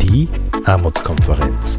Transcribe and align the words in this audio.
Die 0.00 0.28
Armutskonferenz. 0.64 1.78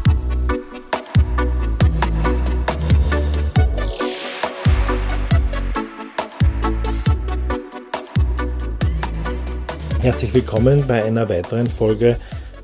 Herzlich 10.00 10.34
willkommen 10.34 10.86
bei 10.86 11.04
einer 11.04 11.28
weiteren 11.28 11.66
Folge 11.66 12.18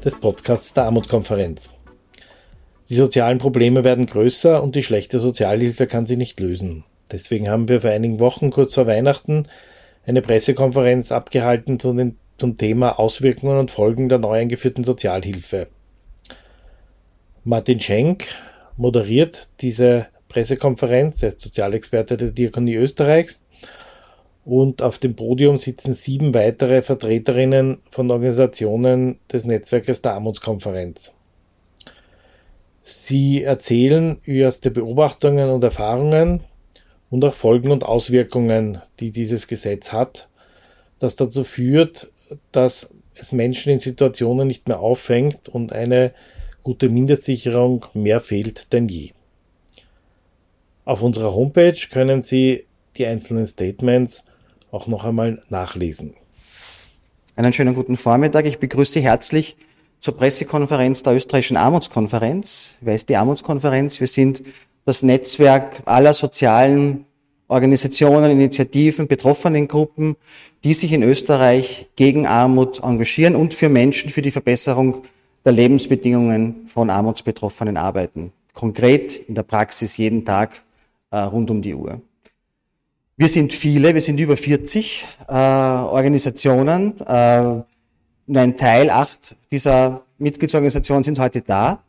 des 0.04 0.14
Podcasts 0.14 0.74
der 0.74 0.84
Armutskonferenz. 0.84 1.70
Die 2.88 2.96
sozialen 2.96 3.38
Probleme 3.38 3.84
werden 3.84 4.06
größer 4.06 4.62
und 4.62 4.74
die 4.74 4.82
schlechte 4.82 5.18
Sozialhilfe 5.18 5.86
kann 5.86 6.06
sie 6.06 6.16
nicht 6.16 6.38
lösen. 6.40 6.84
Deswegen 7.12 7.48
haben 7.48 7.68
wir 7.68 7.80
vor 7.80 7.90
einigen 7.90 8.20
Wochen 8.20 8.50
kurz 8.50 8.74
vor 8.74 8.86
Weihnachten 8.86 9.44
eine 10.06 10.22
Pressekonferenz 10.22 11.12
abgehalten 11.12 11.78
zu 11.78 11.92
den, 11.92 12.16
zum 12.38 12.56
Thema 12.56 12.98
Auswirkungen 12.98 13.58
und 13.58 13.70
Folgen 13.70 14.08
der 14.08 14.18
neu 14.18 14.38
eingeführten 14.38 14.84
Sozialhilfe. 14.84 15.68
Martin 17.44 17.80
Schenk 17.80 18.26
moderiert 18.76 19.48
diese 19.60 20.06
Pressekonferenz, 20.28 21.22
er 21.22 21.30
ist 21.30 21.40
Sozialexperte 21.40 22.16
der 22.16 22.30
Diakonie 22.30 22.76
Österreichs 22.76 23.44
und 24.44 24.82
auf 24.82 24.98
dem 24.98 25.16
Podium 25.16 25.58
sitzen 25.58 25.94
sieben 25.94 26.34
weitere 26.34 26.82
Vertreterinnen 26.82 27.78
von 27.90 28.10
Organisationen 28.10 29.18
des 29.30 29.44
Netzwerkes 29.44 30.02
der 30.02 30.14
Armutskonferenz. 30.14 31.14
Sie 32.82 33.42
erzählen 33.42 34.18
erste 34.24 34.70
Beobachtungen 34.70 35.50
und 35.50 35.62
Erfahrungen 35.62 36.40
und 37.10 37.24
auch 37.24 37.34
Folgen 37.34 37.70
und 37.70 37.84
Auswirkungen, 37.84 38.80
die 39.00 39.10
dieses 39.10 39.46
Gesetz 39.46 39.92
hat, 39.92 40.28
das 40.98 41.16
dazu 41.16 41.44
führt, 41.44 42.12
dass 42.52 42.94
es 43.14 43.32
Menschen 43.32 43.72
in 43.72 43.78
Situationen 43.78 44.46
nicht 44.46 44.68
mehr 44.68 44.80
auffängt 44.80 45.48
und 45.48 45.72
eine 45.72 46.14
gute 46.62 46.88
Mindestsicherung 46.88 47.86
mehr 47.94 48.20
fehlt 48.20 48.72
denn 48.72 48.88
je. 48.88 49.10
Auf 50.84 51.02
unserer 51.02 51.34
Homepage 51.34 51.76
können 51.90 52.22
Sie 52.22 52.66
die 52.96 53.06
einzelnen 53.06 53.46
Statements 53.46 54.24
auch 54.70 54.86
noch 54.86 55.04
einmal 55.04 55.40
nachlesen. 55.48 56.14
Einen 57.36 57.52
schönen 57.52 57.74
guten 57.74 57.96
Vormittag. 57.96 58.46
Ich 58.46 58.58
begrüße 58.58 58.94
Sie 58.94 59.00
herzlich 59.00 59.56
zur 60.00 60.16
Pressekonferenz 60.16 61.02
der 61.02 61.14
österreichischen 61.14 61.56
Armutskonferenz. 61.56 62.76
Wer 62.80 62.94
ist 62.94 63.08
die 63.08 63.16
Armutskonferenz? 63.16 64.00
Wir 64.00 64.06
sind 64.06 64.42
das 64.90 65.04
Netzwerk 65.04 65.82
aller 65.84 66.12
sozialen 66.12 67.04
Organisationen, 67.46 68.32
Initiativen, 68.32 69.06
betroffenen 69.06 69.68
Gruppen, 69.68 70.16
die 70.64 70.74
sich 70.74 70.92
in 70.92 71.04
Österreich 71.04 71.86
gegen 71.94 72.26
Armut 72.26 72.82
engagieren 72.82 73.36
und 73.36 73.54
für 73.54 73.68
Menschen, 73.68 74.10
für 74.10 74.20
die 74.20 74.32
Verbesserung 74.32 75.04
der 75.44 75.52
Lebensbedingungen 75.52 76.66
von 76.66 76.90
Armutsbetroffenen 76.90 77.76
arbeiten. 77.76 78.32
Konkret 78.52 79.14
in 79.14 79.36
der 79.36 79.44
Praxis 79.44 79.96
jeden 79.96 80.24
Tag 80.24 80.60
äh, 81.12 81.18
rund 81.18 81.52
um 81.52 81.62
die 81.62 81.76
Uhr. 81.76 82.00
Wir 83.16 83.28
sind 83.28 83.52
viele, 83.52 83.94
wir 83.94 84.00
sind 84.00 84.18
über 84.18 84.36
40 84.36 85.06
äh, 85.28 85.32
Organisationen. 85.32 86.98
Äh, 87.00 87.42
nur 88.26 88.42
ein 88.42 88.56
Teil, 88.56 88.90
acht 88.90 89.36
dieser 89.52 90.02
Mitgliedsorganisationen 90.18 91.04
sind 91.04 91.20
heute 91.20 91.42
da. 91.42 91.84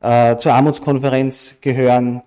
Äh, 0.00 0.38
zur 0.38 0.54
Armutskonferenz 0.54 1.58
gehören 1.60 2.22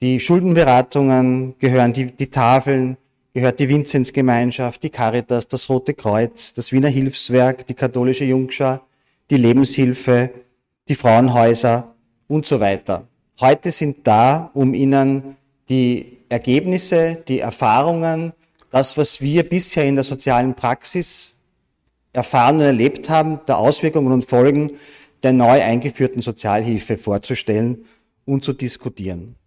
die 0.00 0.20
Schuldenberatungen, 0.20 1.58
gehören 1.58 1.92
die, 1.92 2.06
die 2.06 2.30
Tafeln, 2.30 2.96
gehört 3.34 3.60
die 3.60 3.68
Vinzenzgemeinschaft, 3.68 4.82
die 4.82 4.90
Caritas, 4.90 5.48
das 5.48 5.68
Rote 5.68 5.94
Kreuz, 5.94 6.54
das 6.54 6.72
Wiener 6.72 6.88
Hilfswerk, 6.88 7.66
die 7.66 7.74
katholische 7.74 8.24
Jungschar, 8.24 8.86
die 9.30 9.36
Lebenshilfe, 9.36 10.30
die 10.88 10.94
Frauenhäuser 10.94 11.94
und 12.28 12.46
so 12.46 12.60
weiter. 12.60 13.08
Heute 13.40 13.70
sind 13.70 14.06
da, 14.06 14.50
um 14.54 14.74
Ihnen 14.74 15.36
die 15.68 16.18
Ergebnisse, 16.28 17.22
die 17.28 17.40
Erfahrungen, 17.40 18.32
das, 18.70 18.96
was 18.96 19.20
wir 19.20 19.48
bisher 19.48 19.84
in 19.84 19.94
der 19.94 20.04
sozialen 20.04 20.54
Praxis 20.54 21.38
erfahren 22.12 22.56
und 22.56 22.62
erlebt 22.62 23.08
haben, 23.08 23.40
der 23.46 23.58
Auswirkungen 23.58 24.12
und 24.12 24.24
Folgen 24.24 24.72
der 25.22 25.32
neu 25.32 25.62
eingeführten 25.62 26.22
Sozialhilfe 26.22 26.96
vorzustellen 26.96 27.84
und 28.24 28.44
zu 28.44 28.52
diskutieren. 28.52 29.37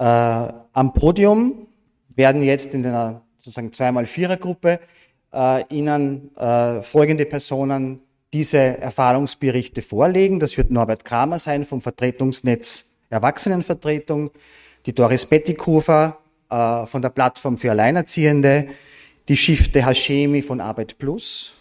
Äh, 0.00 0.04
am 0.72 0.94
Podium 0.94 1.66
werden 2.16 2.42
jetzt 2.42 2.72
in 2.72 2.86
einer 2.86 3.20
sozusagen 3.36 3.70
zweimal 3.70 4.06
Vierergruppe 4.06 4.80
äh, 5.30 5.62
Ihnen 5.68 6.34
äh, 6.36 6.82
folgende 6.82 7.26
Personen 7.26 8.00
diese 8.32 8.58
Erfahrungsberichte 8.58 9.82
vorlegen. 9.82 10.40
Das 10.40 10.56
wird 10.56 10.70
Norbert 10.70 11.04
Kramer 11.04 11.38
sein 11.38 11.66
vom 11.66 11.82
Vertretungsnetz 11.82 12.96
Erwachsenenvertretung 13.10 14.30
die 14.86 14.94
Doris 14.94 15.26
Bettikofer 15.26 16.16
äh, 16.48 16.86
von 16.86 17.02
der 17.02 17.10
Plattform 17.10 17.58
für 17.58 17.70
Alleinerziehende, 17.70 18.68
die 19.28 19.36
Schifte 19.36 19.84
Hashemi 19.84 20.40
von 20.40 20.62
Arbeit 20.62 20.96
Plus, 20.96 21.52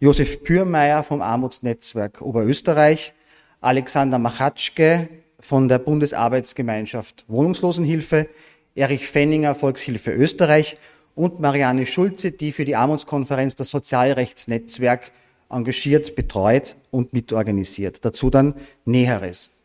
Josef 0.00 0.42
Pürmeier 0.44 1.04
vom 1.04 1.20
Armutsnetzwerk 1.20 2.22
Oberösterreich, 2.22 3.12
Alexander 3.60 4.18
Machatschke 4.18 5.10
von 5.46 5.68
der 5.68 5.78
Bundesarbeitsgemeinschaft 5.78 7.24
Wohnungslosenhilfe, 7.28 8.28
Erich 8.74 9.06
Fenninger 9.06 9.54
Volkshilfe 9.54 10.10
Österreich 10.10 10.76
und 11.14 11.38
Marianne 11.38 11.86
Schulze, 11.86 12.32
die 12.32 12.50
für 12.50 12.64
die 12.64 12.74
Armutskonferenz 12.74 13.54
das 13.54 13.70
Sozialrechtsnetzwerk 13.70 15.12
engagiert, 15.48 16.16
betreut 16.16 16.74
und 16.90 17.12
mitorganisiert. 17.12 18.04
Dazu 18.04 18.28
dann 18.28 18.54
Näheres. 18.84 19.62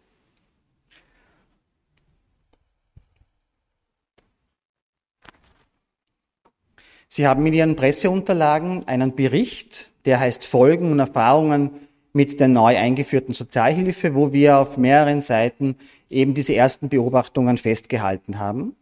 Sie 7.08 7.26
haben 7.26 7.44
in 7.48 7.54
Ihren 7.54 7.76
Presseunterlagen 7.76 8.88
einen 8.88 9.16
Bericht, 9.16 9.90
der 10.06 10.20
heißt 10.20 10.46
Folgen 10.46 10.92
und 10.92 11.00
Erfahrungen 11.00 11.72
mit 12.14 12.40
der 12.40 12.48
neu 12.48 12.78
eingeführten 12.78 13.34
Sozialhilfe, 13.34 14.16
wo 14.16 14.34
wir 14.34 14.58
auf 14.58 14.78
mehreren 14.78 15.22
Seiten 15.22 15.76
eben 16.10 16.34
diese 16.34 16.56
ersten 16.56 16.90
Beobachtungen 16.90 17.58
festgehalten 17.58 18.40
haben. 18.40 18.76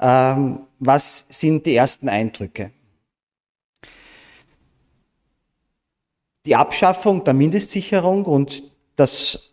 Ähm, 0.00 0.60
was 0.78 1.26
sind 1.28 1.66
die 1.66 1.74
ersten 1.74 2.08
Eindrücke? 2.08 2.70
Die 6.46 6.56
Abschaffung 6.56 7.22
der 7.24 7.34
Mindestsicherung 7.34 8.24
und 8.24 8.62
das 8.96 9.52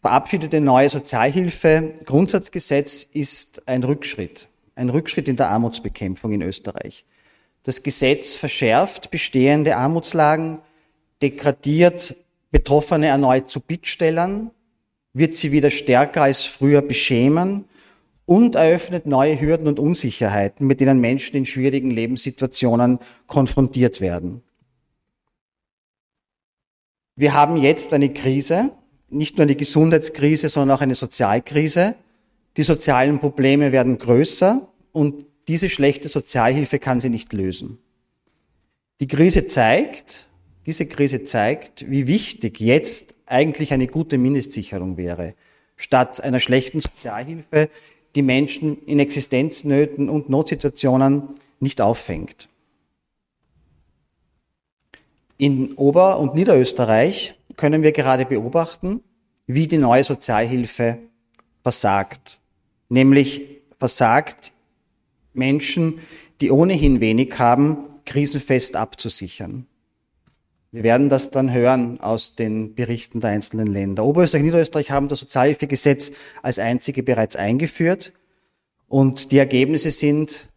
verabschiedete 0.00 0.60
neue 0.60 0.88
Sozialhilfe-Grundsatzgesetz 0.88 3.06
ist 3.12 3.68
ein 3.68 3.84
Rückschritt, 3.84 4.48
ein 4.74 4.88
Rückschritt 4.88 5.28
in 5.28 5.36
der 5.36 5.50
Armutsbekämpfung 5.50 6.32
in 6.32 6.42
Österreich. 6.42 7.04
Das 7.64 7.82
Gesetz 7.82 8.34
verschärft 8.34 9.10
bestehende 9.10 9.76
Armutslagen, 9.76 10.60
degradiert 11.20 12.16
Betroffene 12.52 13.08
erneut 13.08 13.50
zu 13.50 13.58
Bittstellern, 13.60 14.52
wird 15.14 15.34
sie 15.34 15.50
wieder 15.50 15.70
stärker 15.70 16.22
als 16.22 16.44
früher 16.44 16.82
beschämen 16.82 17.64
und 18.26 18.54
eröffnet 18.54 19.06
neue 19.06 19.40
Hürden 19.40 19.66
und 19.66 19.80
Unsicherheiten, 19.80 20.66
mit 20.66 20.80
denen 20.80 21.00
Menschen 21.00 21.36
in 21.36 21.46
schwierigen 21.46 21.90
Lebenssituationen 21.90 22.98
konfrontiert 23.26 24.00
werden. 24.00 24.42
Wir 27.16 27.34
haben 27.34 27.56
jetzt 27.56 27.92
eine 27.92 28.12
Krise, 28.12 28.70
nicht 29.08 29.36
nur 29.36 29.42
eine 29.42 29.56
Gesundheitskrise, 29.56 30.48
sondern 30.48 30.76
auch 30.76 30.80
eine 30.80 30.94
Sozialkrise. 30.94 31.94
Die 32.56 32.62
sozialen 32.62 33.18
Probleme 33.18 33.72
werden 33.72 33.98
größer 33.98 34.68
und 34.92 35.26
diese 35.48 35.68
schlechte 35.68 36.08
Sozialhilfe 36.08 36.78
kann 36.78 37.00
sie 37.00 37.10
nicht 37.10 37.32
lösen. 37.32 37.78
Die 39.00 39.08
Krise 39.08 39.46
zeigt, 39.46 40.28
diese 40.66 40.86
Krise 40.86 41.24
zeigt, 41.24 41.90
wie 41.90 42.06
wichtig 42.06 42.60
jetzt 42.60 43.14
eigentlich 43.26 43.72
eine 43.72 43.86
gute 43.86 44.18
Mindestsicherung 44.18 44.96
wäre, 44.96 45.34
statt 45.76 46.22
einer 46.22 46.40
schlechten 46.40 46.80
Sozialhilfe, 46.80 47.68
die 48.14 48.22
Menschen 48.22 48.84
in 48.84 48.98
Existenznöten 48.98 50.08
und 50.08 50.28
Notsituationen 50.28 51.30
nicht 51.60 51.80
auffängt. 51.80 52.48
In 55.38 55.72
Ober- 55.74 56.18
und 56.20 56.34
Niederösterreich 56.34 57.34
können 57.56 57.82
wir 57.82 57.92
gerade 57.92 58.26
beobachten, 58.26 59.02
wie 59.46 59.66
die 59.66 59.78
neue 59.78 60.04
Sozialhilfe 60.04 60.98
versagt. 61.62 62.38
Nämlich 62.88 63.42
versagt 63.78 64.52
Menschen, 65.32 66.00
die 66.40 66.50
ohnehin 66.50 67.00
wenig 67.00 67.38
haben, 67.38 67.78
krisenfest 68.04 68.76
abzusichern. 68.76 69.66
Wir 70.74 70.84
werden 70.84 71.10
das 71.10 71.30
dann 71.30 71.52
hören 71.52 72.00
aus 72.00 72.34
den 72.34 72.74
Berichten 72.74 73.20
der 73.20 73.30
einzelnen 73.30 73.66
Länder. 73.66 74.04
Oberösterreich 74.06 74.40
und 74.40 74.46
Niederösterreich 74.46 74.90
haben 74.90 75.08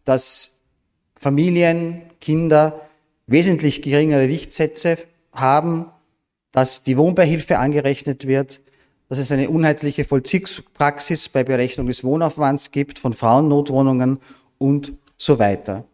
das 0.06 0.62
Familien, 1.16 2.00
Kinder 2.22 2.88
wesentlich 3.26 3.82
geringere 3.82 4.26
Lichtsätze 4.26 4.96
haben, 5.32 5.90
dass 6.50 6.82
die 6.82 6.96
Wohnbeihilfe 6.96 7.58
angerechnet 7.58 8.26
wird, 8.26 8.62
dass 9.10 9.18
es 9.18 9.30
eine 9.30 9.50
unheitliche 9.50 10.06
Vollzugspraxis 10.06 11.28
bei 11.28 11.44
Berechnung 11.44 11.88
des 11.88 12.02
Wohnaufwands 12.04 12.70
gibt 12.70 12.98
von 12.98 13.12
Frauennotwohnungen 13.12 14.20
und 14.56 14.94
so 15.18 15.38
weiter. 15.38 15.84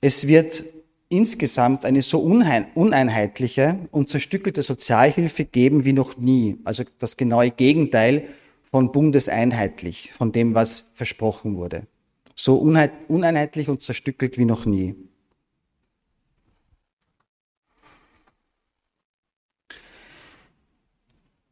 Es 0.00 0.26
wird 0.26 0.64
insgesamt 1.12 1.84
eine 1.84 2.02
so 2.02 2.18
uneinheitliche 2.20 3.78
und 3.90 4.08
zerstückelte 4.08 4.62
Sozialhilfe 4.62 5.44
geben 5.44 5.84
wie 5.84 5.92
noch 5.92 6.16
nie. 6.16 6.58
Also 6.64 6.84
das 6.98 7.16
genaue 7.16 7.50
Gegenteil 7.50 8.28
von 8.70 8.90
bundeseinheitlich, 8.90 10.12
von 10.12 10.32
dem, 10.32 10.54
was 10.54 10.92
versprochen 10.94 11.56
wurde. 11.56 11.86
So 12.34 12.56
uneinheitlich 12.56 13.68
und 13.68 13.82
zerstückelt 13.82 14.38
wie 14.38 14.46
noch 14.46 14.64
nie. 14.64 14.94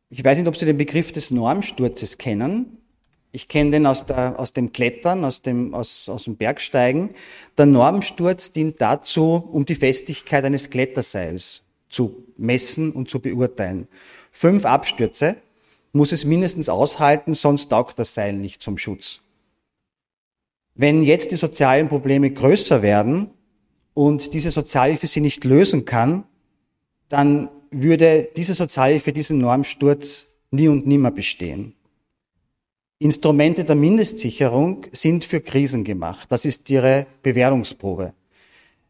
Ich 0.08 0.24
weiß 0.24 0.38
nicht, 0.38 0.48
ob 0.48 0.56
Sie 0.56 0.66
den 0.66 0.78
Begriff 0.78 1.12
des 1.12 1.30
Normsturzes 1.30 2.18
kennen. 2.18 2.78
Ich 3.32 3.46
kenne 3.46 3.70
den 3.70 3.86
aus, 3.86 4.06
der, 4.06 4.38
aus 4.38 4.52
dem 4.52 4.72
Klettern, 4.72 5.24
aus 5.24 5.42
dem, 5.42 5.72
aus, 5.72 6.08
aus 6.08 6.24
dem 6.24 6.36
Bergsteigen. 6.36 7.10
Der 7.56 7.66
Normsturz 7.66 8.52
dient 8.52 8.80
dazu, 8.80 9.48
um 9.52 9.64
die 9.64 9.76
Festigkeit 9.76 10.44
eines 10.44 10.70
Kletterseils 10.70 11.64
zu 11.88 12.24
messen 12.36 12.92
und 12.92 13.08
zu 13.08 13.20
beurteilen. 13.20 13.86
Fünf 14.32 14.64
Abstürze 14.64 15.36
muss 15.92 16.12
es 16.12 16.24
mindestens 16.24 16.68
aushalten, 16.68 17.34
sonst 17.34 17.68
taugt 17.68 17.98
das 17.98 18.14
Seil 18.14 18.32
nicht 18.32 18.62
zum 18.62 18.78
Schutz. 18.78 19.20
Wenn 20.74 21.02
jetzt 21.02 21.32
die 21.32 21.36
sozialen 21.36 21.88
Probleme 21.88 22.30
größer 22.30 22.82
werden 22.82 23.30
und 23.94 24.34
diese 24.34 24.50
Sozialhilfe 24.50 25.06
sie 25.06 25.20
nicht 25.20 25.44
lösen 25.44 25.84
kann, 25.84 26.24
dann 27.08 27.48
würde 27.70 28.28
diese 28.36 28.54
Sozialhilfe, 28.54 29.12
diesen 29.12 29.38
Normsturz 29.38 30.38
nie 30.50 30.68
und 30.68 30.86
nimmer 30.86 31.10
bestehen. 31.10 31.74
Instrumente 33.02 33.64
der 33.64 33.76
Mindestsicherung 33.76 34.84
sind 34.92 35.24
für 35.24 35.40
Krisen 35.40 35.84
gemacht. 35.84 36.30
Das 36.30 36.44
ist 36.44 36.68
ihre 36.68 37.06
Bewährungsprobe. 37.22 38.12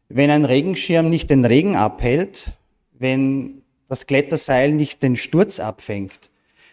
Wenn 0.09 0.31
ein 0.31 0.45
Regenschirm 0.45 1.09
nicht 1.09 1.31
den 1.31 1.45
Regen 1.45 1.77
abhält, 1.77 2.51
wenn 2.99 3.63
das 3.89 4.09
Kletterseil 4.09 4.73
nicht 4.73 5.05
den 5.05 5.17
Sturz 5.17 5.61
abfängt, 5.61 6.31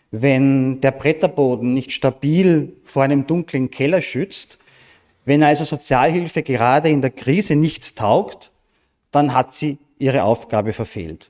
wenn 0.10 0.82
der 0.82 0.90
Bretterboden 0.90 1.76
nicht 1.76 1.92
stabil 1.92 2.76
vor 2.84 3.04
einem 3.04 3.28
dunklen 3.28 3.70
Keller 3.70 4.02
schützt, 4.02 4.58
wenn 5.24 5.44
also 5.44 5.64
Sozialhilfe 5.64 6.42
gerade 6.42 6.90
in 6.90 7.02
der 7.02 7.12
Krise 7.12 7.56
nichts 7.56 7.94
taugt, 7.94 8.52
dann 9.12 9.36
hat 9.36 9.54
sie 9.54 9.78
ihre 10.00 10.24
Aufgabe 10.24 10.74
verfehlt. 10.74 11.30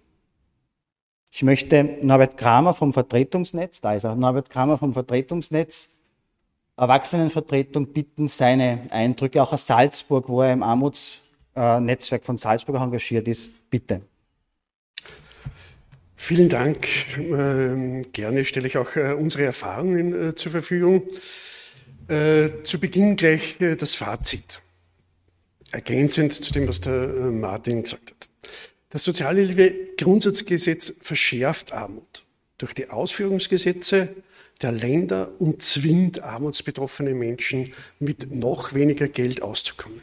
Ich 1.32 1.44
möchte 1.44 1.98
Norbert 2.02 2.38
Kramer 2.38 2.74
vom 2.74 2.94
Vertretungsnetz, 2.94 3.82
da 3.82 3.94
ist 3.94 4.06
er, 4.06 4.16
Norbert 4.16 4.50
Kramer 4.50 4.78
vom 4.78 4.94
Vertretungsnetz, 4.94 5.97
Erwachsenenvertretung 6.78 7.88
bitten, 7.88 8.28
seine 8.28 8.88
Eindrücke 8.92 9.42
auch 9.42 9.52
aus 9.52 9.66
Salzburg, 9.66 10.30
wo 10.30 10.44
er 10.44 10.54
im 10.54 10.62
Armutsnetzwerk 10.62 12.24
von 12.24 12.38
Salzburg 12.38 12.76
engagiert 12.78 13.28
ist, 13.28 13.70
bitte. 13.70 14.02
Vielen 16.16 16.50
Dank. 16.50 16.88
Ähm, 17.18 18.04
gerne 18.12 18.44
stelle 18.44 18.68
ich 18.68 18.78
auch 18.78 18.96
äh, 18.96 19.14
unsere 19.14 19.44
Erfahrungen 19.46 20.30
äh, 20.30 20.36
zur 20.36 20.52
Verfügung. 20.52 21.04
Äh, 22.08 22.64
zu 22.64 22.80
Beginn 22.80 23.16
gleich 23.16 23.58
das 23.60 23.96
Fazit. 23.96 24.62
Ergänzend 25.72 26.34
zu 26.34 26.52
dem, 26.54 26.68
was 26.68 26.82
der 26.82 27.08
Martin 27.32 27.84
gesagt 27.84 28.12
hat. 28.12 28.30
Das 28.90 29.04
Sozialhilfegrundsatzgesetz 29.04 30.96
verschärft 31.02 31.74
Armut 31.74 32.26
durch 32.58 32.74
die 32.74 32.90
Ausführungsgesetze 32.90 34.10
der 34.62 34.72
Länder 34.72 35.32
und 35.40 35.62
zwingt 35.62 36.24
armutsbetroffene 36.24 37.14
Menschen 37.14 37.72
mit 38.00 38.34
noch 38.34 38.74
weniger 38.74 39.08
Geld 39.08 39.42
auszukommen. 39.42 40.02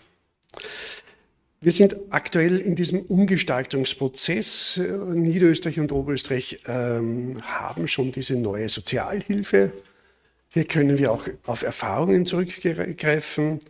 Wir 1.61 1.73
sind 1.73 1.97
aktuell 2.11 2.59
in 2.59 2.77
diesem 2.77 3.01
Umgestaltungsprozess. 3.01 4.79
Niederösterreich 5.15 5.81
und 5.81 5.93
Oberösterreich 5.93 6.59
ähm, 6.67 7.41
haben 7.43 7.89
schon 7.89 8.12
diese 8.12 8.37
neue 8.37 8.69
Sozialhilfe. 8.69 9.73
Hier 10.51 10.65
können 10.67 10.99
wir 10.99 11.11
auch 11.11 11.27
auf 11.47 11.62
Erfahrungen 11.62 12.27
zurückgreifen. 12.27 13.61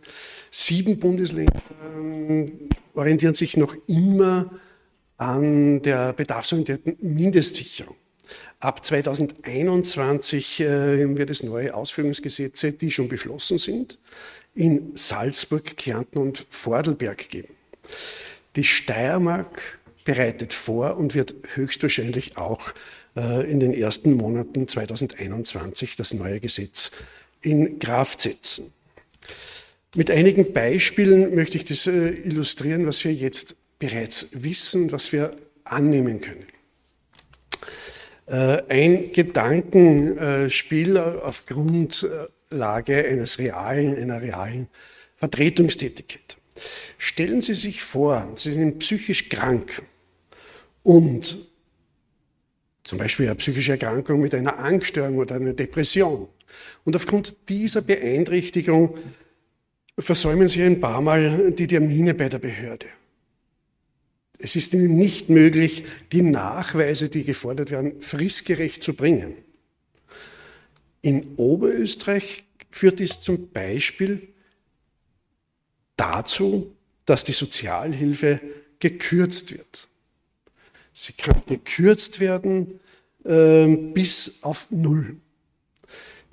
Sieben 0.51 0.99
Bundesländer 0.99 1.61
ähm, 1.95 2.67
orientieren 2.93 3.33
sich 3.33 3.55
noch 3.55 3.75
immer 3.87 4.51
an 5.17 5.81
der 5.81 6.11
bedarfsorientierten 6.11 6.97
Mindestsicherung. 6.99 7.95
Ab 8.59 8.85
2021 8.85 10.59
äh, 10.59 11.17
wird 11.17 11.29
es 11.29 11.43
neue 11.43 11.73
Ausführungsgesetze, 11.73 12.73
die 12.73 12.91
schon 12.91 13.09
beschlossen 13.09 13.57
sind, 13.57 13.99
in 14.53 14.91
Salzburg, 14.95 15.77
Kärnten 15.77 16.19
und 16.19 16.45
Vordelberg 16.49 17.29
geben. 17.29 17.53
Die 18.55 18.63
Steiermark 18.63 19.79
bereitet 20.05 20.53
vor 20.53 20.97
und 20.97 21.15
wird 21.15 21.35
höchstwahrscheinlich 21.55 22.37
auch 22.37 22.73
äh, 23.15 23.49
in 23.49 23.59
den 23.59 23.73
ersten 23.73 24.13
Monaten 24.13 24.67
2021 24.67 25.95
das 25.95 26.13
neue 26.13 26.39
Gesetz 26.39 26.91
in 27.41 27.79
Kraft 27.79 28.21
setzen. 28.21 28.71
Mit 29.95 30.11
einigen 30.11 30.53
Beispielen 30.53 31.35
möchte 31.35 31.57
ich 31.57 31.65
das 31.65 31.87
äh, 31.87 32.09
illustrieren, 32.09 32.85
was 32.85 33.03
wir 33.03 33.13
jetzt 33.13 33.57
bereits 33.79 34.27
wissen, 34.31 34.91
was 34.91 35.11
wir 35.11 35.31
annehmen 35.63 36.21
können. 36.21 36.45
Äh, 38.27 38.63
ein 38.69 39.11
Gedankenspiel 39.11 40.97
auf 40.97 41.45
Grundlage 41.45 43.05
eines 43.05 43.37
realen, 43.37 43.95
einer 43.95 44.21
realen 44.21 44.67
Vertretungstätigkeit. 45.17 46.37
Stellen 46.97 47.41
Sie 47.41 47.53
sich 47.53 47.83
vor, 47.83 48.31
Sie 48.35 48.53
sind 48.53 48.79
psychisch 48.79 49.29
krank 49.29 49.83
und 50.83 51.37
zum 52.83 52.97
Beispiel 52.97 53.27
eine 53.27 53.35
psychische 53.35 53.73
Erkrankung 53.73 54.21
mit 54.21 54.33
einer 54.33 54.57
Angststörung 54.59 55.17
oder 55.17 55.35
einer 55.35 55.53
Depression. 55.53 56.27
Und 56.83 56.95
aufgrund 56.95 57.35
dieser 57.49 57.81
Beeinträchtigung 57.81 58.97
versäumen 59.97 60.47
Sie 60.47 60.63
ein 60.63 60.79
paar 60.79 61.01
Mal 61.01 61.51
die 61.51 61.67
Termine 61.67 62.13
bei 62.13 62.29
der 62.29 62.39
Behörde. 62.39 62.87
Es 64.37 64.55
ist 64.55 64.73
ihnen 64.73 64.97
nicht 64.97 65.29
möglich, 65.29 65.85
die 66.11 66.21
Nachweise, 66.21 67.09
die 67.09 67.23
gefordert 67.23 67.71
werden, 67.71 68.01
fristgerecht 68.01 68.83
zu 68.83 68.93
bringen. 68.93 69.35
In 71.01 71.35
Oberösterreich 71.35 72.43
führt 72.71 72.99
dies 72.99 73.21
zum 73.21 73.49
Beispiel 73.51 74.27
dazu, 75.95 76.75
dass 77.05 77.23
die 77.23 77.31
Sozialhilfe 77.31 78.41
gekürzt 78.79 79.53
wird. 79.53 79.87
Sie 80.93 81.13
kann 81.13 81.43
gekürzt 81.45 82.19
werden 82.19 82.79
äh, 83.23 83.67
bis 83.67 84.39
auf 84.41 84.67
Null. 84.71 85.17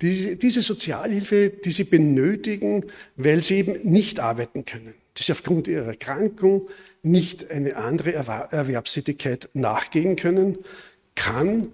Diese, 0.01 0.35
diese 0.35 0.61
Sozialhilfe, 0.61 1.49
die 1.49 1.71
Sie 1.71 1.83
benötigen, 1.83 2.85
weil 3.15 3.43
Sie 3.43 3.55
eben 3.55 3.89
nicht 3.89 4.19
arbeiten 4.19 4.65
können, 4.65 4.93
die 5.17 5.23
Sie 5.23 5.31
aufgrund 5.31 5.67
Ihrer 5.67 5.87
Erkrankung 5.87 6.69
nicht 7.01 7.51
eine 7.51 7.75
andere 7.75 8.13
Erwerbstätigkeit 8.13 9.49
nachgehen 9.53 10.15
können, 10.15 10.57
kann 11.15 11.71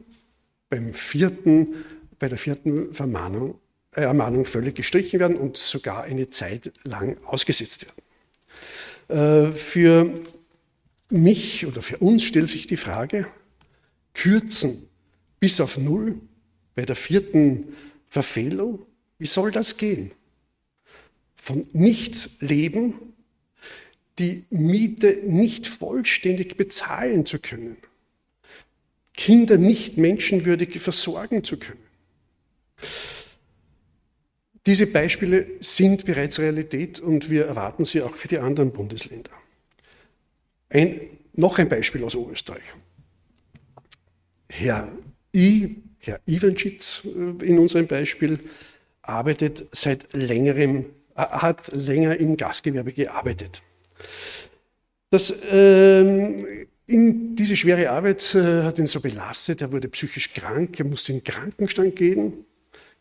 beim 0.69 0.93
vierten, 0.93 1.85
bei 2.19 2.27
der 2.27 2.37
vierten 2.37 2.93
Vermahnung, 2.93 3.59
äh, 3.95 4.01
Ermahnung 4.01 4.45
völlig 4.45 4.75
gestrichen 4.75 5.19
werden 5.19 5.37
und 5.37 5.57
sogar 5.57 6.03
eine 6.03 6.29
Zeit 6.29 6.71
lang 6.83 7.17
ausgesetzt 7.25 7.85
werden. 9.07 9.49
Äh, 9.49 9.53
für 9.53 10.13
mich 11.09 11.65
oder 11.65 11.81
für 11.81 11.97
uns 11.97 12.23
stellt 12.23 12.49
sich 12.49 12.67
die 12.67 12.77
Frage, 12.77 13.27
kürzen 14.13 14.89
bis 15.39 15.61
auf 15.61 15.77
Null 15.77 16.19
bei 16.75 16.85
der 16.85 16.95
vierten 16.95 17.75
Verfehlung, 18.07 18.85
wie 19.17 19.25
soll 19.25 19.51
das 19.51 19.77
gehen? 19.77 20.11
Von 21.35 21.67
nichts 21.73 22.37
leben 22.41 22.95
die 24.19 24.45
Miete 24.49 25.19
nicht 25.23 25.67
vollständig 25.67 26.57
bezahlen 26.57 27.25
zu 27.25 27.39
können, 27.39 27.77
Kinder 29.13 29.57
nicht 29.57 29.97
menschenwürdig 29.97 30.79
versorgen 30.79 31.43
zu 31.43 31.57
können. 31.57 31.83
Diese 34.65 34.87
Beispiele 34.87 35.47
sind 35.61 36.05
bereits 36.05 36.39
Realität 36.39 36.99
und 36.99 37.29
wir 37.29 37.45
erwarten 37.45 37.85
sie 37.85 38.01
auch 38.01 38.15
für 38.15 38.27
die 38.27 38.37
anderen 38.37 38.71
Bundesländer. 38.71 39.31
Ein, 40.69 41.01
noch 41.33 41.57
ein 41.57 41.67
Beispiel 41.67 42.03
aus 42.03 42.15
Oberösterreich. 42.15 42.61
Herr 44.49 44.91
I, 45.33 45.77
Herr 45.99 46.19
Ivanschitz 46.25 47.05
äh, 47.05 47.45
in 47.45 47.59
unserem 47.59 47.87
Beispiel, 47.87 48.39
arbeitet 49.01 49.65
seit 49.71 50.13
längerem 50.13 50.85
hat 51.15 51.75
länger 51.75 52.17
im 52.17 52.37
Gastgewerbe 52.37 52.93
gearbeitet. 52.93 53.61
Das, 55.09 55.33
ähm, 55.49 56.45
in 56.85 57.35
diese 57.35 57.55
schwere 57.55 57.89
Arbeit 57.89 58.35
äh, 58.35 58.63
hat 58.63 58.79
ihn 58.79 58.87
so 58.87 58.99
belastet, 58.99 59.61
er 59.61 59.71
wurde 59.71 59.87
psychisch 59.89 60.33
krank, 60.33 60.79
er 60.79 60.85
musste 60.85 61.13
in 61.13 61.19
den 61.19 61.23
Krankenstand 61.23 61.95
gehen, 61.95 62.45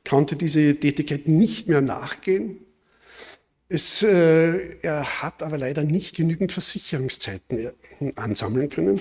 konnte 0.07 0.37
diese 0.37 0.75
Tätigkeit 0.75 1.29
nicht 1.29 1.69
mehr 1.69 1.81
nachgehen. 1.81 2.61
Es, 3.69 4.03
äh, 4.03 4.79
er 4.81 5.23
hat 5.23 5.43
aber 5.43 5.59
leider 5.59 5.85
nicht 5.85 6.17
genügend 6.17 6.53
Versicherungszeiten 6.53 7.59
äh, 7.59 8.13
ansammeln 8.17 8.71
können. 8.71 9.01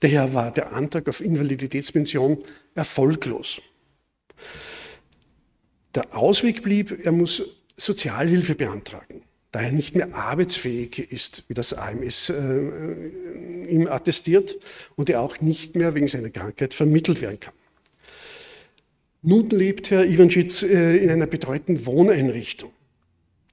Daher 0.00 0.34
war 0.34 0.50
der 0.50 0.72
Antrag 0.72 1.08
auf 1.08 1.20
Invaliditätspension 1.20 2.38
erfolglos. 2.74 3.60
Der 5.94 6.16
Ausweg 6.16 6.62
blieb, 6.62 7.04
er 7.04 7.12
muss 7.12 7.42
Sozialhilfe 7.76 8.54
beantragen, 8.54 9.22
da 9.52 9.60
er 9.60 9.72
nicht 9.72 9.96
mehr 9.96 10.14
arbeitsfähig 10.14 11.12
ist, 11.12 11.44
wie 11.48 11.54
das 11.54 11.72
AMS 11.72 12.30
äh, 12.30 13.66
ihm 13.68 13.88
attestiert, 13.88 14.56
und 14.96 15.10
er 15.10 15.20
auch 15.20 15.40
nicht 15.40 15.76
mehr 15.76 15.94
wegen 15.94 16.08
seiner 16.08 16.30
Krankheit 16.30 16.74
vermittelt 16.74 17.20
werden 17.20 17.40
kann. 17.40 17.54
Nun 19.22 19.50
lebt 19.50 19.90
Herr 19.90 20.06
Ivanschitz 20.06 20.62
äh, 20.62 20.96
in 20.96 21.10
einer 21.10 21.26
betreuten 21.26 21.84
Wohneinrichtung. 21.86 22.70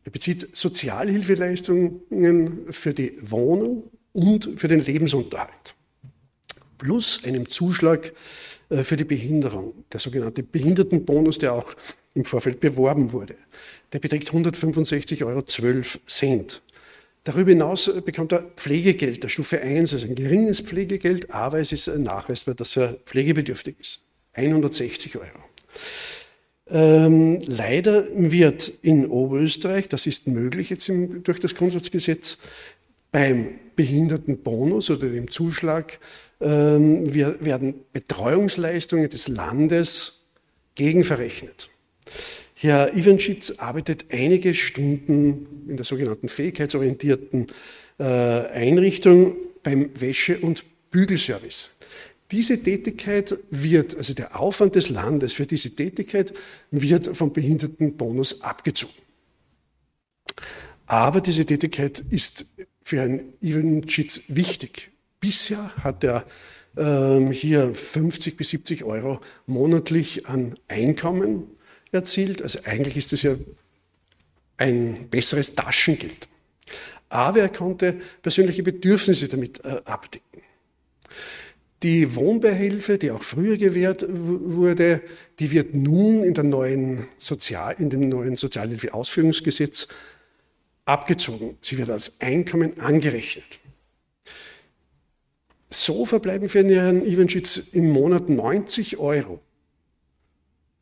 Er 0.04 0.12
bezieht 0.12 0.56
Sozialhilfeleistungen 0.56 2.66
für 2.70 2.94
die 2.94 3.14
Wohnung 3.22 3.92
und 4.14 4.52
für 4.56 4.68
den 4.68 4.80
Lebensunterhalt 4.80 5.76
plus 6.78 7.24
einem 7.24 7.50
Zuschlag 7.50 8.14
äh, 8.70 8.84
für 8.84 8.98
die 8.98 9.04
Behinderung, 9.04 9.74
der 9.92 10.00
sogenannte 10.00 10.44
Behindertenbonus, 10.44 11.40
der 11.40 11.54
auch 11.54 11.74
im 12.18 12.26
Vorfeld 12.26 12.60
beworben 12.60 13.12
wurde. 13.12 13.36
Der 13.94 14.00
beträgt 14.00 14.32
165,12 14.32 15.26
Euro. 15.26 15.44
Darüber 17.24 17.50
hinaus 17.50 17.92
bekommt 18.06 18.32
er 18.32 18.44
Pflegegeld 18.56 19.24
der 19.24 19.30
Stufe 19.30 19.62
1, 19.62 19.94
also 19.94 20.08
ein 20.08 20.16
geringes 20.16 20.62
Pflegegeld, 20.62 21.32
aber 21.32 21.60
es 21.60 21.72
ist 21.72 21.88
nachweisbar, 21.88 22.56
dass 22.56 22.78
er 22.78 22.94
pflegebedürftig 23.06 23.76
ist. 23.80 24.02
160 24.34 25.16
Euro. 25.18 25.28
Ähm, 26.70 27.40
leider 27.46 28.08
wird 28.14 28.68
in 28.82 29.08
Oberösterreich, 29.08 29.88
das 29.90 30.08
ist 30.08 30.28
möglich 30.28 30.70
jetzt 30.70 30.90
im, 30.90 31.24
durch 31.24 31.40
das 31.40 31.56
Grundsatzgesetz, 31.56 32.38
beim 33.12 33.60
Behindertenbonus 33.76 34.90
oder 34.90 35.08
dem 35.08 35.32
Zuschlag 35.32 36.00
ähm, 36.40 37.14
wir 37.14 37.44
werden 37.44 37.76
Betreuungsleistungen 37.94 39.10
des 39.10 39.28
Landes 39.28 40.26
gegenverrechnet. 40.76 41.70
Herr 42.54 42.96
Ivanschitz 42.96 43.52
arbeitet 43.58 44.06
einige 44.10 44.54
Stunden 44.54 45.66
in 45.70 45.78
der 45.78 45.86
sogenannten 45.86 46.28
fähigkeitsorientierten 46.28 47.48
äh, 48.00 48.04
Einrichtung 48.04 49.36
beim 49.62 49.90
Wäsche- 50.00 50.40
und 50.40 50.66
Bügelservice. 50.90 51.70
Diese 52.32 52.62
Tätigkeit 52.62 53.38
wird, 53.52 53.96
also 53.96 54.14
der 54.14 54.40
Aufwand 54.40 54.76
des 54.76 54.90
Landes 54.90 55.34
für 55.34 55.46
diese 55.46 55.76
Tätigkeit 55.76 56.34
wird 56.72 57.16
vom 57.16 57.32
Behindertenbonus 57.32 58.42
abgezogen. 58.42 58.94
Aber 60.88 61.22
diese 61.22 61.46
Tätigkeit 61.46 62.04
ist 62.10 62.48
für 62.82 62.98
Herrn 62.98 63.22
Ivanschitz 63.42 64.24
wichtig. 64.30 64.92
Bisher 65.20 65.76
hat 65.84 66.04
er 66.04 66.26
ähm, 66.76 67.32
hier 67.32 67.74
50 67.74 68.38
bis 68.38 68.50
70 68.50 68.84
Euro 68.84 69.20
monatlich 69.46 70.28
an 70.28 70.56
Einkommen 70.68 71.57
erzielt. 71.92 72.42
Also 72.42 72.60
eigentlich 72.66 72.98
ist 72.98 73.14
das 73.14 73.24
ja 73.24 73.36
ein 74.58 75.08
besseres 75.10 75.56
Taschengeld. 75.56 76.28
Aber 77.10 77.40
er 77.40 77.50
konnte 77.50 77.96
persönliche 78.22 78.64
Bedürfnisse 78.64 79.28
damit 79.28 79.64
äh, 79.64 79.82
abdecken. 79.86 80.42
Die 81.84 82.16
Wohnbeihilfe, 82.16 82.98
die 82.98 83.12
auch 83.12 83.22
früher 83.22 83.56
gewährt 83.56 84.04
wurde, 84.10 85.02
die 85.40 85.52
wird 85.52 85.76
nun 85.76 86.24
in, 86.24 86.34
der 86.34 86.44
neuen 86.44 87.08
Sozial, 87.20 87.76
in 87.78 87.92
dem 87.92 88.10
neuen 88.10 88.36
Sozialhilfeausführungsgesetz 88.36 89.88
abgezogen. 90.86 91.58
Sie 91.62 91.78
wird 91.78 91.92
als 91.92 92.20
Einkommen 92.20 92.80
angerechnet. 92.80 93.60
So 95.70 96.06
verbleiben 96.06 96.50
für 96.50 96.66
Herrn 96.68 97.06
Ivanschitz 97.06 97.58
im 97.74 97.92
Monat 97.92 98.28
90 98.28 98.98
Euro 98.98 99.42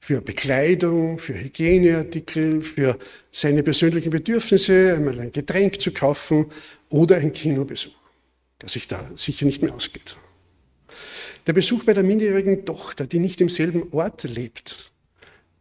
für 0.05 0.21
Bekleidung, 0.21 1.17
für 1.17 1.33
Hygieneartikel, 1.33 2.61
für 2.61 2.99
seine 3.31 3.63
persönlichen 3.63 4.11
Bedürfnisse, 4.11 4.93
einmal 4.95 5.19
ein 5.19 5.31
Getränk 5.31 5.81
zu 5.81 5.91
kaufen 5.91 6.45
oder 6.89 7.15
ein 7.15 7.33
Kinobesuch, 7.33 7.97
der 8.61 8.69
sich 8.69 8.87
da 8.87 9.09
sicher 9.15 9.47
nicht 9.47 9.63
mehr 9.63 9.73
ausgeht. 9.73 10.15
Der 11.47 11.53
Besuch 11.53 11.85
bei 11.85 11.93
der 11.93 12.03
minderjährigen 12.03 12.67
Tochter, 12.67 13.07
die 13.07 13.17
nicht 13.17 13.41
im 13.41 13.49
selben 13.49 13.91
Ort 13.93 14.25
lebt, 14.25 14.91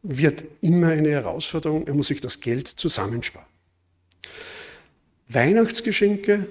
wird 0.02 0.44
immer 0.60 0.88
eine 0.88 1.08
Herausforderung. 1.08 1.86
Er 1.86 1.94
muss 1.94 2.08
sich 2.08 2.20
das 2.20 2.38
Geld 2.38 2.68
zusammensparen. 2.68 3.48
Weihnachtsgeschenke 5.28 6.46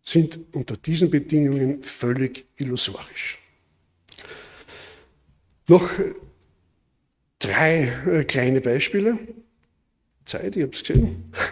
sind 0.00 0.38
unter 0.52 0.76
diesen 0.76 1.10
Bedingungen 1.10 1.82
völlig 1.82 2.46
illusorisch. 2.56 3.40
Noch 5.66 5.90
drei 7.44 7.92
äh, 8.06 8.24
kleine 8.24 8.60
Beispiele. 8.60 9.18
Zeit, 10.24 10.56
ich 10.56 10.62
habe 10.62 10.72
es 10.72 10.82
gesehen. 10.82 11.32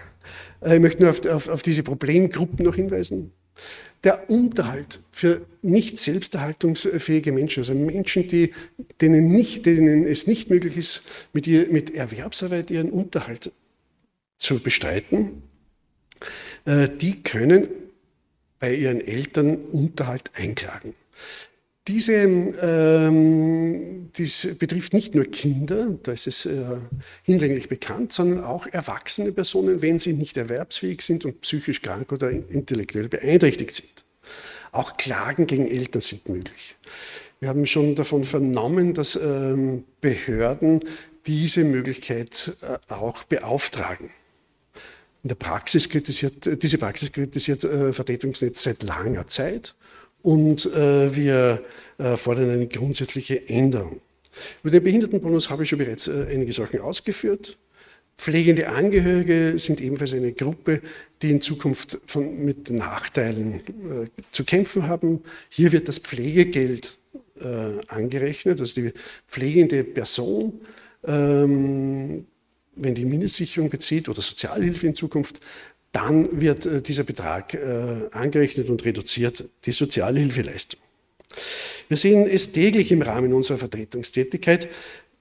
Äh, 0.65 0.77
ich 0.77 0.81
möchte 0.81 1.03
nur 1.03 1.11
auf, 1.11 1.27
auf, 1.27 1.49
auf 1.49 1.63
diese 1.63 1.83
Problemgruppen 1.83 2.65
noch 2.65 2.77
hinweisen. 2.77 3.33
Der 4.05 4.31
Unterhalt 4.31 5.01
für 5.11 5.45
nicht 5.61 5.99
selbsterhaltungsfähige 5.99 7.33
Menschen, 7.33 7.63
also 7.63 7.75
Menschen, 7.75 8.29
die, 8.29 8.53
denen, 9.01 9.33
nicht, 9.33 9.67
denen 9.67 10.07
es 10.07 10.29
nicht 10.29 10.51
möglich 10.51 10.77
ist, 10.77 11.03
mit, 11.33 11.49
ihr, 11.49 11.67
mit 11.67 11.93
Erwerbsarbeit 11.93 12.71
ihren 12.71 12.91
Unterhalt 12.91 13.51
zu 14.39 14.61
bestreiten, 14.61 15.43
äh, 16.65 16.89
die 16.89 17.25
können 17.25 17.67
bei 18.61 18.75
ihren 18.75 19.01
Eltern 19.01 19.57
Unterhalt 19.57 20.31
einklagen. 20.35 20.95
Diese, 21.89 22.13
ähm, 22.13 24.11
dies 24.17 24.57
betrifft 24.57 24.95
nicht 24.95 25.17
nur 25.17 25.25
Kinder, 25.25 25.99
da 26.05 26.13
ist 26.13 26.29
es 26.29 26.47
äh, 26.47 26.77
hinlänglich 27.25 27.69
bekannt, 27.69 28.13
sondern 28.13 28.45
auch 28.45 28.69
erwachsene 28.69 29.33
Personen, 29.33 29.83
wenn 29.83 29.99
sie 29.99 30.13
nicht 30.13 30.37
erwerbsfähig 30.37 31.03
sind 31.03 31.25
und 31.25 31.41
psychisch 31.41 31.83
krank 31.83 32.13
oder 32.13 32.31
intellektuell 32.31 33.09
beeinträchtigt 33.09 33.75
sind. 33.75 34.05
Auch 34.71 34.97
Klagen 34.97 35.47
gegen 35.47 35.67
Eltern 35.67 36.03
sind 36.03 36.29
möglich. 36.29 36.77
Wir 37.41 37.49
haben 37.49 37.67
schon 37.67 37.97
davon 37.97 38.23
vernommen, 38.23 38.95
dass 38.95 39.17
ähm, 39.17 39.83
Behörden 40.01 40.85
diese 41.27 41.65
Möglichkeit 41.65 42.57
äh, 42.63 42.93
auch 42.93 43.25
beauftragen. 43.25 44.11
In 45.25 45.29
der 45.29 45.35
Praxis 45.35 45.89
kritisiert, 45.89 46.63
diese 46.63 46.79
Praxis 46.79 47.11
kritisiert 47.11 47.65
äh, 47.65 47.93
Vertretungsnetz 47.93 48.63
seit 48.63 48.85
langer 48.85 49.27
Zeit 49.27 49.75
und 50.23 50.67
äh, 50.67 51.15
wir 51.15 51.63
äh, 51.99 52.17
fordern 52.17 52.51
eine 52.51 52.67
grundsätzliche 52.67 53.49
Änderung. 53.49 54.01
Über 54.63 54.71
den 54.71 54.83
Behindertenbonus 54.83 55.51
habe 55.51 55.65
ich 55.65 55.69
schon 55.69 55.79
bereits 55.79 56.09
äh, 56.09 56.27
einige 56.31 56.53
Sachen 56.53 56.81
ausgeführt. 56.81 57.59
Pflegende 58.17 58.69
Angehörige 58.69 59.59
sind 59.59 59.81
ebenfalls 59.81 60.13
eine 60.13 60.33
Gruppe, 60.33 60.81
die 61.23 61.31
in 61.31 61.41
Zukunft 61.41 61.99
von, 62.07 62.45
mit 62.45 62.71
Nachteilen 62.71 63.55
äh, 63.55 64.09
zu 64.31 64.45
kämpfen 64.45 64.87
haben. 64.87 65.23
Hier 65.49 65.73
wird 65.73 65.89
das 65.89 65.99
Pflegegeld 65.99 66.97
äh, 67.41 67.79
angerechnet, 67.89 68.61
also 68.61 68.81
die 68.81 68.93
pflegende 69.29 69.83
Person 69.85 70.61
ähm, 71.05 72.27
wenn 72.75 72.95
die 72.95 73.05
Mindestsicherung 73.05 73.69
bezieht 73.69 74.09
oder 74.09 74.23
Sozialhilfe 74.23 74.87
in 74.87 74.95
Zukunft, 74.95 75.41
dann 75.93 76.41
wird 76.41 76.67
äh, 76.67 76.83
dieser 76.83 77.05
Betrag 77.05 77.55
äh, 77.55 78.09
angerechnet 78.13 78.71
und 78.71 78.85
reduziert 78.85 79.45
die 79.65 79.73
Sozialhilfeleistung. 79.73 80.81
Wir 81.89 81.97
sehen 81.97 82.29
es 82.29 82.53
täglich 82.53 82.91
im 82.93 83.03
Rahmen 83.03 83.33
unserer 83.33 83.59
Vertretungstätigkeit, 83.59 84.69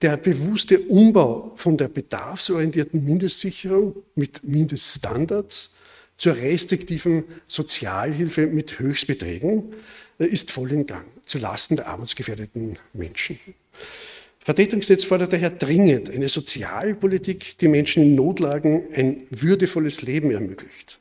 der 0.01 0.18
bewusste 0.18 0.80
Umbau 0.80 1.51
von 1.56 1.78
der 1.78 1.88
bedarfsorientierten 1.88 3.04
Mindestsicherung 3.04 3.96
mit 4.16 4.44
Mindeststandards 4.44 5.75
zur 6.18 6.36
restriktiven 6.36 7.24
Sozialhilfe 7.48 8.48
mit 8.48 8.80
Höchstbeträgen 8.80 9.74
äh, 10.20 10.25
ist 10.25 10.51
voll 10.51 10.72
in 10.72 10.86
Gang, 10.86 11.06
zulasten 11.25 11.78
der 11.78 11.88
armutsgefährdeten 11.88 12.78
Menschen. 12.94 13.40
Vertretungsnetz 14.44 15.04
fordert 15.04 15.34
daher 15.34 15.52
dringend 15.52 16.10
eine 16.10 16.28
Sozialpolitik, 16.28 17.60
die 17.60 17.68
Menschen 17.68 18.02
in 18.02 18.16
Notlagen 18.16 18.86
ein 18.96 19.28
würdevolles 19.30 20.02
Leben 20.02 20.32
ermöglicht, 20.32 21.00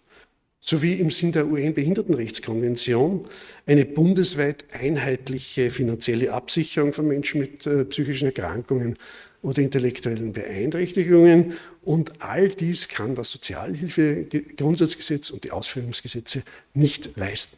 sowie 0.61 0.93
im 0.95 1.11
Sinn 1.11 1.33
der 1.33 1.47
UN-Behindertenrechtskonvention 1.47 3.25
eine 3.65 3.87
bundesweit 3.87 4.67
einheitliche 4.73 5.71
finanzielle 5.71 6.35
Absicherung 6.35 6.93
von 6.93 7.09
Menschen 7.09 7.41
mit 7.41 7.67
äh, 7.67 7.87
psychischen 7.87 8.27
Erkrankungen 8.27 8.97
oder 9.41 9.63
intellektuellen 9.63 10.35
Beeinträchtigungen. 10.35 11.55
Und 11.83 12.21
all 12.21 12.51
dies 12.51 12.89
kann 12.89 13.15
das 13.15 13.31
Sozialhilfegrundsatzgesetz 13.31 15.31
und 15.31 15.45
die 15.45 15.51
Ausführungsgesetze 15.51 16.43
nicht 16.75 17.17
leisten. 17.17 17.57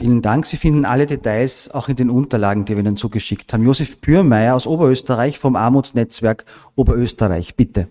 Vielen 0.00 0.22
Dank. 0.22 0.46
Sie 0.46 0.56
finden 0.56 0.86
alle 0.86 1.04
Details 1.04 1.70
auch 1.72 1.90
in 1.90 1.96
den 1.96 2.08
Unterlagen, 2.08 2.64
die 2.64 2.74
wir 2.74 2.82
Ihnen 2.82 2.96
zugeschickt 2.96 3.52
haben. 3.52 3.66
Josef 3.66 3.98
Bürmeier 3.98 4.54
aus 4.54 4.66
Oberösterreich 4.66 5.38
vom 5.38 5.56
Armutsnetzwerk 5.56 6.46
Oberösterreich, 6.74 7.54
bitte. 7.54 7.86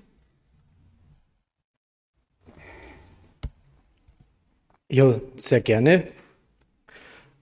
Ja, 4.89 5.21
sehr 5.37 5.61
gerne. 5.61 6.07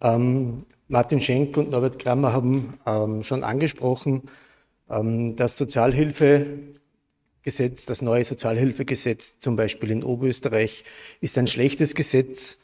Ähm, 0.02 0.66
Martin 0.90 1.22
Schenk 1.22 1.56
und 1.56 1.72
Norbert 1.72 1.98
Krammer 1.98 2.34
haben 2.34 2.74
ähm, 2.86 3.24
schon 3.24 3.46
angesprochen, 3.46 4.24
ähm, 4.90 5.38
das 5.38 5.56
Sozialhilfegesetz, 5.56 7.86
das 7.86 8.02
neue 8.02 8.26
Sozialhilfegesetz 8.26 9.40
zum 9.40 9.56
Beispiel 9.56 9.92
in 9.92 10.04
Oberösterreich 10.04 10.84
ist 11.22 11.38
ein 11.38 11.48
schlechtes 11.48 11.96
Gesetz. 11.96 12.60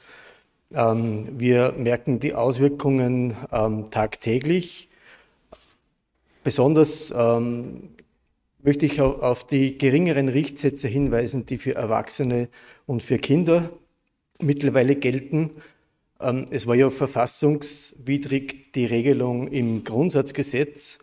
Ähm, 0.74 1.28
wir 1.40 1.74
merken 1.78 2.20
die 2.20 2.34
Auswirkungen 2.34 3.38
ähm, 3.52 3.92
tagtäglich. 3.92 4.90
Besonders 6.44 7.14
ähm, 7.16 7.90
möchte 8.64 8.86
ich 8.86 9.00
auf 9.00 9.46
die 9.46 9.78
geringeren 9.78 10.30
Richtsätze 10.30 10.88
hinweisen, 10.88 11.46
die 11.46 11.58
für 11.58 11.76
Erwachsene 11.76 12.50
und 12.86 13.04
für 13.04 13.18
Kinder 13.18 13.70
mittlerweile 14.40 14.96
gelten. 14.96 15.52
Es 16.50 16.66
war 16.66 16.76
ja 16.76 16.90
verfassungswidrig 16.90 18.72
die 18.74 18.86
Regelung 18.86 19.50
im 19.50 19.84
Grundsatzgesetz, 19.84 21.00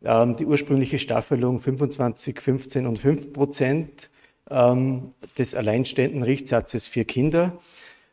die 0.00 0.46
ursprüngliche 0.46 1.00
Staffelung 1.00 1.58
25, 1.58 2.40
15 2.40 2.86
und 2.86 3.00
5 3.00 3.32
Prozent 3.32 4.10
des 4.48 5.54
alleinstehenden 5.56 6.22
Richtsatzes 6.22 6.86
für 6.86 7.04
Kinder. 7.04 7.58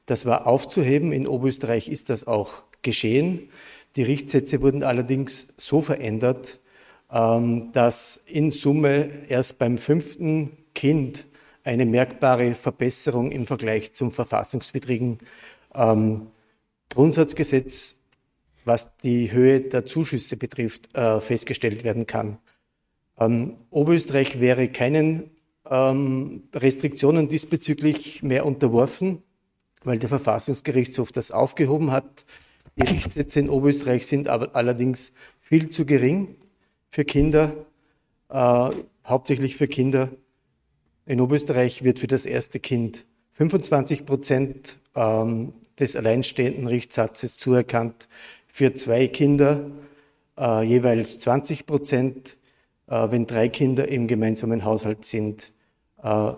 Das 0.05 0.25
war 0.25 0.47
aufzuheben. 0.47 1.11
In 1.11 1.27
Oberösterreich 1.27 1.89
ist 1.89 2.09
das 2.09 2.27
auch 2.27 2.63
geschehen. 2.81 3.49
Die 3.95 4.03
Richtsätze 4.03 4.61
wurden 4.61 4.83
allerdings 4.83 5.53
so 5.57 5.81
verändert, 5.81 6.59
dass 7.09 8.23
in 8.25 8.49
Summe 8.49 9.09
erst 9.29 9.59
beim 9.59 9.77
fünften 9.77 10.57
Kind 10.73 11.27
eine 11.63 11.85
merkbare 11.85 12.55
Verbesserung 12.55 13.31
im 13.31 13.45
Vergleich 13.45 13.93
zum 13.93 14.11
verfassungswidrigen 14.11 15.19
ähm, 15.75 16.27
Grundsatzgesetz, 16.89 17.99
was 18.65 18.97
die 18.97 19.31
Höhe 19.31 19.61
der 19.61 19.85
Zuschüsse 19.85 20.37
betrifft, 20.37 20.95
äh, 20.95 21.19
festgestellt 21.21 21.83
werden 21.83 22.07
kann. 22.07 22.37
Ähm, 23.19 23.57
Oberösterreich 23.69 24.39
wäre 24.39 24.67
keinen 24.67 25.31
ähm, 25.69 26.43
Restriktionen 26.53 27.29
diesbezüglich 27.29 28.23
mehr 28.23 28.45
unterworfen, 28.45 29.23
weil 29.83 29.99
der 29.99 30.09
Verfassungsgerichtshof 30.09 31.11
das 31.11 31.31
aufgehoben 31.31 31.91
hat. 31.91 32.25
Die 32.77 32.83
Richtsätze 32.83 33.39
in 33.39 33.49
Oberösterreich 33.49 34.07
sind 34.07 34.27
aber 34.27 34.55
allerdings 34.55 35.13
viel 35.41 35.69
zu 35.69 35.85
gering 35.85 36.35
für 36.89 37.05
Kinder, 37.05 37.53
äh, 38.29 38.69
hauptsächlich 39.05 39.55
für 39.55 39.67
Kinder 39.67 40.09
in 41.05 41.19
Oberösterreich 41.19 41.83
wird 41.83 41.99
für 41.99 42.07
das 42.07 42.25
erste 42.25 42.59
Kind 42.59 43.05
25 43.33 44.05
Prozent 44.05 44.77
ähm, 44.95 45.53
des 45.79 45.95
alleinstehenden 45.95 46.67
Richtsatzes 46.67 47.37
zuerkannt, 47.37 48.07
für 48.47 48.73
zwei 48.75 49.07
Kinder 49.07 49.71
äh, 50.37 50.63
jeweils 50.63 51.19
20 51.19 51.65
Prozent, 51.65 52.37
äh, 52.87 53.11
wenn 53.11 53.25
drei 53.25 53.49
Kinder 53.49 53.87
im 53.89 54.07
gemeinsamen 54.07 54.63
Haushalt 54.63 55.05
sind, 55.05 55.51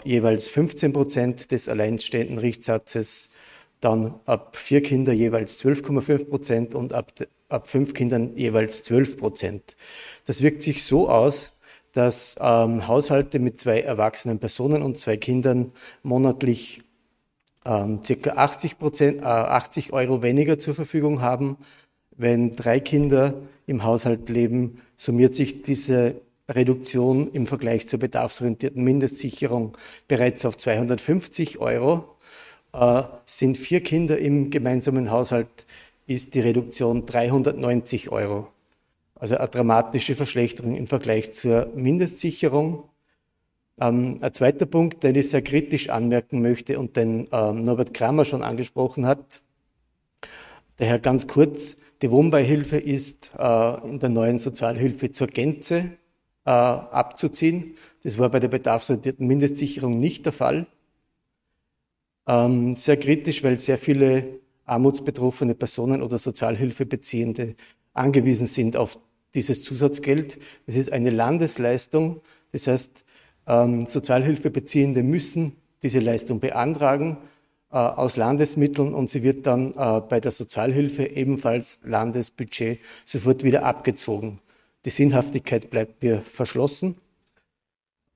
jeweils 0.03 0.48
15 0.48 0.93
Prozent 0.93 1.51
des 1.51 1.67
alleinstehenden 1.67 2.38
Richtsatzes, 2.38 3.31
dann 3.81 4.16
ab 4.25 4.57
vier 4.57 4.81
Kinder 4.81 5.13
jeweils 5.13 5.59
12,5 5.63 6.29
Prozent 6.29 6.75
und 6.75 6.94
ab, 6.94 7.11
ab 7.50 7.68
fünf 7.68 7.94
Kindern 7.94 8.35
jeweils 8.35 8.83
12 8.83 9.18
Prozent. 9.18 9.75
Das 10.25 10.42
wirkt 10.42 10.61
sich 10.61 10.83
so 10.83 11.09
aus, 11.09 11.53
dass 11.94 12.35
ähm, 12.42 12.87
Haushalte 12.87 13.39
mit 13.39 13.59
zwei 13.59 13.79
erwachsenen 13.79 14.39
Personen 14.39 14.81
und 14.81 14.98
zwei 14.98 15.18
Kindern 15.18 15.72
monatlich 16.03 16.81
ähm, 17.66 18.01
circa 18.05 18.31
80, 18.31 18.77
Prozent, 18.77 19.22
äh, 19.22 19.25
80 19.25 19.94
Euro 19.94 20.22
weniger 20.22 20.59
zur 20.59 20.74
Verfügung 20.74 21.22
haben. 21.22 21.57
Wenn 22.18 22.51
drei 22.51 22.79
Kinder 22.79 23.33
im 23.66 23.83
Haushalt 23.83 24.29
leben, 24.29 24.81
summiert 24.96 25.35
sich 25.35 25.63
diese 25.63 26.22
Reduktion 26.50 27.31
im 27.31 27.48
Vergleich 27.48 27.88
zur 27.88 28.00
bedarfsorientierten 28.00 28.84
Mindestsicherung 28.84 29.77
bereits 30.08 30.46
auf 30.46 30.58
250 30.58 31.60
Euro. 31.60 32.16
Äh, 32.74 33.03
sind 33.25 33.58
vier 33.58 33.81
Kinder 33.81 34.18
im 34.18 34.50
gemeinsamen 34.51 35.10
Haushalt, 35.12 35.66
ist 36.08 36.36
die 36.36 36.42
Reduktion 36.42 37.05
390 37.05 38.12
Euro. 38.12 38.50
Also 39.16 39.38
eine 39.38 39.48
dramatische 39.48 40.16
Verschlechterung 40.16 40.75
im 40.75 40.88
Vergleich 40.88 41.34
zur 41.34 41.72
Mindestsicherung. 41.75 42.84
Ähm, 43.79 44.18
ein 44.22 44.34
zweiter 44.34 44.66
Punkt, 44.66 45.03
den 45.03 45.16
ich 45.16 45.29
sehr 45.29 45.42
kritisch 45.42 45.90
anmerken 45.90 46.42
möchte 46.42 46.77
und 46.77 46.96
den 46.96 47.27
ähm, 47.31 47.64
Norbert 47.64 47.94
Kramer 47.94 48.25
schon 48.25 48.44
angesprochen 48.44 49.08
hat. 49.08 49.42
Daher 50.77 51.00
ganz 51.00 51.27
kurz, 51.27 51.77
die 52.01 52.12
Wohnbeihilfe 52.12 52.77
ist 52.77 53.31
äh, 53.38 53.88
in 53.88 54.00
der 54.00 54.10
neuen 54.10 54.38
Sozialhilfe 54.38 55.12
zur 55.12 55.27
Gänze 55.27 55.98
äh, 56.46 56.50
abzuziehen. 56.50 57.75
Das 58.03 58.18
war 58.18 58.29
bei 58.29 58.40
der 58.40 58.48
bedarfsorientierten 58.48 59.27
Mindestsicherung 59.27 60.00
nicht 60.00 60.25
der 60.25 60.34
Fall. 60.34 60.68
Ähm, 62.27 62.75
sehr 62.75 62.98
kritisch, 62.98 63.44
weil 63.44 63.58
sehr 63.58 63.77
viele 63.77 64.40
armutsbetroffene 64.66 65.55
Personen 65.55 66.01
oder 66.01 66.18
Sozialhilfebeziehende 66.18 67.55
angewiesen 67.94 68.48
sind 68.48 68.77
auf 68.77 69.00
dieses 69.36 69.64
Zusatzgeld. 69.64 70.38
Es 70.66 70.75
ist 70.75 70.92
eine 70.92 71.10
Landesleistung. 71.10 72.22
Das 72.51 72.68
heißt, 72.68 73.05
ähm, 73.48 73.86
Sozialhilfebeziehende 73.88 75.03
müssen 75.03 75.53
diese 75.84 76.00
Leistung 76.00 76.40
beantragen 76.40 77.18
äh, 77.72 77.77
aus 77.77 78.16
Landesmitteln 78.16 78.94
und 78.94 79.10
sie 79.10 79.22
wird 79.22 79.46
dann 79.46 79.74
äh, 79.74 80.01
bei 80.01 80.20
der 80.20 80.31
Sozialhilfe 80.31 81.05
ebenfalls 81.05 81.79
Landesbudget 81.84 82.79
sofort 83.03 83.44
wieder 83.44 83.66
abgezogen. 83.66 84.40
Die 84.85 84.91
Sinnhaftigkeit 84.91 85.71
bleibt 85.71 86.03
mir 86.03 86.21
verschlossen. 86.21 86.95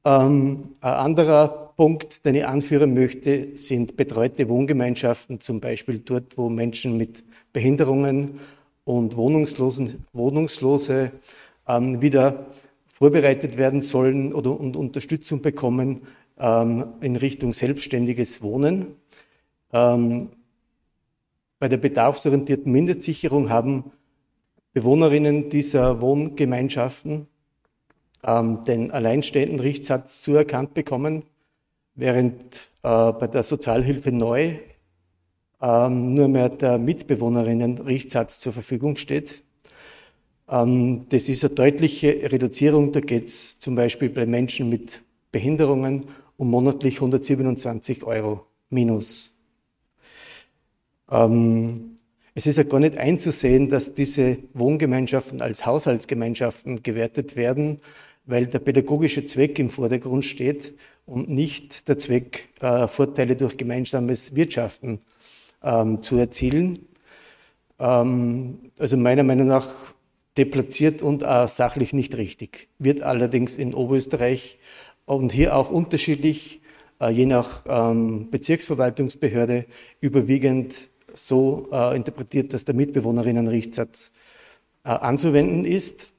Ähm, 0.06 0.76
ein 0.82 0.94
anderer 0.94 1.74
Punkt, 1.76 2.26
den 2.26 2.36
ich 2.36 2.46
anführen 2.46 2.94
möchte, 2.94 3.58
sind 3.58 3.98
betreute 3.98 4.48
Wohngemeinschaften, 4.48 5.40
zum 5.40 5.60
Beispiel 5.60 6.00
dort, 6.00 6.38
wo 6.38 6.48
Menschen 6.48 6.96
mit 6.96 7.24
Behinderungen 7.54 8.40
und 8.84 9.18
Wohnungslosen, 9.18 10.06
Wohnungslose 10.14 11.12
ähm, 11.68 12.02
wieder 12.02 12.46
vorbereitet 12.94 13.58
werden 13.58 13.82
sollen 13.82 14.32
oder 14.34 14.60
und 14.60 14.76
Unterstützung 14.76 15.42
bekommen 15.42 16.04
ähm, 16.38 16.86
in 17.02 17.16
Richtung 17.16 17.54
selbstständiges 17.54 18.44
Wohnen. 18.44 18.96
Ähm, 19.74 20.30
bei 21.58 21.68
der 21.68 21.78
bedarfsorientierten 21.78 22.72
Mindestsicherung 22.72 23.50
haben 23.50 23.92
Bewohnerinnen 24.74 25.50
dieser 25.50 26.02
Wohngemeinschaften 26.02 27.28
ähm, 28.24 28.64
den 28.64 28.92
alleinstehenden 28.92 29.60
Richtsatz 29.60 30.22
zuerkannt 30.22 30.74
bekommen, 30.74 31.24
während 31.96 32.70
äh, 32.84 33.12
bei 33.14 33.28
der 33.28 33.44
Sozialhilfe 33.44 34.12
neu 34.12 34.60
ähm, 35.62 36.14
nur 36.14 36.28
mehr 36.28 36.50
der 36.50 36.78
Mitbewohnerinnen-Richtsatz 36.78 38.40
zur 38.40 38.54
Verfügung 38.54 38.96
steht. 38.96 39.44
Ähm, 40.48 41.06
das 41.10 41.30
ist 41.30 41.44
eine 41.44 41.56
deutliche 41.56 42.32
Reduzierung. 42.32 42.92
Da 42.92 43.00
geht 43.02 43.28
es 43.28 43.60
zum 43.60 43.76
Beispiel 43.76 44.10
bei 44.10 44.26
Menschen 44.26 44.70
mit 44.70 45.04
Behinderungen 45.32 46.06
um 46.38 46.50
monatlich 46.50 46.96
127 46.96 48.04
Euro 48.04 48.46
minus. 48.70 49.38
Ähm, 51.12 51.99
es 52.36 52.48
ist 52.48 52.58
ja 52.58 52.64
gar 52.64 52.80
nicht 52.80 52.98
einzusehen, 52.98 53.70
dass 53.70 53.94
diese 53.94 54.38
Wohngemeinschaften 54.54 55.42
als 55.42 55.66
Haushaltsgemeinschaften 55.66 56.84
gewertet 56.84 57.36
werden, 57.36 57.80
weil 58.26 58.46
der 58.46 58.60
pädagogische 58.60 59.26
Zweck 59.26 59.58
im 59.60 59.70
Vordergrund 59.70 60.26
steht 60.26 60.76
und 61.06 61.30
nicht 61.30 61.88
der 61.88 61.98
Zweck, 61.98 62.50
äh, 62.62 62.88
Vorteile 62.88 63.36
durch 63.36 63.58
gemeinsames 63.58 64.36
Wirtschaften 64.36 65.00
ähm, 65.64 66.04
zu 66.04 66.18
erzielen. 66.18 66.88
Ähm, 67.80 68.72
also 68.78 68.98
meiner 68.98 69.24
Meinung 69.24 69.48
nach 69.48 69.74
deplatziert 70.38 71.02
und 71.02 71.26
auch 71.26 71.48
sachlich 71.48 71.94
nicht 71.94 72.16
richtig. 72.16 72.70
Wird 72.78 73.02
allerdings 73.02 73.58
in 73.58 73.74
Oberösterreich 73.74 74.60
und 75.06 75.32
hier 75.32 75.56
auch 75.56 75.72
unterschiedlich, 75.72 76.62
äh, 77.02 77.10
je 77.10 77.26
nach 77.26 77.66
ähm, 77.68 78.30
Bezirksverwaltungsbehörde, 78.30 79.66
überwiegend 80.02 80.89
so 81.14 81.70
äh, 81.72 81.96
interpretiert, 81.96 82.54
dass 82.54 82.66
der 82.66 82.76
Mitbewohnerinnenrichtssatz 82.76 84.12
äh, 84.84 84.90
anzuwenden 84.90 85.66
ist. 85.66 86.12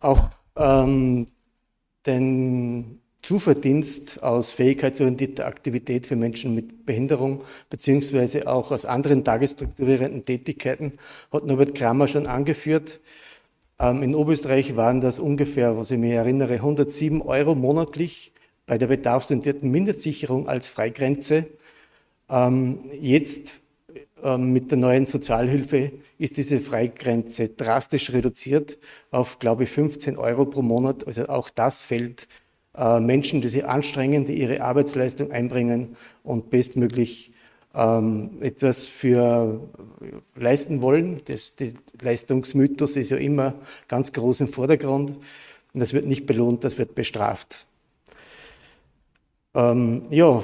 auch 0.00 0.30
ähm, 0.56 1.26
den 2.06 3.00
Zuverdienst 3.26 4.22
aus 4.22 4.52
fähigkeitsorientierter 4.52 5.46
Aktivität 5.46 6.06
für 6.06 6.14
Menschen 6.14 6.54
mit 6.54 6.86
Behinderung 6.86 7.42
beziehungsweise 7.70 8.46
auch 8.46 8.70
aus 8.70 8.84
anderen 8.84 9.24
tagesstrukturierenden 9.24 10.22
Tätigkeiten 10.22 10.92
hat 11.32 11.44
Norbert 11.44 11.74
Kramer 11.74 12.06
schon 12.06 12.28
angeführt. 12.28 13.00
Ähm, 13.80 14.04
in 14.04 14.14
Oberösterreich 14.14 14.76
waren 14.76 15.00
das 15.00 15.18
ungefähr, 15.18 15.76
was 15.76 15.90
ich 15.90 15.98
mir 15.98 16.14
erinnere, 16.14 16.54
107 16.54 17.20
Euro 17.20 17.56
monatlich 17.56 18.32
bei 18.64 18.78
der 18.78 18.86
bedarfsorientierten 18.86 19.68
Mindestsicherung 19.72 20.48
als 20.48 20.68
Freigrenze. 20.68 21.46
Ähm, 22.28 22.80
jetzt 23.00 23.60
ähm, 24.22 24.52
mit 24.52 24.70
der 24.70 24.78
neuen 24.78 25.06
Sozialhilfe 25.06 25.92
ist 26.18 26.36
diese 26.36 26.60
Freigrenze 26.60 27.50
drastisch 27.50 28.12
reduziert 28.12 28.78
auf, 29.10 29.38
glaube 29.38 29.64
ich, 29.64 29.70
15 29.70 30.16
Euro 30.16 30.46
pro 30.46 30.62
Monat. 30.62 31.06
Also 31.06 31.28
auch 31.28 31.50
das 31.50 31.82
fällt 31.82 32.28
äh, 32.76 33.00
Menschen, 33.00 33.40
die 33.40 33.48
sich 33.48 33.64
anstrengen, 33.64 34.24
die 34.26 34.40
ihre 34.40 34.62
Arbeitsleistung 34.62 35.30
einbringen 35.30 35.96
und 36.22 36.50
bestmöglich 36.50 37.32
ähm, 37.74 38.38
etwas 38.40 38.86
für 38.86 39.60
leisten 40.34 40.82
wollen. 40.82 41.20
Das, 41.26 41.56
der 41.56 41.72
Leistungsmythos 42.00 42.96
ist 42.96 43.10
ja 43.10 43.18
immer 43.18 43.54
ganz 43.86 44.12
groß 44.12 44.40
im 44.40 44.48
Vordergrund 44.48 45.10
und 45.72 45.80
das 45.80 45.92
wird 45.92 46.06
nicht 46.06 46.26
belohnt, 46.26 46.64
das 46.64 46.78
wird 46.78 46.94
bestraft. 46.94 47.66
Ähm, 49.54 50.02
ja, 50.10 50.42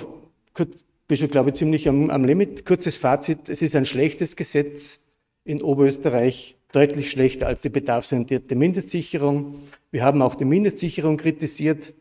bin 1.08 1.16
schon, 1.16 1.28
glaube 1.28 1.50
ich, 1.50 1.56
ziemlich 1.56 1.88
am, 1.88 2.10
am 2.10 2.24
Limit. 2.24 2.64
Kurzes 2.64 2.96
Fazit, 2.96 3.48
es 3.48 3.62
ist 3.62 3.76
ein 3.76 3.86
schlechtes 3.86 4.36
Gesetz 4.36 5.00
in 5.44 5.62
Oberösterreich, 5.62 6.56
deutlich 6.72 7.10
schlechter 7.10 7.46
als 7.46 7.62
die 7.62 7.68
bedarfsorientierte 7.68 8.54
Mindestsicherung. 8.54 9.56
Wir 9.90 10.04
haben 10.04 10.22
auch 10.22 10.34
die 10.34 10.44
Mindestsicherung 10.44 11.16
kritisiert. 11.16 11.94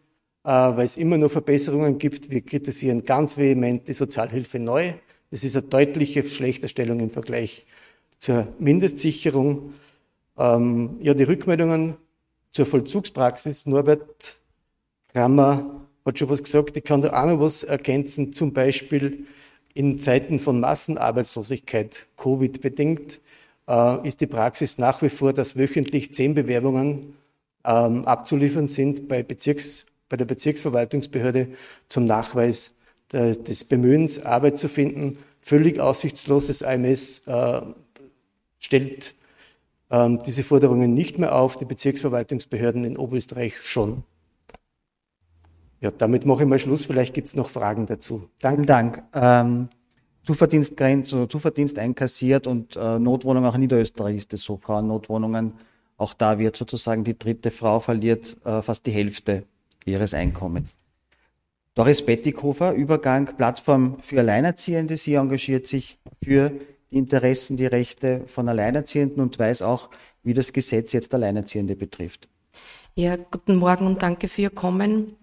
Äh, 0.43 0.49
weil 0.49 0.85
es 0.85 0.97
immer 0.97 1.17
nur 1.17 1.29
Verbesserungen 1.29 1.97
gibt. 1.99 2.31
Wir 2.31 2.41
kritisieren 2.41 3.03
ganz 3.03 3.37
vehement 3.37 3.87
die 3.87 3.93
Sozialhilfe 3.93 4.57
neu. 4.57 4.93
Das 5.29 5.43
ist 5.43 5.55
eine 5.55 5.67
deutliche 5.67 6.23
Schlechterstellung 6.23 6.99
im 6.99 7.11
Vergleich 7.11 7.65
zur 8.17 8.47
Mindestsicherung. 8.57 9.73
Ähm, 10.37 10.97
ja, 10.99 11.13
die 11.13 11.23
Rückmeldungen 11.23 11.95
zur 12.51 12.65
Vollzugspraxis. 12.65 13.67
Norbert 13.67 14.41
Kramer 15.09 15.87
hat 16.05 16.19
schon 16.19 16.29
was 16.29 16.43
gesagt. 16.43 16.77
Ich 16.77 16.83
kann 16.83 17.01
da 17.01 17.13
auch 17.13 17.27
noch 17.27 17.39
was 17.39 17.63
ergänzen. 17.63 18.33
Zum 18.33 18.53
Beispiel 18.53 19.25
in 19.73 19.99
Zeiten 19.99 20.39
von 20.39 20.59
Massenarbeitslosigkeit, 20.59 22.07
Covid 22.17 22.61
bedingt, 22.61 23.21
äh, 23.67 24.07
ist 24.07 24.21
die 24.21 24.27
Praxis 24.27 24.77
nach 24.77 25.01
wie 25.01 25.09
vor, 25.09 25.33
dass 25.33 25.57
wöchentlich 25.57 26.13
zehn 26.13 26.33
Bewerbungen 26.33 27.13
ähm, 27.63 28.05
abzuliefern 28.05 28.67
sind 28.67 29.07
bei 29.07 29.23
Bezirks 29.23 29.85
bei 30.09 30.17
der 30.17 30.25
Bezirksverwaltungsbehörde 30.25 31.47
zum 31.87 32.05
Nachweis 32.05 32.75
des 33.13 33.63
Bemühens, 33.63 34.23
Arbeit 34.23 34.57
zu 34.57 34.69
finden. 34.69 35.17
Völlig 35.41 35.79
aussichtslos. 35.79 36.47
Das 36.47 36.63
AMS 36.63 37.27
äh, 37.27 37.61
stellt 38.59 39.15
ähm, 39.89 40.21
diese 40.25 40.43
Forderungen 40.43 40.93
nicht 40.93 41.17
mehr 41.17 41.35
auf, 41.35 41.57
die 41.57 41.65
Bezirksverwaltungsbehörden 41.65 42.85
in 42.85 42.97
Oberösterreich 42.97 43.59
schon. 43.61 44.03
Ja, 45.81 45.89
damit 45.91 46.25
mache 46.25 46.43
ich 46.43 46.49
mal 46.49 46.59
Schluss. 46.59 46.85
Vielleicht 46.85 47.13
gibt 47.13 47.27
es 47.27 47.35
noch 47.35 47.49
Fragen 47.49 47.87
dazu. 47.87 48.29
Danke. 48.39 48.65
Dank. 48.65 49.03
Ähm, 49.13 49.69
Zuverdienstgrenze 50.23 51.15
oder 51.17 51.29
Zuverdienst 51.29 51.79
einkassiert 51.79 52.45
und 52.45 52.75
äh, 52.75 52.99
Notwohnung 52.99 53.43
auch 53.45 53.55
in 53.55 53.61
Niederösterreich 53.61 54.17
ist 54.17 54.33
es 54.33 54.43
so, 54.43 54.57
Frauennotwohnungen. 54.57 55.53
Auch 55.97 56.13
da 56.13 56.37
wird 56.37 56.55
sozusagen 56.55 57.03
die 57.03 57.17
dritte 57.17 57.49
Frau 57.49 57.79
verliert 57.79 58.37
äh, 58.45 58.61
fast 58.61 58.85
die 58.85 58.91
Hälfte 58.91 59.43
ihres 59.83 60.13
Einkommens. 60.13 60.75
Doris 61.73 62.05
Bettighofer, 62.05 62.73
Übergang 62.73 63.35
Plattform 63.35 63.97
für 64.01 64.19
Alleinerziehende. 64.19 64.97
Sie 64.97 65.15
engagiert 65.15 65.65
sich 65.65 65.97
für 66.23 66.51
die 66.91 66.97
Interessen, 66.97 67.57
die 67.57 67.65
Rechte 67.65 68.23
von 68.27 68.49
Alleinerziehenden 68.49 69.23
und 69.23 69.39
weiß 69.39 69.63
auch, 69.63 69.89
wie 70.21 70.33
das 70.33 70.53
Gesetz 70.53 70.91
jetzt 70.91 71.13
Alleinerziehende 71.13 71.75
betrifft. 71.75 72.27
Ja, 72.93 73.15
guten 73.15 73.55
Morgen 73.55 73.87
und 73.87 74.01
danke 74.01 74.27
für 74.27 74.41
Ihr 74.41 74.49
Kommen. 74.49 75.13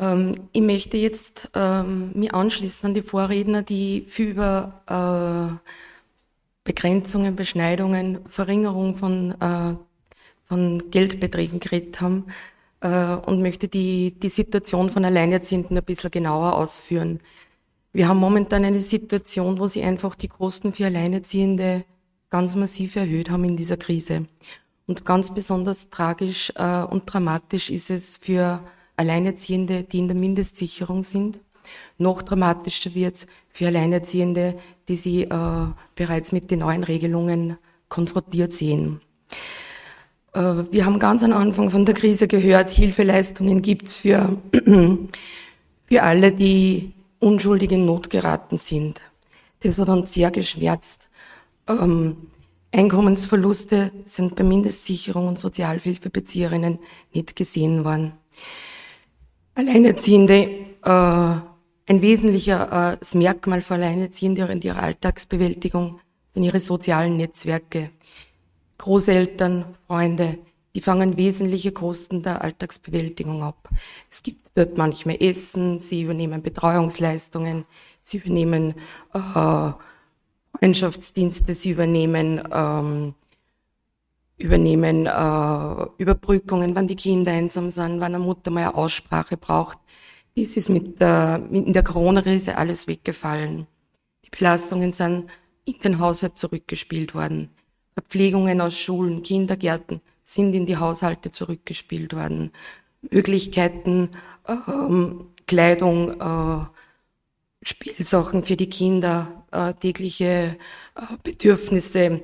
Ähm, 0.00 0.32
ich 0.52 0.62
möchte 0.62 0.96
jetzt 0.96 1.50
ähm, 1.54 2.12
mich 2.14 2.32
anschließen 2.34 2.88
an 2.88 2.94
die 2.94 3.02
Vorredner, 3.02 3.62
die 3.62 4.04
viel 4.08 4.28
über 4.28 5.60
äh, 5.60 5.68
Begrenzungen, 6.64 7.36
Beschneidungen, 7.36 8.20
Verringerung 8.28 8.96
von, 8.96 9.32
äh, 9.40 9.74
von 10.44 10.90
Geldbeträgen 10.90 11.60
geredet 11.60 12.00
haben 12.00 12.26
äh, 12.80 13.14
und 13.14 13.42
möchte 13.42 13.68
die, 13.68 14.18
die 14.18 14.28
Situation 14.28 14.90
von 14.90 15.04
Alleinerziehenden 15.04 15.76
ein 15.76 15.84
bisschen 15.84 16.10
genauer 16.10 16.54
ausführen. 16.54 17.20
Wir 17.92 18.08
haben 18.08 18.18
momentan 18.18 18.64
eine 18.64 18.80
Situation, 18.80 19.58
wo 19.58 19.66
sie 19.66 19.82
einfach 19.82 20.14
die 20.14 20.28
Kosten 20.28 20.72
für 20.72 20.86
Alleinerziehende 20.86 21.84
ganz 22.30 22.56
massiv 22.56 22.96
erhöht 22.96 23.28
haben 23.28 23.44
in 23.44 23.56
dieser 23.56 23.76
Krise. 23.76 24.26
Und 24.86 25.04
ganz 25.04 25.34
besonders 25.34 25.90
tragisch 25.90 26.52
äh, 26.56 26.82
und 26.84 27.04
dramatisch 27.06 27.70
ist 27.70 27.90
es 27.90 28.16
für 28.16 28.60
Alleinerziehende, 28.96 29.82
die 29.82 29.98
in 29.98 30.08
der 30.08 30.16
Mindestsicherung 30.16 31.02
sind. 31.02 31.40
Noch 31.98 32.22
dramatischer 32.22 32.94
wird 32.94 33.16
es 33.16 33.26
für 33.50 33.66
Alleinerziehende, 33.68 34.58
die 34.88 34.96
sie 34.96 35.22
äh, 35.24 35.66
bereits 35.94 36.32
mit 36.32 36.50
den 36.50 36.60
neuen 36.60 36.84
Regelungen 36.84 37.56
konfrontiert 37.88 38.52
sehen. 38.52 39.00
Äh, 40.32 40.64
wir 40.70 40.84
haben 40.84 40.98
ganz 40.98 41.22
am 41.22 41.32
Anfang 41.32 41.70
von 41.70 41.84
der 41.84 41.94
Krise 41.94 42.28
gehört, 42.28 42.70
Hilfeleistungen 42.70 43.62
gibt's 43.62 43.98
für, 43.98 44.38
für 45.86 46.02
alle, 46.02 46.32
die 46.32 46.92
unschuldig 47.20 47.72
in 47.72 47.86
Not 47.86 48.10
geraten 48.10 48.58
sind. 48.58 49.00
Das 49.60 49.78
hat 49.78 49.88
uns 49.88 50.12
sehr 50.12 50.30
geschmerzt. 50.30 51.08
Ähm, 51.68 52.16
Einkommensverluste 52.72 53.92
sind 54.06 54.34
bei 54.34 54.42
Mindestsicherung 54.42 55.28
und 55.28 55.38
Sozialhilfebezieherinnen 55.38 56.78
nicht 57.12 57.36
gesehen 57.36 57.84
worden. 57.84 58.12
Alleinerziehende, 59.54 60.34
äh, 60.82 60.88
ein 60.88 62.00
wesentliches 62.00 63.14
äh, 63.14 63.18
Merkmal 63.18 63.60
für 63.60 63.74
Alleinerziehende 63.74 64.44
in 64.46 64.62
ihrer 64.62 64.82
Alltagsbewältigung 64.82 66.00
sind 66.26 66.44
ihre 66.44 66.60
sozialen 66.60 67.16
Netzwerke. 67.16 67.90
Großeltern, 68.78 69.66
Freunde, 69.86 70.38
die 70.74 70.80
fangen 70.80 71.18
wesentliche 71.18 71.72
Kosten 71.72 72.22
der 72.22 72.42
Alltagsbewältigung 72.42 73.42
ab. 73.42 73.68
Es 74.08 74.22
gibt 74.22 74.56
dort 74.56 74.78
manchmal 74.78 75.16
Essen, 75.20 75.78
sie 75.80 76.02
übernehmen 76.02 76.42
Betreuungsleistungen, 76.42 77.66
sie 78.00 78.18
übernehmen 78.18 78.74
äh, 79.12 79.72
Freundschaftsdienste, 80.58 81.52
sie 81.52 81.70
übernehmen, 81.70 82.42
ähm, 82.50 83.14
übernehmen 84.42 85.06
äh, 85.06 85.86
Überbrückungen, 85.98 86.74
wann 86.74 86.86
die 86.86 86.96
Kinder 86.96 87.32
einsam 87.32 87.70
sind, 87.70 88.00
wann 88.00 88.14
eine 88.14 88.18
Mutter 88.18 88.50
mal 88.50 88.62
eine 88.62 88.74
Aussprache 88.74 89.36
braucht. 89.36 89.78
Dies 90.36 90.56
ist 90.56 90.70
mit 90.70 91.00
der, 91.00 91.46
in 91.50 91.72
der 91.72 91.82
Corona-Krise 91.82 92.56
alles 92.56 92.86
weggefallen. 92.86 93.66
Die 94.24 94.30
Belastungen 94.30 94.92
sind 94.92 95.30
in 95.64 95.78
den 95.78 95.98
Haushalt 95.98 96.38
zurückgespielt 96.38 97.14
worden. 97.14 97.50
Verpflegungen 97.94 98.60
aus 98.60 98.78
Schulen, 98.78 99.22
Kindergärten 99.22 100.00
sind 100.22 100.54
in 100.54 100.66
die 100.66 100.78
Haushalte 100.78 101.30
zurückgespielt 101.30 102.14
worden. 102.14 102.52
Möglichkeiten, 103.10 104.10
ähm, 104.48 105.26
Kleidung, 105.46 106.20
äh, 106.20 106.66
Spielsachen 107.62 108.42
für 108.42 108.56
die 108.56 108.70
Kinder, 108.70 109.44
äh, 109.50 109.74
tägliche 109.74 110.56
äh, 110.94 111.16
Bedürfnisse 111.22 112.22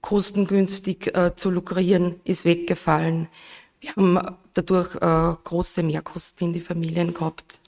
kostengünstig 0.00 1.14
äh, 1.14 1.34
zu 1.34 1.50
lukrieren, 1.50 2.20
ist 2.24 2.44
weggefallen. 2.44 3.28
Wir 3.80 3.96
haben 3.96 4.18
dadurch 4.54 4.94
äh, 4.96 5.36
große 5.44 5.82
Mehrkosten 5.82 6.48
in 6.48 6.52
die 6.52 6.60
Familien 6.60 7.14
gehabt. 7.14 7.60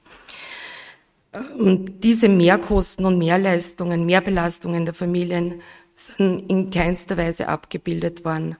Und 1.59 2.05
diese 2.05 2.29
Mehrkosten 2.29 3.07
und 3.07 3.19
Mehrleistungen, 3.19 4.05
Mehrbelastungen 4.05 4.85
der 4.85 4.95
Familien 4.95 5.63
sind 5.95 6.51
in 6.51 6.71
keinster 6.71 7.17
Weise 7.17 7.49
abgebildet 7.49 8.25
worden. 8.25 8.57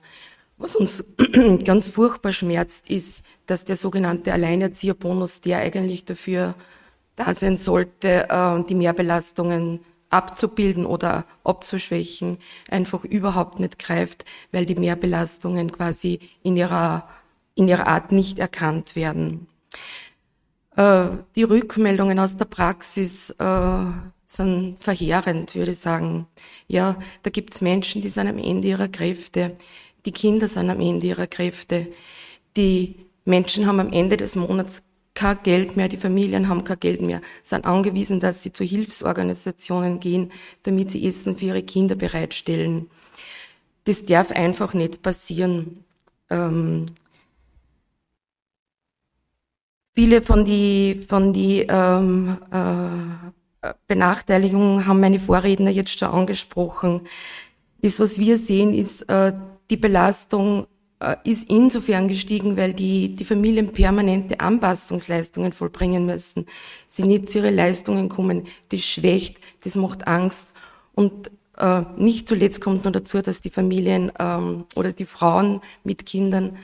Was 0.57 0.75
uns 0.75 1.03
ganz 1.65 1.87
furchtbar 1.87 2.31
schmerzt, 2.31 2.89
ist, 2.89 3.23
dass 3.45 3.65
der 3.65 3.75
sogenannte 3.75 4.33
Alleinerzieherbonus, 4.33 5.41
der 5.41 5.59
eigentlich 5.59 6.05
dafür 6.05 6.55
da 7.15 7.35
sein 7.35 7.57
sollte, 7.57 8.27
äh, 8.29 8.63
die 8.63 8.75
Mehrbelastungen 8.75 9.81
abzubilden 10.13 10.85
oder 10.85 11.25
abzuschwächen, 11.43 12.37
einfach 12.69 13.03
überhaupt 13.03 13.59
nicht 13.59 13.79
greift, 13.79 14.25
weil 14.51 14.65
die 14.65 14.75
Mehrbelastungen 14.75 15.71
quasi 15.71 16.19
in 16.43 16.55
ihrer, 16.55 17.07
in 17.55 17.67
ihrer 17.67 17.87
Art 17.87 18.11
nicht 18.11 18.39
erkannt 18.39 18.95
werden. 18.95 19.47
Äh, 20.75 21.07
die 21.35 21.43
Rückmeldungen 21.43 22.19
aus 22.19 22.37
der 22.37 22.45
Praxis 22.45 23.31
äh, 23.31 23.85
sind 24.25 24.77
verheerend, 24.79 25.55
würde 25.55 25.71
ich 25.71 25.79
sagen. 25.79 26.27
Ja, 26.67 26.97
da 27.23 27.29
gibt's 27.29 27.61
Menschen, 27.61 28.01
die 28.01 28.09
sind 28.09 28.27
am 28.27 28.37
Ende 28.37 28.69
ihrer 28.69 28.87
Kräfte, 28.87 29.55
Die 30.05 30.11
Kinder 30.11 30.47
sind 30.47 30.69
am 30.69 30.79
Ende 30.79 31.07
ihrer 31.07 31.27
Kräfte. 31.27 31.87
Die 32.57 32.95
Menschen 33.25 33.67
haben 33.67 33.79
am 33.79 33.93
Ende 33.93 34.17
des 34.17 34.35
Monats 34.35 34.83
kein 35.15 35.37
Geld 35.43 35.77
mehr, 35.77 35.87
die 35.87 35.97
Familien 35.97 36.49
haben 36.49 36.63
kein 36.63 36.79
Geld 36.79 37.01
mehr, 37.01 37.21
sind 37.43 37.65
angewiesen, 37.65 38.19
dass 38.19 38.43
sie 38.43 38.51
zu 38.51 38.63
Hilfsorganisationen 38.63 39.99
gehen, 39.99 40.31
damit 40.63 40.91
sie 40.91 41.07
Essen 41.07 41.37
für 41.37 41.45
ihre 41.45 41.63
Kinder 41.63 41.95
bereitstellen. 41.95 42.89
Das 43.85 44.05
darf 44.05 44.31
einfach 44.31 44.73
nicht 44.73 45.01
passieren. 45.01 45.83
Ähm, 46.29 46.87
viele 49.93 50.21
von 50.21 50.45
die, 50.45 51.05
von 51.07 51.33
die 51.33 51.65
ähm, 51.69 52.37
äh, 52.51 53.73
Benachteiligungen 53.87 54.87
haben 54.87 54.99
meine 54.99 55.19
Vorredner 55.19 55.69
jetzt 55.69 55.99
schon 55.99 56.09
angesprochen. 56.09 57.01
Das, 57.81 57.99
was 57.99 58.17
wir 58.17 58.37
sehen, 58.37 58.73
ist 58.73 59.03
äh, 59.09 59.33
die 59.69 59.77
Belastung 59.77 60.67
ist 61.23 61.49
insofern 61.49 62.07
gestiegen, 62.07 62.57
weil 62.57 62.73
die, 62.73 63.15
die 63.15 63.25
Familien 63.25 63.71
permanente 63.71 64.39
Anpassungsleistungen 64.39 65.51
vollbringen 65.51 66.05
müssen. 66.05 66.45
Sie 66.87 67.03
nicht 67.03 67.29
zu 67.29 67.39
ihren 67.39 67.55
Leistungen 67.55 68.09
kommen. 68.09 68.43
Das 68.69 68.81
schwächt, 68.81 69.39
das 69.63 69.75
macht 69.75 70.07
Angst. 70.07 70.53
Und 70.93 71.31
äh, 71.57 71.81
nicht 71.97 72.27
zuletzt 72.27 72.61
kommt 72.61 72.85
noch 72.85 72.91
dazu, 72.91 73.21
dass 73.21 73.41
die 73.41 73.49
Familien 73.49 74.11
ähm, 74.19 74.65
oder 74.75 74.91
die 74.91 75.05
Frauen 75.05 75.61
mit 75.83 76.05
Kindern 76.05 76.57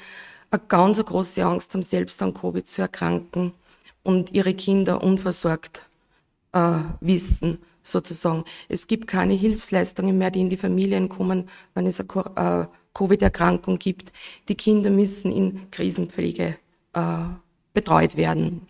eine 0.52 0.62
ganz 0.68 1.04
große 1.04 1.44
Angst 1.44 1.74
haben, 1.74 1.84
selbst 1.84 2.22
an 2.22 2.34
Covid 2.34 2.68
zu 2.68 2.82
erkranken 2.82 3.52
und 4.04 4.34
ihre 4.34 4.54
Kinder 4.54 5.04
unversorgt 5.04 5.89
äh, 6.54 6.80
wissen 7.02 7.60
sozusagen. 7.84 8.46
Es 8.68 8.88
gibt 8.88 9.06
keine 9.08 9.34
Hilfsleistungen 9.34 10.18
mehr, 10.18 10.32
die 10.32 10.42
in 10.42 10.50
die 10.50 10.58
Familien 10.58 11.08
kommen, 11.10 11.48
wenn 11.74 11.86
es 11.86 12.00
eine 12.00 12.08
äh, 12.36 12.66
Covid-Erkrankung 12.94 13.80
gibt. 13.80 14.14
Die 14.48 14.56
Kinder 14.56 14.90
müssen 14.90 15.32
in 15.32 15.70
Krisenpflege 15.72 16.58
äh, 16.94 17.18
betreut 17.74 18.16
werden. 18.18 18.62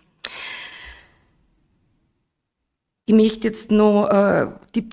Ich 3.05 3.15
möchte 3.15 3.47
jetzt 3.47 3.71
noch, 3.71 4.07
äh, 4.07 4.47
die, 4.75 4.87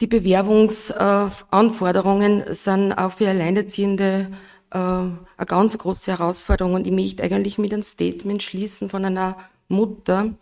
die 0.00 0.06
Bewerbungsanforderungen 0.08 2.52
sind 2.52 2.92
auch 2.94 3.12
für 3.12 3.28
Alleinerziehende 3.28 4.32
äh, 4.72 4.76
eine 4.76 5.18
ganz 5.46 5.78
große 5.78 6.10
Herausforderung 6.10 6.74
und 6.74 6.88
ich 6.88 6.92
möchte 6.92 7.22
eigentlich 7.22 7.58
mit 7.58 7.72
einem 7.72 7.84
Statement 7.84 8.42
schließen 8.42 8.88
von 8.88 9.04
einer 9.04 9.36
Mutter, 9.68 10.34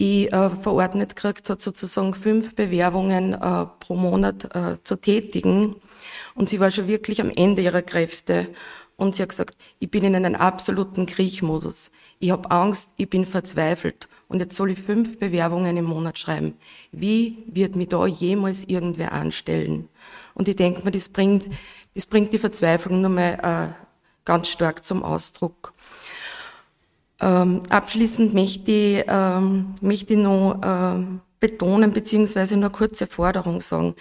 die 0.00 0.28
äh, 0.28 0.48
verordnet 0.48 1.14
kriegt 1.14 1.50
hat, 1.50 1.60
sozusagen 1.60 2.14
fünf 2.14 2.54
Bewerbungen 2.56 3.34
äh, 3.34 3.66
pro 3.80 3.94
Monat 3.94 4.54
äh, 4.56 4.82
zu 4.82 4.96
tätigen. 4.96 5.76
Und 6.34 6.48
sie 6.48 6.58
war 6.58 6.70
schon 6.70 6.88
wirklich 6.88 7.20
am 7.20 7.30
Ende 7.30 7.60
ihrer 7.60 7.82
Kräfte. 7.82 8.48
Und 8.96 9.14
sie 9.14 9.22
hat 9.22 9.28
gesagt, 9.28 9.58
ich 9.78 9.90
bin 9.90 10.04
in 10.04 10.14
einem 10.14 10.34
absoluten 10.34 11.04
Kriechmodus. 11.04 11.90
Ich 12.18 12.30
habe 12.30 12.50
Angst, 12.50 12.92
ich 12.96 13.10
bin 13.10 13.26
verzweifelt. 13.26 14.08
Und 14.26 14.40
jetzt 14.40 14.56
soll 14.56 14.70
ich 14.70 14.78
fünf 14.78 15.18
Bewerbungen 15.18 15.76
im 15.76 15.84
Monat 15.84 16.18
schreiben. 16.18 16.54
Wie 16.92 17.44
wird 17.46 17.76
mich 17.76 17.88
da 17.88 18.06
jemals 18.06 18.64
irgendwer 18.64 19.12
anstellen? 19.12 19.88
Und 20.32 20.48
ich 20.48 20.56
denke 20.56 20.82
mir, 20.82 20.92
das 20.92 21.10
bringt, 21.10 21.46
das 21.94 22.06
bringt 22.06 22.32
die 22.32 22.38
Verzweiflung 22.38 23.02
nur 23.02 23.10
mal 23.10 23.74
äh, 23.74 23.84
ganz 24.24 24.48
stark 24.48 24.82
zum 24.82 25.02
Ausdruck. 25.02 25.74
Ähm, 27.20 27.62
abschließend 27.68 28.34
möchte 28.34 28.72
ich, 28.72 29.04
ähm, 29.06 29.74
möchte 29.80 30.14
ich 30.14 30.20
noch 30.20 30.60
ähm, 30.64 31.20
betonen, 31.38 31.92
beziehungsweise 31.92 32.56
nur 32.56 32.70
kurze 32.70 33.06
Forderung 33.06 33.60
sagen. 33.60 33.94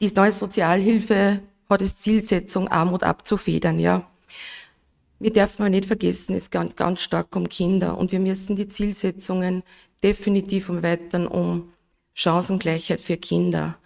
Die 0.00 0.12
neue 0.12 0.32
Sozialhilfe 0.32 1.40
hat 1.68 1.80
als 1.80 2.00
Zielsetzung, 2.00 2.68
Armut 2.68 3.02
abzufedern, 3.02 3.78
ja. 3.78 4.08
Wir 5.18 5.32
dürfen 5.32 5.70
nicht 5.70 5.86
vergessen, 5.86 6.36
es 6.36 6.50
geht 6.50 6.76
ganz 6.76 7.00
stark 7.00 7.34
um 7.36 7.48
Kinder 7.48 7.96
und 7.96 8.12
wir 8.12 8.20
müssen 8.20 8.54
die 8.54 8.68
Zielsetzungen 8.68 9.62
definitiv 10.02 10.68
erweitern 10.68 11.26
um 11.26 11.72
Chancengleichheit 12.12 13.00
für 13.00 13.16
Kinder. 13.16 13.78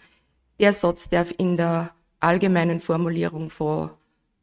Der 0.59 0.73
Satz 0.73 1.09
darf 1.09 1.33
in 1.39 1.57
der 1.57 1.93
allgemeinen 2.19 2.81
Formulierung 2.81 3.51
von 3.51 3.91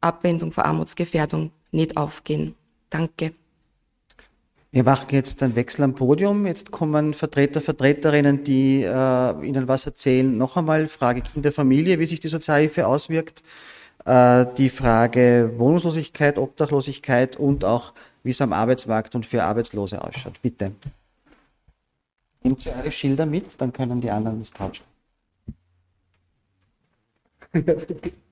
Abwendung 0.00 0.52
von 0.52 0.64
Armutsgefährdung 0.64 1.52
nicht 1.72 1.96
aufgehen. 1.96 2.54
Danke. 2.90 3.34
Wir 4.70 4.84
machen 4.84 5.06
jetzt 5.12 5.42
einen 5.42 5.56
Wechsel 5.56 5.82
am 5.82 5.94
Podium. 5.94 6.44
Jetzt 6.46 6.70
kommen 6.70 7.14
Vertreter, 7.14 7.62
Vertreterinnen, 7.62 8.44
die 8.44 8.82
äh, 8.82 9.46
Ihnen 9.46 9.66
was 9.66 9.86
erzählen. 9.86 10.36
Noch 10.36 10.58
einmal 10.58 10.88
Frage 10.88 11.22
Kinderfamilie, 11.22 11.98
wie 11.98 12.04
sich 12.04 12.20
die 12.20 12.28
Sozialhilfe 12.28 12.86
auswirkt. 12.86 13.42
Äh, 14.04 14.44
die 14.58 14.68
Frage 14.68 15.54
Wohnungslosigkeit, 15.56 16.36
Obdachlosigkeit 16.36 17.36
und 17.36 17.64
auch, 17.64 17.94
wie 18.22 18.30
es 18.30 18.42
am 18.42 18.52
Arbeitsmarkt 18.52 19.14
und 19.14 19.24
für 19.24 19.42
Arbeitslose 19.42 20.02
ausschaut. 20.02 20.40
Bitte. 20.42 20.72
Nehmt 22.42 22.66
ihr 22.66 22.76
eure 22.76 22.92
Schilder 22.92 23.24
mit, 23.24 23.58
dann 23.58 23.72
können 23.72 24.02
die 24.02 24.10
anderen 24.10 24.38
das 24.38 24.52
tauschen. 24.52 24.84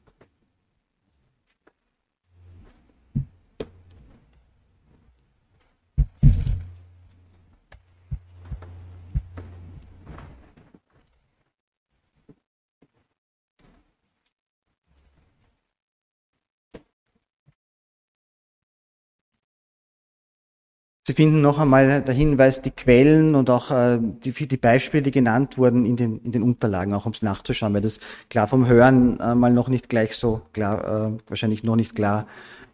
Sie 21.06 21.12
finden 21.12 21.40
noch 21.40 21.60
einmal 21.60 22.02
der 22.02 22.14
Hinweis, 22.16 22.62
die 22.62 22.72
Quellen 22.72 23.36
und 23.36 23.48
auch 23.48 23.70
äh, 23.70 24.00
die, 24.00 24.32
die 24.32 24.56
Beispiele, 24.56 25.04
die 25.04 25.12
genannt 25.12 25.56
wurden, 25.56 25.86
in 25.86 25.94
den, 25.94 26.18
in 26.24 26.32
den 26.32 26.42
Unterlagen, 26.42 26.92
auch 26.94 27.06
um 27.06 27.12
es 27.12 27.22
nachzuschauen, 27.22 27.72
weil 27.74 27.80
das 27.80 28.00
klar 28.28 28.48
vom 28.48 28.66
Hören 28.66 29.20
äh, 29.20 29.36
mal 29.36 29.52
noch 29.52 29.68
nicht 29.68 29.88
gleich 29.88 30.16
so 30.16 30.42
klar, 30.52 31.12
äh, 31.12 31.18
wahrscheinlich 31.28 31.62
noch 31.62 31.76
nicht 31.76 31.94
klar 31.94 32.26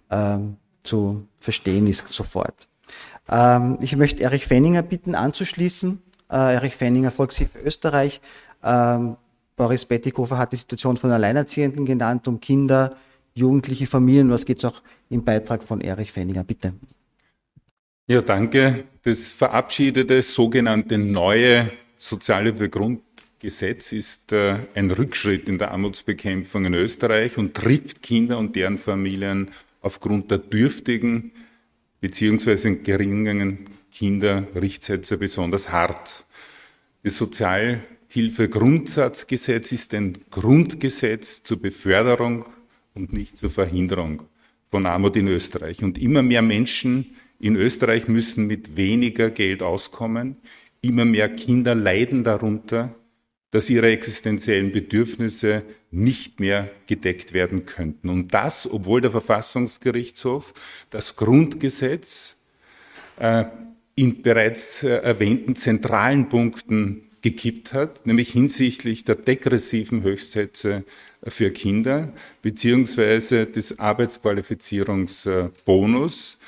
äh, 0.09 0.39
zu 0.83 1.27
verstehen 1.41 1.87
ist 1.87 2.09
sofort. 2.09 2.69
Ähm, 3.29 3.77
ich 3.83 3.97
möchte 3.97 4.23
Erich 4.23 4.47
Fenninger 4.47 4.81
bitten, 4.81 5.15
anzuschließen. 5.15 6.01
Äh, 6.31 6.55
Erich 6.55 6.75
Fenninger, 6.75 7.11
Volkshilfe 7.11 7.59
Österreich. 7.59 8.23
Ähm, 8.65 9.19
Boris 9.57 9.85
Bettikofer 9.85 10.39
hat 10.39 10.53
die 10.53 10.57
Situation 10.57 10.97
von 10.97 11.11
Alleinerziehenden 11.11 11.85
genannt, 11.85 12.27
um 12.27 12.41
Kinder, 12.41 12.97
jugendliche 13.35 13.87
Familien. 13.87 14.31
Was 14.31 14.47
geht 14.47 14.57
es 14.57 14.65
auch 14.65 14.81
im 15.11 15.23
Beitrag 15.23 15.63
von 15.63 15.83
Erich 15.83 16.13
Fenninger? 16.13 16.45
Bitte. 16.45 16.73
Ja, 18.13 18.21
danke. 18.21 18.85
Das 19.05 19.33
verabschiedete 19.33 20.21
sogenannte 20.21 20.99
neue 20.99 21.73
Sozialhilfegrundgesetz 21.97 23.93
ist 23.93 24.33
äh, 24.33 24.59
ein 24.75 24.91
Rückschritt 24.91 25.49
in 25.49 25.57
der 25.57 25.71
Armutsbekämpfung 25.71 26.67
in 26.67 26.75
Österreich 26.75 27.39
und 27.39 27.55
trifft 27.55 28.03
Kinder 28.03 28.37
und 28.37 28.55
deren 28.55 28.77
Familien 28.77 29.51
aufgrund 29.81 30.31
der 30.31 30.37
dürftigen 30.37 31.33
beziehungsweise 32.03 32.77
geringen 32.77 33.61
Kinderrichtsätze 33.91 35.17
besonders 35.17 35.73
hart. 35.73 36.27
Das 37.05 37.17
Sozialhilfegrundsatzgesetz 37.17 39.73
ist 39.73 39.95
ein 39.95 40.19
Grundgesetz 40.31 41.45
zur 41.45 41.63
Beförderung 41.63 42.45
und 42.93 43.15
nicht 43.15 43.39
zur 43.39 43.49
Verhinderung 43.49 44.25
von 44.71 44.85
Armut 44.85 45.17
in 45.17 45.29
Österreich. 45.29 45.83
Und 45.83 45.97
immer 45.97 46.21
mehr 46.21 46.43
Menschen 46.43 47.17
in 47.43 47.57
Österreich 47.57 48.09
müssen 48.09 48.47
mit 48.47 48.77
weniger 48.77 49.29
Geld 49.29 49.63
auskommen. 49.63 50.37
Immer 50.81 51.05
mehr 51.05 51.29
Kinder 51.29 51.75
leiden 51.75 52.23
darunter, 52.23 52.95
dass 53.51 53.69
ihre 53.69 53.91
existenziellen 53.91 54.71
Bedürfnisse 54.71 55.65
nicht 55.91 56.39
mehr 56.39 56.71
gedeckt 56.87 57.33
werden 57.33 57.67
könnten. 57.67 58.11
Und 58.11 58.33
das, 58.33 58.71
obwohl 58.71 59.01
der 59.01 59.11
Verfassungsgerichtshof 59.11 60.55
das 60.91 61.17
Grundgesetz 61.17 62.37
äh, 63.19 63.47
in 63.97 64.23
bereits 64.23 64.85
äh, 64.85 64.99
erwähnten 64.99 65.57
zentralen 65.57 66.29
Punkten 66.29 67.11
gekippt 67.23 67.75
hat, 67.75 68.07
nämlich 68.07 68.31
hinsichtlich 68.31 69.03
der 69.05 69.17
degressiven 69.17 70.05
Höchstsätze 70.05 70.85
für 71.27 71.51
Kinder 71.51 72.13
beziehungsweise 72.41 73.47
des 73.47 73.81
Arbeitsqualifizierungsbonus, 73.81 76.39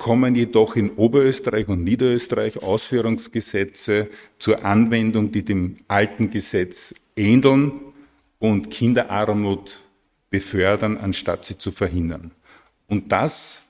kommen 0.00 0.34
jedoch 0.34 0.76
in 0.76 0.92
Oberösterreich 0.92 1.68
und 1.68 1.84
Niederösterreich 1.84 2.62
Ausführungsgesetze 2.62 4.08
zur 4.38 4.64
Anwendung, 4.64 5.30
die 5.30 5.44
dem 5.44 5.76
alten 5.88 6.30
Gesetz 6.30 6.94
ähneln 7.16 7.72
und 8.38 8.70
Kinderarmut 8.70 9.82
befördern, 10.30 10.96
anstatt 10.96 11.44
sie 11.44 11.58
zu 11.58 11.70
verhindern. 11.70 12.30
Und 12.88 13.12
das, 13.12 13.62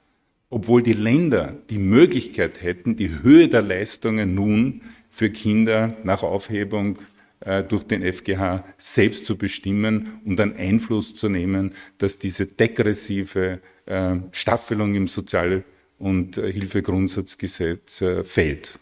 obwohl 0.51 0.85
die 0.85 0.93
Länder 0.93 1.57
die 1.69 1.81
Möglichkeit 1.81 2.63
hätten, 2.63 2.95
die 2.95 3.23
Höhe 3.23 3.49
der 3.49 3.63
Leistungen 3.63 4.33
nun 4.33 4.83
für 5.09 5.31
Kinder 5.31 5.97
nach 6.05 6.23
Aufhebung 6.23 7.01
äh, 7.41 7.65
durch 7.65 7.83
den 7.83 8.05
FGH 8.05 8.65
selbst 8.79 9.27
zu 9.27 9.37
bestimmen 9.37 10.21
und 10.25 10.41
einen 10.41 10.55
Einfluss 10.55 11.13
zu 11.13 11.29
nehmen, 11.29 11.75
dass 11.99 12.21
diese 12.21 12.47
degressive 12.47 13.59
äh, 13.87 14.15
Staffelung 14.31 14.95
im 14.95 15.09
Sozial- 15.09 15.65
und 16.01 16.37
äh, 16.37 16.51
Hilfegrundsatzgesetz 16.53 18.03
fällt. 18.25 18.79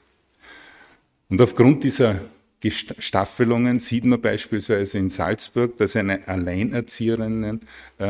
Und 1.28 1.42
aufgrund 1.42 1.84
dieser 1.84 2.20
Staffelungen 2.70 3.78
sieht 3.78 4.04
man 4.04 4.20
beispielsweise 4.20 4.98
in 4.98 5.10
Salzburg, 5.10 5.76
dass 5.76 5.94
eine 5.94 6.26
Alleinerzieherin 6.26 7.60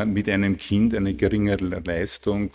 mit 0.05 0.27
einem 0.27 0.57
Kind 0.57 0.95
eine 0.95 1.13
geringere 1.13 1.81
Leistung 1.85 2.51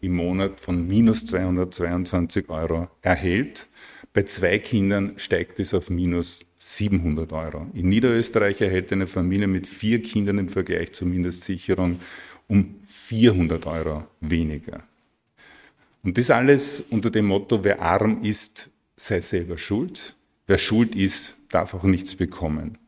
im 0.00 0.16
Monat 0.16 0.58
von 0.58 0.88
minus 0.88 1.26
222 1.26 2.48
Euro 2.48 2.88
erhält. 3.02 3.68
Bei 4.12 4.22
zwei 4.22 4.58
Kindern 4.58 5.12
steigt 5.18 5.60
es 5.60 5.74
auf 5.74 5.90
minus 5.90 6.46
700 6.58 7.32
Euro. 7.32 7.66
In 7.74 7.90
Niederösterreich 7.90 8.60
erhält 8.60 8.90
eine 8.92 9.06
Familie 9.06 9.46
mit 9.46 9.66
vier 9.66 10.00
Kindern 10.02 10.38
im 10.38 10.48
Vergleich 10.48 10.92
zur 10.92 11.06
Mindestsicherung 11.06 12.00
um 12.48 12.76
400 12.86 13.66
Euro 13.66 14.06
weniger. 14.20 14.82
Und 16.06 16.16
das 16.18 16.30
alles 16.30 16.84
unter 16.88 17.10
dem 17.10 17.26
Motto, 17.26 17.64
wer 17.64 17.82
arm 17.82 18.22
ist, 18.22 18.70
sei 18.94 19.20
selber 19.20 19.58
schuld. 19.58 20.14
Wer 20.46 20.56
schuld 20.56 20.94
ist, 20.94 21.36
darf 21.48 21.74
auch 21.74 21.82
nichts 21.82 22.14
bekommen. 22.14 22.78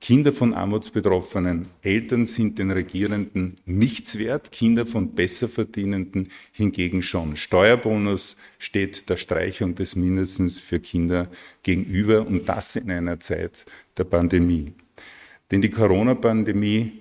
Kinder 0.00 0.32
von 0.32 0.54
armutsbetroffenen 0.54 1.66
Eltern 1.82 2.24
sind 2.24 2.60
den 2.60 2.70
Regierenden 2.70 3.56
nichts 3.64 4.16
wert, 4.16 4.52
Kinder 4.52 4.86
von 4.86 5.16
Besserverdienenden 5.16 6.30
hingegen 6.52 7.02
schon. 7.02 7.36
Steuerbonus 7.36 8.36
steht 8.60 9.10
der 9.10 9.16
Streichung 9.16 9.74
des 9.74 9.96
Mindestens 9.96 10.60
für 10.60 10.78
Kinder 10.78 11.26
gegenüber 11.64 12.24
und 12.24 12.48
das 12.48 12.76
in 12.76 12.92
einer 12.92 13.18
Zeit 13.18 13.66
der 13.96 14.04
Pandemie. 14.04 14.72
Denn 15.50 15.62
die 15.62 15.70
Corona-Pandemie 15.70 16.92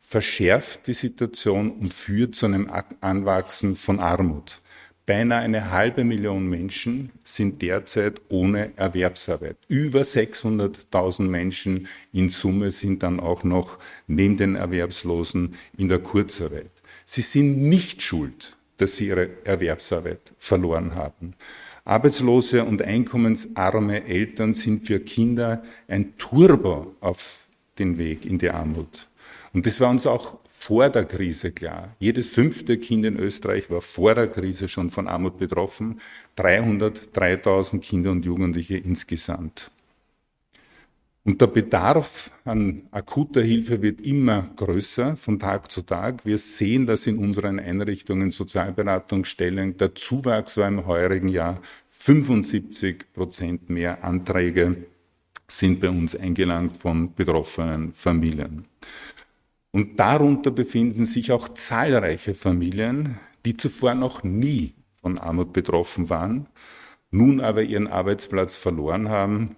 verschärft 0.00 0.86
die 0.86 0.94
Situation 0.94 1.72
und 1.72 1.92
führt 1.92 2.34
zu 2.34 2.46
einem 2.46 2.70
Anwachsen 3.02 3.76
von 3.76 4.00
Armut. 4.00 4.62
Beinahe 5.06 5.42
eine 5.42 5.70
halbe 5.70 6.02
Million 6.02 6.48
Menschen 6.48 7.12
sind 7.22 7.62
derzeit 7.62 8.20
ohne 8.28 8.76
Erwerbsarbeit. 8.76 9.56
Über 9.68 10.00
600.000 10.00 11.22
Menschen 11.22 11.86
in 12.12 12.28
Summe 12.28 12.72
sind 12.72 13.04
dann 13.04 13.20
auch 13.20 13.44
noch 13.44 13.78
neben 14.08 14.36
den 14.36 14.56
Erwerbslosen 14.56 15.54
in 15.78 15.88
der 15.88 16.00
Kurzarbeit. 16.00 16.72
Sie 17.04 17.22
sind 17.22 17.56
nicht 17.68 18.02
schuld, 18.02 18.56
dass 18.78 18.96
sie 18.96 19.06
ihre 19.06 19.28
Erwerbsarbeit 19.44 20.32
verloren 20.38 20.96
haben. 20.96 21.34
Arbeitslose 21.84 22.64
und 22.64 22.82
einkommensarme 22.82 24.06
Eltern 24.06 24.54
sind 24.54 24.88
für 24.88 24.98
Kinder 24.98 25.62
ein 25.86 26.16
Turbo 26.16 26.96
auf 27.00 27.46
den 27.78 27.96
Weg 27.96 28.26
in 28.26 28.38
die 28.38 28.50
Armut. 28.50 29.06
Und 29.52 29.66
das 29.66 29.80
war 29.80 29.88
uns 29.88 30.04
auch 30.04 30.36
vor 30.66 30.88
der 30.88 31.04
Krise 31.04 31.52
klar. 31.52 31.94
Jedes 32.00 32.30
fünfte 32.30 32.76
Kind 32.76 33.04
in 33.04 33.16
Österreich 33.20 33.70
war 33.70 33.80
vor 33.80 34.16
der 34.16 34.26
Krise 34.26 34.66
schon 34.66 34.90
von 34.90 35.06
Armut 35.06 35.38
betroffen. 35.38 36.00
300, 36.34 37.16
3000 37.16 37.84
Kinder 37.84 38.10
und 38.10 38.24
Jugendliche 38.24 38.76
insgesamt. 38.76 39.70
Und 41.22 41.40
der 41.40 41.46
Bedarf 41.46 42.32
an 42.44 42.82
akuter 42.90 43.42
Hilfe 43.42 43.80
wird 43.80 44.00
immer 44.00 44.50
größer 44.56 45.16
von 45.16 45.38
Tag 45.38 45.70
zu 45.70 45.82
Tag. 45.82 46.26
Wir 46.26 46.38
sehen 46.38 46.84
das 46.84 47.06
in 47.06 47.18
unseren 47.18 47.60
Einrichtungen, 47.60 48.32
Sozialberatungsstellen. 48.32 49.76
Der 49.76 49.94
Zuwachs 49.94 50.56
war 50.56 50.66
im 50.66 50.84
heurigen 50.86 51.28
Jahr 51.28 51.60
75 51.90 53.12
Prozent 53.14 53.70
mehr 53.70 54.02
Anträge 54.02 54.78
sind 55.48 55.80
bei 55.80 55.90
uns 55.90 56.16
eingelangt 56.16 56.78
von 56.78 57.14
betroffenen 57.14 57.92
Familien. 57.92 58.64
Und 59.76 60.00
darunter 60.00 60.50
befinden 60.50 61.04
sich 61.04 61.32
auch 61.32 61.50
zahlreiche 61.50 62.32
Familien, 62.32 63.20
die 63.44 63.58
zuvor 63.58 63.94
noch 63.94 64.24
nie 64.24 64.72
von 65.02 65.18
Armut 65.18 65.52
betroffen 65.52 66.08
waren, 66.08 66.46
nun 67.10 67.42
aber 67.42 67.62
ihren 67.62 67.86
Arbeitsplatz 67.86 68.56
verloren 68.56 69.10
haben 69.10 69.54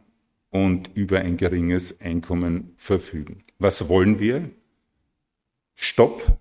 und 0.50 0.90
über 0.94 1.20
ein 1.20 1.36
geringes 1.36 2.00
Einkommen 2.00 2.74
verfügen. 2.78 3.44
Was 3.60 3.88
wollen 3.88 4.18
wir? 4.18 4.50
Stopp 5.76 6.40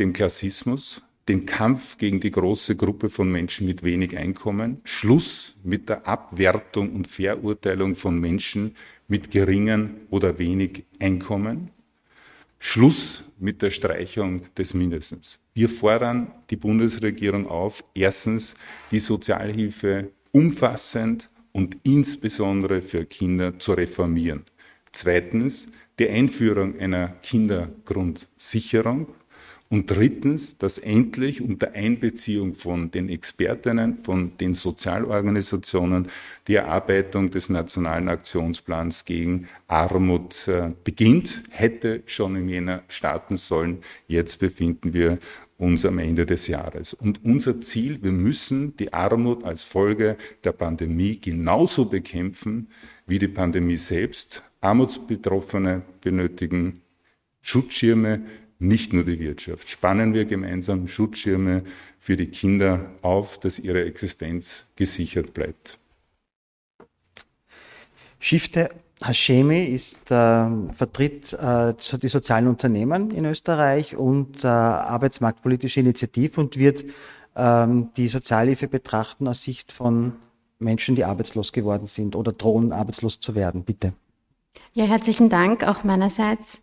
dem 0.00 0.12
Klassismus, 0.12 1.04
den 1.28 1.46
Kampf 1.46 1.98
gegen 1.98 2.18
die 2.18 2.32
große 2.32 2.74
Gruppe 2.74 3.08
von 3.08 3.30
Menschen 3.30 3.68
mit 3.68 3.84
wenig 3.84 4.18
Einkommen, 4.18 4.80
Schluss 4.82 5.56
mit 5.62 5.88
der 5.88 6.08
Abwertung 6.08 6.92
und 6.92 7.06
Verurteilung 7.06 7.94
von 7.94 8.18
Menschen 8.18 8.74
mit 9.06 9.30
geringen 9.30 10.08
oder 10.10 10.40
wenig 10.40 10.86
Einkommen, 10.98 11.70
Schluss 12.64 13.24
mit 13.40 13.60
der 13.60 13.70
Streichung 13.70 14.42
des 14.54 14.72
Mindestens. 14.72 15.40
Wir 15.52 15.68
fordern 15.68 16.30
die 16.48 16.54
Bundesregierung 16.54 17.48
auf, 17.48 17.82
erstens 17.92 18.54
die 18.92 19.00
Sozialhilfe 19.00 20.12
umfassend 20.30 21.28
und 21.50 21.76
insbesondere 21.82 22.80
für 22.80 23.04
Kinder 23.04 23.58
zu 23.58 23.72
reformieren. 23.72 24.44
Zweitens 24.92 25.70
die 25.98 26.08
Einführung 26.08 26.78
einer 26.78 27.08
Kindergrundsicherung 27.08 29.08
und 29.72 29.90
drittens, 29.90 30.58
dass 30.58 30.76
endlich 30.76 31.40
unter 31.40 31.72
Einbeziehung 31.72 32.54
von 32.54 32.90
den 32.90 33.08
Expertinnen, 33.08 34.04
von 34.04 34.36
den 34.36 34.52
Sozialorganisationen 34.52 36.08
die 36.46 36.56
Erarbeitung 36.56 37.30
des 37.30 37.48
Nationalen 37.48 38.10
Aktionsplans 38.10 39.06
gegen 39.06 39.48
Armut 39.68 40.46
äh, 40.46 40.72
beginnt, 40.84 41.44
hätte 41.48 42.02
schon 42.04 42.36
im 42.36 42.50
Jänner 42.50 42.82
starten 42.88 43.38
sollen. 43.38 43.78
Jetzt 44.08 44.40
befinden 44.40 44.92
wir 44.92 45.18
uns 45.56 45.86
am 45.86 45.98
Ende 45.98 46.26
des 46.26 46.48
Jahres. 46.48 46.92
Und 46.92 47.24
unser 47.24 47.62
Ziel, 47.62 48.02
wir 48.02 48.12
müssen 48.12 48.76
die 48.76 48.92
Armut 48.92 49.42
als 49.42 49.62
Folge 49.62 50.18
der 50.44 50.52
Pandemie 50.52 51.18
genauso 51.18 51.86
bekämpfen 51.86 52.68
wie 53.06 53.18
die 53.18 53.28
Pandemie 53.28 53.78
selbst. 53.78 54.44
Armutsbetroffene 54.60 55.80
benötigen 56.02 56.82
Schutzschirme, 57.40 58.20
nicht 58.62 58.92
nur 58.92 59.04
die 59.04 59.18
Wirtschaft. 59.18 59.68
Spannen 59.68 60.14
wir 60.14 60.24
gemeinsam 60.24 60.88
Schutzschirme 60.88 61.64
für 61.98 62.16
die 62.16 62.28
Kinder 62.28 62.92
auf, 63.02 63.38
dass 63.38 63.58
ihre 63.58 63.84
Existenz 63.84 64.66
gesichert 64.76 65.34
bleibt. 65.34 65.78
Shifte 68.18 68.70
Hashemi 69.04 69.64
ist, 69.64 70.10
äh, 70.10 70.46
vertritt 70.72 71.32
äh, 71.32 71.74
die 72.00 72.08
sozialen 72.08 72.46
Unternehmen 72.46 73.10
in 73.10 73.24
Österreich 73.24 73.96
und 73.96 74.44
äh, 74.44 74.46
arbeitsmarktpolitische 74.46 75.80
Initiative 75.80 76.40
und 76.40 76.56
wird 76.56 76.84
ähm, 77.34 77.90
die 77.96 78.06
Sozialhilfe 78.06 78.68
betrachten 78.68 79.26
aus 79.26 79.42
Sicht 79.42 79.72
von 79.72 80.12
Menschen, 80.60 80.94
die 80.94 81.04
arbeitslos 81.04 81.52
geworden 81.52 81.88
sind 81.88 82.14
oder 82.14 82.32
drohen 82.32 82.72
arbeitslos 82.72 83.18
zu 83.18 83.34
werden. 83.34 83.64
Bitte. 83.64 83.94
Ja, 84.74 84.86
herzlichen 84.86 85.28
Dank 85.28 85.64
auch 85.64 85.84
meinerseits. 85.84 86.62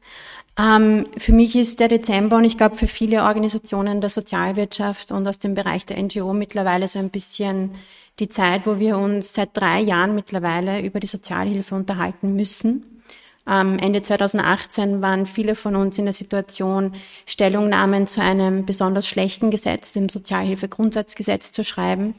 Ähm, 0.58 1.06
für 1.18 1.32
mich 1.32 1.56
ist 1.56 1.80
der 1.80 1.90
Dezember 1.90 2.38
und 2.38 2.44
ich 2.44 2.58
glaube 2.58 2.76
für 2.76 2.88
viele 2.88 3.24
Organisationen 3.24 4.02
der 4.02 4.10
Sozialwirtschaft 4.10 5.12
und 5.12 5.28
aus 5.28 5.38
dem 5.38 5.54
Bereich 5.54 5.86
der 5.86 6.02
NGO 6.02 6.34
mittlerweile 6.34 6.88
so 6.88 6.98
ein 6.98 7.12
bisschen 7.12 7.76
die 8.20 8.28
Zeit, 8.28 8.66
wo 8.66 8.80
wir 8.80 8.98
uns 8.98 9.36
seit 9.36 9.56
drei 9.56 9.80
Jahren 9.80 10.16
mittlerweile 10.16 10.82
über 10.82 11.00
die 11.00 11.08
Sozialhilfe 11.08 11.76
unterhalten 11.76 12.36
müssen. 12.36 13.04
Ähm, 13.48 13.78
Ende 13.78 14.02
2018 14.02 15.04
waren 15.04 15.28
viele 15.28 15.54
von 15.54 15.76
uns 15.76 15.98
in 16.00 16.06
der 16.06 16.14
Situation, 16.14 16.96
Stellungnahmen 17.28 18.08
zu 18.08 18.22
einem 18.22 18.66
besonders 18.66 19.08
schlechten 19.08 19.52
Gesetz, 19.52 19.94
dem 19.94 20.10
Sozialhilfegrundsatzgesetz, 20.10 21.52
zu 21.52 21.64
schreiben. 21.64 22.16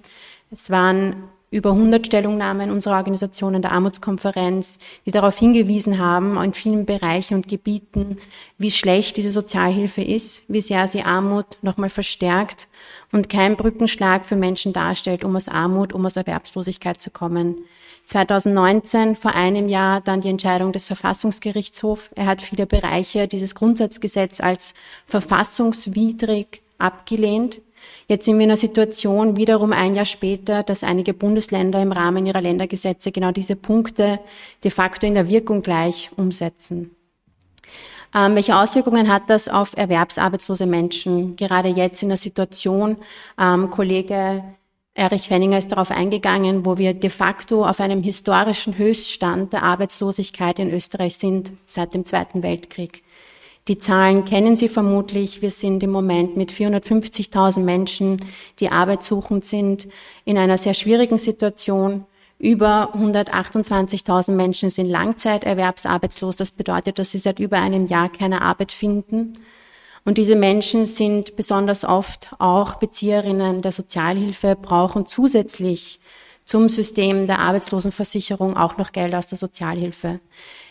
Es 0.52 0.70
waren 0.70 1.16
über 1.50 1.70
100 1.70 2.06
Stellungnahmen 2.06 2.70
unserer 2.70 2.96
Organisation 2.96 3.60
der 3.60 3.72
Armutskonferenz, 3.72 4.78
die 5.04 5.10
darauf 5.10 5.36
hingewiesen 5.36 5.98
haben, 5.98 6.40
in 6.42 6.54
vielen 6.54 6.86
Bereichen 6.86 7.34
und 7.34 7.48
Gebieten, 7.48 8.18
wie 8.56 8.70
schlecht 8.70 9.16
diese 9.16 9.30
Sozialhilfe 9.30 10.02
ist, 10.02 10.44
wie 10.46 10.60
sehr 10.60 10.86
sie 10.86 11.02
Armut 11.02 11.58
nochmal 11.62 11.90
verstärkt 11.90 12.68
und 13.10 13.28
kein 13.28 13.56
Brückenschlag 13.56 14.24
für 14.24 14.36
Menschen 14.36 14.72
darstellt, 14.72 15.24
um 15.24 15.34
aus 15.34 15.48
Armut, 15.48 15.92
um 15.92 16.06
aus 16.06 16.16
Erwerbslosigkeit 16.16 17.00
zu 17.00 17.10
kommen. 17.10 17.56
2019, 18.04 19.16
vor 19.16 19.34
einem 19.34 19.68
Jahr, 19.68 20.00
dann 20.00 20.20
die 20.20 20.30
Entscheidung 20.30 20.72
des 20.72 20.86
Verfassungsgerichtshofs. 20.86 22.10
Er 22.14 22.26
hat 22.26 22.42
viele 22.42 22.66
Bereiche 22.66 23.28
dieses 23.28 23.54
Grundsatzgesetz 23.54 24.40
als 24.40 24.74
verfassungswidrig 25.06 26.62
abgelehnt. 26.78 27.60
Jetzt 28.10 28.24
sind 28.24 28.38
wir 28.38 28.44
in 28.44 28.50
einer 28.50 28.56
Situation, 28.56 29.36
wiederum 29.36 29.72
ein 29.72 29.94
Jahr 29.94 30.04
später, 30.04 30.64
dass 30.64 30.82
einige 30.82 31.14
Bundesländer 31.14 31.80
im 31.80 31.92
Rahmen 31.92 32.26
ihrer 32.26 32.40
Ländergesetze 32.40 33.12
genau 33.12 33.30
diese 33.30 33.54
Punkte 33.54 34.18
de 34.64 34.70
facto 34.72 35.06
in 35.06 35.14
der 35.14 35.28
Wirkung 35.28 35.62
gleich 35.62 36.10
umsetzen. 36.16 36.90
Ähm, 38.12 38.34
welche 38.34 38.56
Auswirkungen 38.56 39.06
hat 39.06 39.30
das 39.30 39.48
auf 39.48 39.76
erwerbsarbeitslose 39.76 40.66
Menschen? 40.66 41.36
Gerade 41.36 41.68
jetzt 41.68 42.02
in 42.02 42.08
der 42.08 42.18
Situation, 42.18 42.96
ähm, 43.38 43.70
Kollege 43.70 44.42
Erich 44.94 45.28
Fenninger 45.28 45.58
ist 45.58 45.70
darauf 45.70 45.92
eingegangen, 45.92 46.66
wo 46.66 46.78
wir 46.78 46.94
de 46.94 47.10
facto 47.10 47.64
auf 47.64 47.78
einem 47.78 48.02
historischen 48.02 48.76
Höchststand 48.76 49.52
der 49.52 49.62
Arbeitslosigkeit 49.62 50.58
in 50.58 50.72
Österreich 50.72 51.16
sind 51.16 51.52
seit 51.64 51.94
dem 51.94 52.04
Zweiten 52.04 52.42
Weltkrieg. 52.42 53.04
Die 53.70 53.78
Zahlen 53.78 54.24
kennen 54.24 54.56
Sie 54.56 54.68
vermutlich. 54.68 55.42
Wir 55.42 55.52
sind 55.52 55.84
im 55.84 55.92
Moment 55.92 56.36
mit 56.36 56.50
450.000 56.50 57.60
Menschen, 57.60 58.24
die 58.58 58.68
arbeitssuchend 58.68 59.44
sind, 59.44 59.86
in 60.24 60.38
einer 60.38 60.58
sehr 60.58 60.74
schwierigen 60.74 61.18
Situation. 61.18 62.04
Über 62.40 62.92
128.000 62.96 64.32
Menschen 64.32 64.70
sind 64.70 64.86
langzeiterwerbsarbeitslos. 64.86 66.34
Das 66.34 66.50
bedeutet, 66.50 66.98
dass 66.98 67.12
sie 67.12 67.18
seit 67.18 67.38
über 67.38 67.58
einem 67.58 67.86
Jahr 67.86 68.10
keine 68.10 68.42
Arbeit 68.42 68.72
finden. 68.72 69.34
Und 70.04 70.18
diese 70.18 70.34
Menschen 70.34 70.84
sind 70.84 71.36
besonders 71.36 71.84
oft 71.84 72.34
auch 72.40 72.74
Bezieherinnen 72.74 73.62
der 73.62 73.70
Sozialhilfe, 73.70 74.56
brauchen 74.60 75.06
zusätzlich 75.06 76.00
zum 76.44 76.68
System 76.68 77.28
der 77.28 77.38
Arbeitslosenversicherung 77.38 78.56
auch 78.56 78.76
noch 78.78 78.90
Geld 78.90 79.14
aus 79.14 79.28
der 79.28 79.38
Sozialhilfe. 79.38 80.18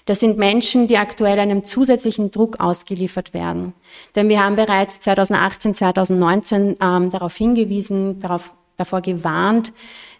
Das 0.09 0.19
sind 0.19 0.39
Menschen, 0.39 0.87
die 0.87 0.97
aktuell 0.97 1.37
einem 1.37 1.65
zusätzlichen 1.65 2.31
Druck 2.31 2.59
ausgeliefert 2.59 3.35
werden. 3.35 3.73
Denn 4.15 4.27
wir 4.27 4.43
haben 4.43 4.55
bereits 4.55 4.99
2018, 5.01 5.75
2019 5.75 6.77
ähm, 6.81 7.11
darauf 7.11 7.35
hingewiesen, 7.35 8.17
darauf, 8.17 8.55
davor 8.75 9.01
gewarnt, 9.01 9.71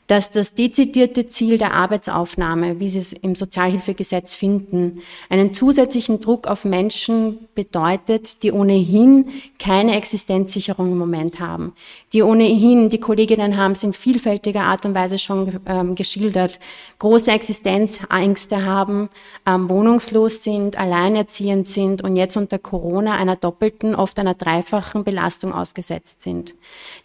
dass 0.09 0.31
das 0.31 0.55
dezidierte 0.55 1.27
Ziel 1.27 1.59
der 1.59 1.75
Arbeitsaufnahme, 1.75 2.79
wie 2.79 2.89
Sie 2.89 2.97
es 2.97 3.13
im 3.13 3.35
Sozialhilfegesetz 3.35 4.33
finden, 4.33 5.03
einen 5.29 5.53
zusätzlichen 5.53 6.19
Druck 6.19 6.47
auf 6.47 6.65
Menschen 6.65 7.47
bedeutet, 7.53 8.41
die 8.41 8.51
ohnehin 8.51 9.27
keine 9.59 9.95
Existenzsicherung 9.95 10.91
im 10.91 10.97
Moment 10.97 11.39
haben, 11.39 11.73
die 12.11 12.23
ohnehin, 12.23 12.89
die 12.89 12.99
Kolleginnen 12.99 13.55
haben 13.55 13.73
es 13.73 13.83
in 13.83 13.93
vielfältiger 13.93 14.63
Art 14.63 14.83
und 14.83 14.95
Weise 14.95 15.19
schon 15.19 15.59
ähm, 15.67 15.93
geschildert, 15.93 16.59
große 16.97 17.29
Existenzängste 17.29 18.65
haben, 18.65 19.09
ähm, 19.45 19.69
wohnungslos 19.69 20.43
sind, 20.43 20.79
alleinerziehend 20.79 21.67
sind 21.67 22.01
und 22.01 22.15
jetzt 22.15 22.35
unter 22.35 22.57
Corona 22.57 23.15
einer 23.15 23.35
doppelten, 23.35 23.93
oft 23.93 24.17
einer 24.17 24.33
dreifachen 24.33 25.03
Belastung 25.03 25.53
ausgesetzt 25.53 26.21
sind. 26.21 26.55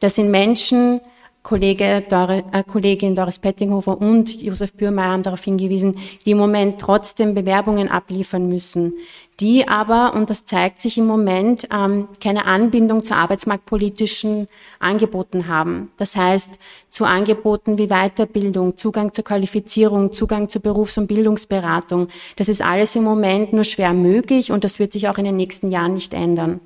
Das 0.01 0.15
sind 0.15 0.31
Menschen, 0.31 1.03
Kollege 1.45 2.03
Dore, 2.09 2.43
äh, 2.53 2.63
Kollegin 2.65 3.15
Doris 3.15 3.39
Pettinghofer 3.39 4.01
und 4.01 4.35
Josef 4.43 4.73
Bürmeier 4.73 5.11
haben 5.11 5.23
darauf 5.23 5.45
hingewiesen, 5.45 5.99
die 6.25 6.31
im 6.31 6.39
Moment 6.39 6.81
trotzdem 6.81 7.35
Bewerbungen 7.35 7.91
abliefern 7.91 8.49
müssen, 8.49 8.95
die 9.41 9.69
aber, 9.69 10.15
und 10.15 10.31
das 10.31 10.47
zeigt 10.47 10.81
sich 10.81 10.97
im 10.97 11.07
Moment, 11.07 11.69
ähm, 11.71 12.09
keine 12.19 12.47
Anbindung 12.47 13.05
zu 13.05 13.15
arbeitsmarktpolitischen 13.15 14.49
Angeboten 14.79 15.47
haben. 15.47 15.91
Das 15.99 16.17
heißt, 16.17 16.53
zu 16.89 17.05
Angeboten 17.05 17.77
wie 17.77 17.89
Weiterbildung, 17.89 18.79
Zugang 18.79 19.13
zur 19.13 19.25
Qualifizierung, 19.25 20.15
Zugang 20.15 20.49
zur 20.49 20.63
Berufs- 20.63 20.97
und 20.97 21.09
Bildungsberatung. 21.09 22.09
Das 22.37 22.49
ist 22.49 22.63
alles 22.63 22.97
im 22.97 23.05
Moment 23.05 23.53
nur 23.53 23.65
schwer 23.65 23.93
möglich 23.93 24.51
und 24.51 24.65
das 24.65 24.79
wird 24.79 24.95
sich 24.95 25.09
auch 25.09 25.19
in 25.19 25.27
den 25.27 25.37
nächsten 25.37 25.71
Jahren 25.71 25.93
nicht 25.93 26.15
ändern. 26.15 26.61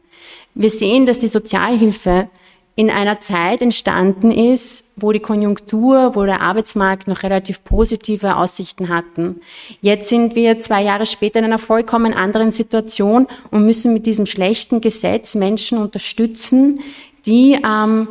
Wir 0.55 0.71
sehen, 0.71 1.05
dass 1.05 1.19
die 1.19 1.27
Sozialhilfe 1.27 2.29
in 2.79 2.91
einer 2.91 3.19
Zeit 3.19 3.61
entstanden 3.61 4.31
ist, 4.31 4.93
wo 4.95 5.11
die 5.11 5.19
Konjunktur, 5.19 6.15
wo 6.15 6.25
der 6.25 6.43
Arbeitsmarkt 6.43 7.09
noch 7.09 7.25
relativ 7.25 7.65
positive 7.65 8.37
Aussichten 8.37 8.89
hatten. 8.89 9.41
Jetzt 9.81 10.09
sind 10.09 10.37
wir 10.37 10.61
zwei 10.61 10.85
Jahre 10.85 11.05
später 11.05 11.41
in 11.41 11.47
einer 11.47 11.59
vollkommen 11.59 12.15
anderen 12.15 12.53
Situation 12.53 13.27
und 13.51 13.67
müssen 13.67 13.93
mit 13.95 14.07
diesem 14.07 14.27
schlechten 14.27 14.81
Gesetz 14.81 15.35
Menschen 15.35 15.79
unterstützen, 15.79 16.79
die 17.27 17.59
ähm, 17.67 18.07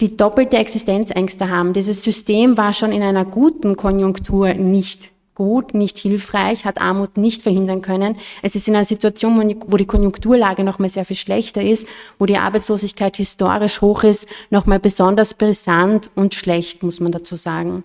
die 0.00 0.16
doppelte 0.16 0.56
Existenzängste 0.56 1.50
haben. 1.50 1.72
Dieses 1.72 2.04
System 2.04 2.56
war 2.56 2.72
schon 2.72 2.92
in 2.92 3.02
einer 3.02 3.24
guten 3.24 3.76
Konjunktur 3.76 4.54
nicht 4.54 5.10
gut, 5.34 5.74
nicht 5.74 5.98
hilfreich, 5.98 6.64
hat 6.64 6.80
Armut 6.80 7.16
nicht 7.16 7.42
verhindern 7.42 7.82
können. 7.82 8.16
Es 8.42 8.54
ist 8.54 8.68
in 8.68 8.76
einer 8.76 8.84
Situation, 8.84 9.36
wo 9.66 9.76
die 9.76 9.86
Konjunkturlage 9.86 10.64
noch 10.64 10.78
mal 10.78 10.88
sehr 10.88 11.04
viel 11.04 11.16
schlechter 11.16 11.62
ist, 11.62 11.86
wo 12.18 12.26
die 12.26 12.38
Arbeitslosigkeit 12.38 13.16
historisch 13.16 13.80
hoch 13.80 14.04
ist, 14.04 14.26
noch 14.50 14.66
mal 14.66 14.78
besonders 14.78 15.34
brisant 15.34 16.10
und 16.14 16.34
schlecht, 16.34 16.82
muss 16.82 17.00
man 17.00 17.12
dazu 17.12 17.36
sagen. 17.36 17.84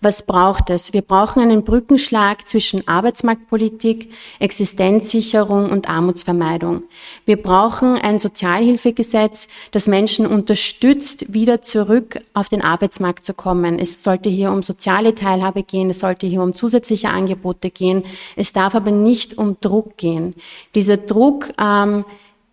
Was 0.00 0.26
braucht 0.26 0.70
es? 0.70 0.92
Wir 0.92 1.02
brauchen 1.02 1.42
einen 1.42 1.64
Brückenschlag 1.64 2.46
zwischen 2.46 2.86
Arbeitsmarktpolitik, 2.86 4.12
Existenzsicherung 4.38 5.70
und 5.70 5.88
Armutsvermeidung. 5.88 6.84
Wir 7.24 7.40
brauchen 7.40 7.96
ein 7.96 8.18
Sozialhilfegesetz, 8.18 9.48
das 9.70 9.86
Menschen 9.86 10.26
unterstützt, 10.26 11.32
wieder 11.32 11.62
zurück 11.62 12.20
auf 12.34 12.48
den 12.48 12.62
Arbeitsmarkt 12.62 13.24
zu 13.24 13.34
kommen. 13.34 13.78
Es 13.78 14.02
sollte 14.02 14.28
hier 14.28 14.50
um 14.50 14.62
soziale 14.62 15.14
Teilhabe 15.14 15.62
gehen, 15.62 15.90
es 15.90 16.00
sollte 16.00 16.26
hier 16.26 16.42
um 16.42 16.54
zusätzliche 16.54 17.10
Angebote 17.10 17.70
gehen. 17.70 18.04
Es 18.36 18.52
darf 18.52 18.74
aber 18.74 18.90
nicht 18.90 19.38
um 19.38 19.56
Druck 19.60 19.96
gehen. 19.96 20.34
Dieser 20.74 20.96
Druck 20.96 21.52
ähm, 21.58 22.04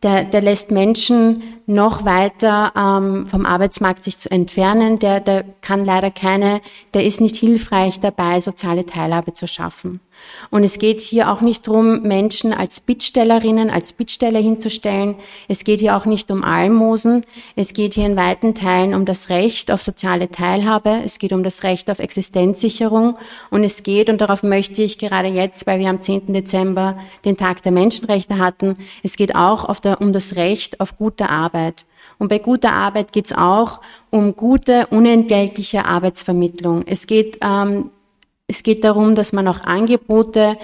der, 0.04 0.24
der 0.24 0.42
lässt 0.42 0.72
Menschen 0.72 1.44
noch 1.70 2.04
weiter 2.04 2.74
ähm, 2.76 3.28
vom 3.28 3.46
Arbeitsmarkt 3.46 4.04
sich 4.04 4.18
zu 4.18 4.30
entfernen. 4.32 4.98
Der, 5.00 5.20
der 5.20 5.46
kann 5.62 5.86
leider 5.86 6.10
keine, 6.10 6.62
der 6.94 7.06
ist 7.06 7.22
nicht 7.22 7.36
hilfreich 7.36 8.00
dabei, 8.00 8.42
soziale 8.42 8.86
Teilhabe 8.86 9.34
zu 9.34 9.48
schaffen. 9.48 10.02
Und 10.50 10.64
es 10.64 10.80
geht 10.80 11.00
hier 11.00 11.32
auch 11.32 11.42
nicht 11.42 11.68
darum, 11.68 12.02
Menschen 12.02 12.54
als 12.54 12.80
Bittstellerinnen, 12.80 13.70
als 13.70 13.94
Bittsteller 13.94 14.40
hinzustellen. 14.40 15.16
Es 15.48 15.64
geht 15.64 15.80
hier 15.80 15.96
auch 15.96 16.06
nicht 16.06 16.32
um 16.32 16.44
Almosen. 16.44 17.24
Es 17.56 17.74
geht 17.74 17.94
hier 17.94 18.06
in 18.06 18.18
weiten 18.18 18.56
Teilen 18.56 18.94
um 18.94 19.06
das 19.06 19.30
Recht 19.30 19.72
auf 19.72 19.82
soziale 19.82 20.30
Teilhabe. 20.30 21.02
Es 21.06 21.20
geht 21.20 21.34
um 21.34 21.44
das 21.44 21.64
Recht 21.64 21.90
auf 21.90 22.00
Existenzsicherung. 22.00 23.18
Und 23.50 23.64
es 23.64 23.84
geht, 23.84 24.10
und 24.10 24.20
darauf 24.22 24.44
möchte 24.44 24.82
ich 24.82 24.98
gerade 24.98 25.30
jetzt, 25.30 25.68
weil 25.68 25.80
wir 25.80 25.90
am 25.90 26.02
10. 26.02 26.34
Dezember 26.34 26.98
den 27.26 27.38
Tag 27.38 27.62
der 27.64 27.72
Menschenrechte 27.72 28.38
hatten, 28.38 28.76
es 29.04 29.16
geht 29.16 29.36
auch 29.36 29.80
der, 29.80 30.02
um 30.02 30.14
das 30.14 30.36
Recht 30.36 30.82
auf 30.82 30.98
gute 30.98 31.30
Arbeit. 31.30 31.59
Und 32.18 32.30
bei 32.30 32.40
guter 32.40 32.74
Arbeit 32.74 33.14
geht 33.14 33.26
es 33.26 33.34
auch 33.34 33.82
um 34.10 34.36
gute, 34.36 34.88
unentgeltliche 34.88 35.86
Arbeitsvermittlung. 35.86 36.84
Es 36.86 37.08
geht 37.08 37.40
ähm, 37.42 37.92
es 38.50 38.64
geht 38.64 38.84
darum, 38.84 39.14
dass 39.14 39.32
man 39.32 39.48
auch 39.48 39.62
Angebote 39.62 40.58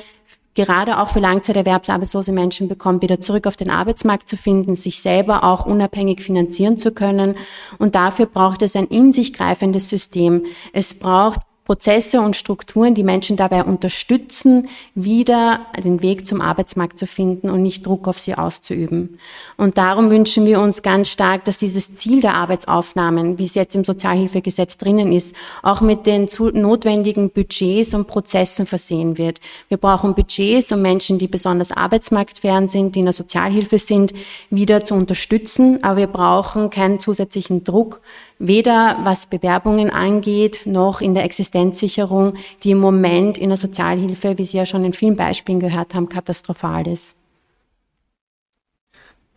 gerade 0.55 0.99
auch 0.99 1.09
für 1.09 1.19
langzeiterwerbsarbeitslose 1.19 2.31
Menschen 2.31 2.67
bekommt, 2.67 3.03
wieder 3.03 3.21
zurück 3.21 3.45
auf 3.45 3.57
den 3.57 3.69
Arbeitsmarkt 3.69 4.27
zu 4.27 4.37
finden, 4.37 4.75
sich 4.75 5.01
selber 5.01 5.43
auch 5.43 5.67
unabhängig 5.67 6.21
finanzieren 6.21 6.79
zu 6.79 6.91
können. 6.91 7.35
Und 7.77 7.93
dafür 7.93 8.25
braucht 8.25 8.63
es 8.63 8.75
ein 8.75 8.87
in 8.87 9.13
sich 9.13 9.33
greifendes 9.33 9.87
System. 9.87 10.45
Es 10.73 10.97
braucht 10.97 11.41
Prozesse 11.65 12.21
und 12.21 12.35
Strukturen, 12.35 12.93
die 12.93 13.03
Menschen 13.03 13.37
dabei 13.37 13.63
unterstützen, 13.63 14.69
wieder 14.93 15.61
den 15.83 16.03
Weg 16.03 16.27
zum 16.27 16.39
Arbeitsmarkt 16.39 16.99
zu 16.99 17.07
finden 17.07 17.49
und 17.49 17.63
nicht 17.63 17.85
Druck 17.85 18.07
auf 18.07 18.19
sie 18.19 18.35
auszuüben. 18.35 19.19
Und 19.57 19.79
darum 19.79 20.11
wünschen 20.11 20.45
wir 20.45 20.61
uns 20.61 20.83
ganz 20.83 21.09
stark, 21.09 21.43
dass 21.45 21.57
dieses 21.57 21.95
Ziel 21.95 22.21
der 22.21 22.35
Arbeitsaufnahmen, 22.35 23.39
wie 23.39 23.45
es 23.45 23.55
jetzt 23.55 23.75
im 23.75 23.83
Sozialhilfegesetz 23.83 24.77
drinnen 24.77 25.11
ist, 25.11 25.35
auch 25.63 25.81
mit 25.81 26.05
den 26.05 26.29
notwendigen 26.53 27.31
Budgets 27.31 27.95
und 27.95 28.05
Prozessen 28.05 28.67
versehen 28.67 29.17
wird. 29.17 29.41
Wir 29.67 29.77
brauchen 29.77 30.13
Budgets, 30.13 30.71
um 30.71 30.83
Menschen, 30.83 31.17
die 31.17 31.27
besonders 31.27 31.71
arbeitsmarktfern 31.71 32.67
sind, 32.67 32.93
die 32.93 32.99
in 32.99 33.05
der 33.05 33.13
Sozialhilfe 33.13 33.79
sind, 33.79 34.13
wieder 34.51 34.85
zu 34.85 34.93
unterstützen. 34.93 35.83
Aber 35.83 35.97
wir 35.97 36.07
brauchen 36.07 36.69
keinen 36.69 36.99
zusätzlichen 36.99 37.63
Druck, 37.63 38.01
weder 38.39 38.97
was 39.03 39.27
Bewerbungen 39.27 39.89
angeht, 39.89 40.61
noch 40.65 41.01
in 41.01 41.13
der 41.13 41.23
Existenzsicherung, 41.23 42.33
die 42.63 42.71
im 42.71 42.79
Moment 42.79 43.37
in 43.37 43.49
der 43.49 43.57
Sozialhilfe, 43.57 44.37
wie 44.37 44.45
Sie 44.45 44.57
ja 44.57 44.65
schon 44.65 44.83
in 44.83 44.93
vielen 44.93 45.15
Beispielen 45.15 45.59
gehört 45.59 45.95
haben, 45.95 46.09
katastrophal 46.09 46.87
ist. 46.87 47.17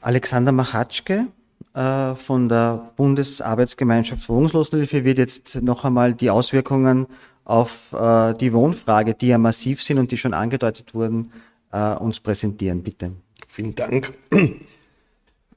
Alexander 0.01 0.53
Machatschke 0.53 1.27
äh, 1.75 2.15
von 2.15 2.49
der 2.49 2.93
Bundesarbeitsgemeinschaft 2.97 4.29
Wohnungslosenhilfe 4.29 5.05
wird 5.05 5.19
jetzt 5.19 5.63
noch 5.63 5.85
einmal 5.85 6.15
die 6.15 6.31
Auswirkungen 6.31 7.07
auf 7.45 7.93
äh, 7.93 8.35
die 8.35 8.53
Wohnfrage, 8.53 9.15
die 9.15 9.29
ja 9.29 9.39
massiv 9.39 9.83
sind 9.83 9.99
und 9.99 10.11
die 10.13 10.17
schon 10.17 10.35
angedeutet 10.35 10.95
wurden, 10.95 11.33
äh, 11.73 11.95
uns 11.95 12.21
präsentieren. 12.21 12.83
Bitte. 12.83 13.13
Vielen 13.49 13.75
Dank. 13.75 14.13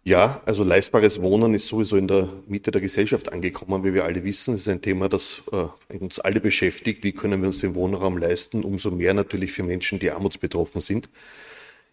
Ja, 0.04 0.42
also 0.46 0.64
leistbares 0.64 1.22
Wohnen 1.22 1.54
ist 1.54 1.68
sowieso 1.68 1.96
in 1.96 2.08
der 2.08 2.28
Mitte 2.48 2.72
der 2.72 2.82
Gesellschaft 2.82 3.32
angekommen, 3.32 3.84
wie 3.84 3.94
wir 3.94 4.04
alle 4.04 4.24
wissen. 4.24 4.56
Es 4.56 4.62
ist 4.62 4.68
ein 4.68 4.82
Thema, 4.82 5.10
das 5.10 5.44
äh, 5.52 5.96
uns 5.96 6.20
alle 6.20 6.40
beschäftigt. 6.40 7.04
Wie 7.04 7.12
können 7.12 7.42
wir 7.42 7.48
uns 7.48 7.60
den 7.60 7.76
Wohnraum 7.76 8.18
leisten? 8.18 8.64
Umso 8.64 8.90
mehr 8.90 9.14
natürlich 9.14 9.52
für 9.52 9.62
Menschen, 9.62 10.00
die 10.00 10.10
armutsbetroffen 10.10 10.82
sind. 10.82 11.08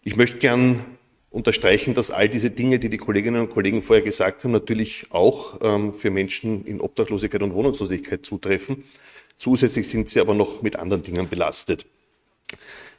Ich 0.01 0.15
möchte 0.15 0.39
gern 0.39 0.83
unterstreichen, 1.29 1.93
dass 1.93 2.09
all 2.09 2.27
diese 2.27 2.49
Dinge, 2.49 2.79
die 2.79 2.89
die 2.89 2.97
Kolleginnen 2.97 3.41
und 3.41 3.51
Kollegen 3.51 3.83
vorher 3.83 4.03
gesagt 4.03 4.43
haben, 4.43 4.51
natürlich 4.51 5.05
auch 5.11 5.59
ähm, 5.61 5.93
für 5.93 6.09
Menschen 6.09 6.65
in 6.65 6.81
Obdachlosigkeit 6.81 7.43
und 7.43 7.53
Wohnungslosigkeit 7.53 8.25
zutreffen. 8.25 8.85
Zusätzlich 9.37 9.87
sind 9.87 10.09
sie 10.09 10.19
aber 10.19 10.33
noch 10.33 10.63
mit 10.63 10.77
anderen 10.77 11.03
Dingen 11.03 11.29
belastet. 11.29 11.85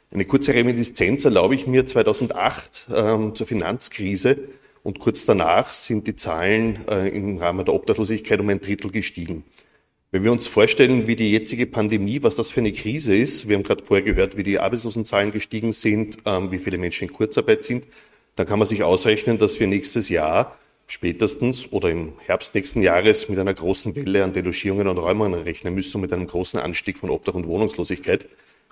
Eine 0.09 0.23
kurze 0.23 0.53
Reminiszenz 0.53 1.25
erlaube 1.25 1.55
ich 1.55 1.67
mir 1.67 1.85
2008 1.85 2.87
ähm, 2.95 3.35
zur 3.35 3.45
Finanzkrise 3.45 4.37
und 4.83 4.99
kurz 4.99 5.25
danach 5.25 5.73
sind 5.73 6.07
die 6.07 6.15
Zahlen 6.15 6.79
äh, 6.89 7.09
im 7.09 7.37
Rahmen 7.37 7.65
der 7.65 7.73
Obdachlosigkeit 7.73 8.39
um 8.39 8.49
ein 8.49 8.61
Drittel 8.61 8.91
gestiegen. 8.91 9.43
Wenn 10.13 10.23
wir 10.25 10.31
uns 10.31 10.47
vorstellen, 10.47 11.07
wie 11.07 11.15
die 11.15 11.31
jetzige 11.31 11.65
Pandemie, 11.65 12.21
was 12.21 12.35
das 12.35 12.51
für 12.51 12.59
eine 12.59 12.73
Krise 12.73 13.15
ist, 13.15 13.47
wir 13.47 13.55
haben 13.55 13.63
gerade 13.63 13.85
vorher 13.85 14.03
gehört, 14.03 14.35
wie 14.35 14.43
die 14.43 14.59
Arbeitslosenzahlen 14.59 15.31
gestiegen 15.31 15.71
sind, 15.71 16.17
ähm, 16.25 16.51
wie 16.51 16.59
viele 16.59 16.77
Menschen 16.77 17.07
in 17.07 17.13
Kurzarbeit 17.13 17.63
sind, 17.63 17.87
dann 18.35 18.45
kann 18.47 18.59
man 18.59 18.67
sich 18.67 18.83
ausrechnen, 18.83 19.37
dass 19.37 19.59
wir 19.59 19.67
nächstes 19.67 20.09
Jahr 20.09 20.57
spätestens 20.87 21.71
oder 21.71 21.89
im 21.89 22.13
Herbst 22.25 22.55
nächsten 22.55 22.81
Jahres 22.81 23.29
mit 23.29 23.39
einer 23.39 23.53
großen 23.53 23.95
Welle 23.95 24.25
an 24.25 24.33
Delogierungen 24.33 24.89
und 24.89 24.97
Räumungen 24.97 25.41
rechnen 25.43 25.73
müssen 25.73 26.01
mit 26.01 26.11
einem 26.11 26.27
großen 26.27 26.59
Anstieg 26.59 26.97
von 26.97 27.09
Obdach 27.09 27.33
und 27.33 27.47
Wohnungslosigkeit. 27.47 28.27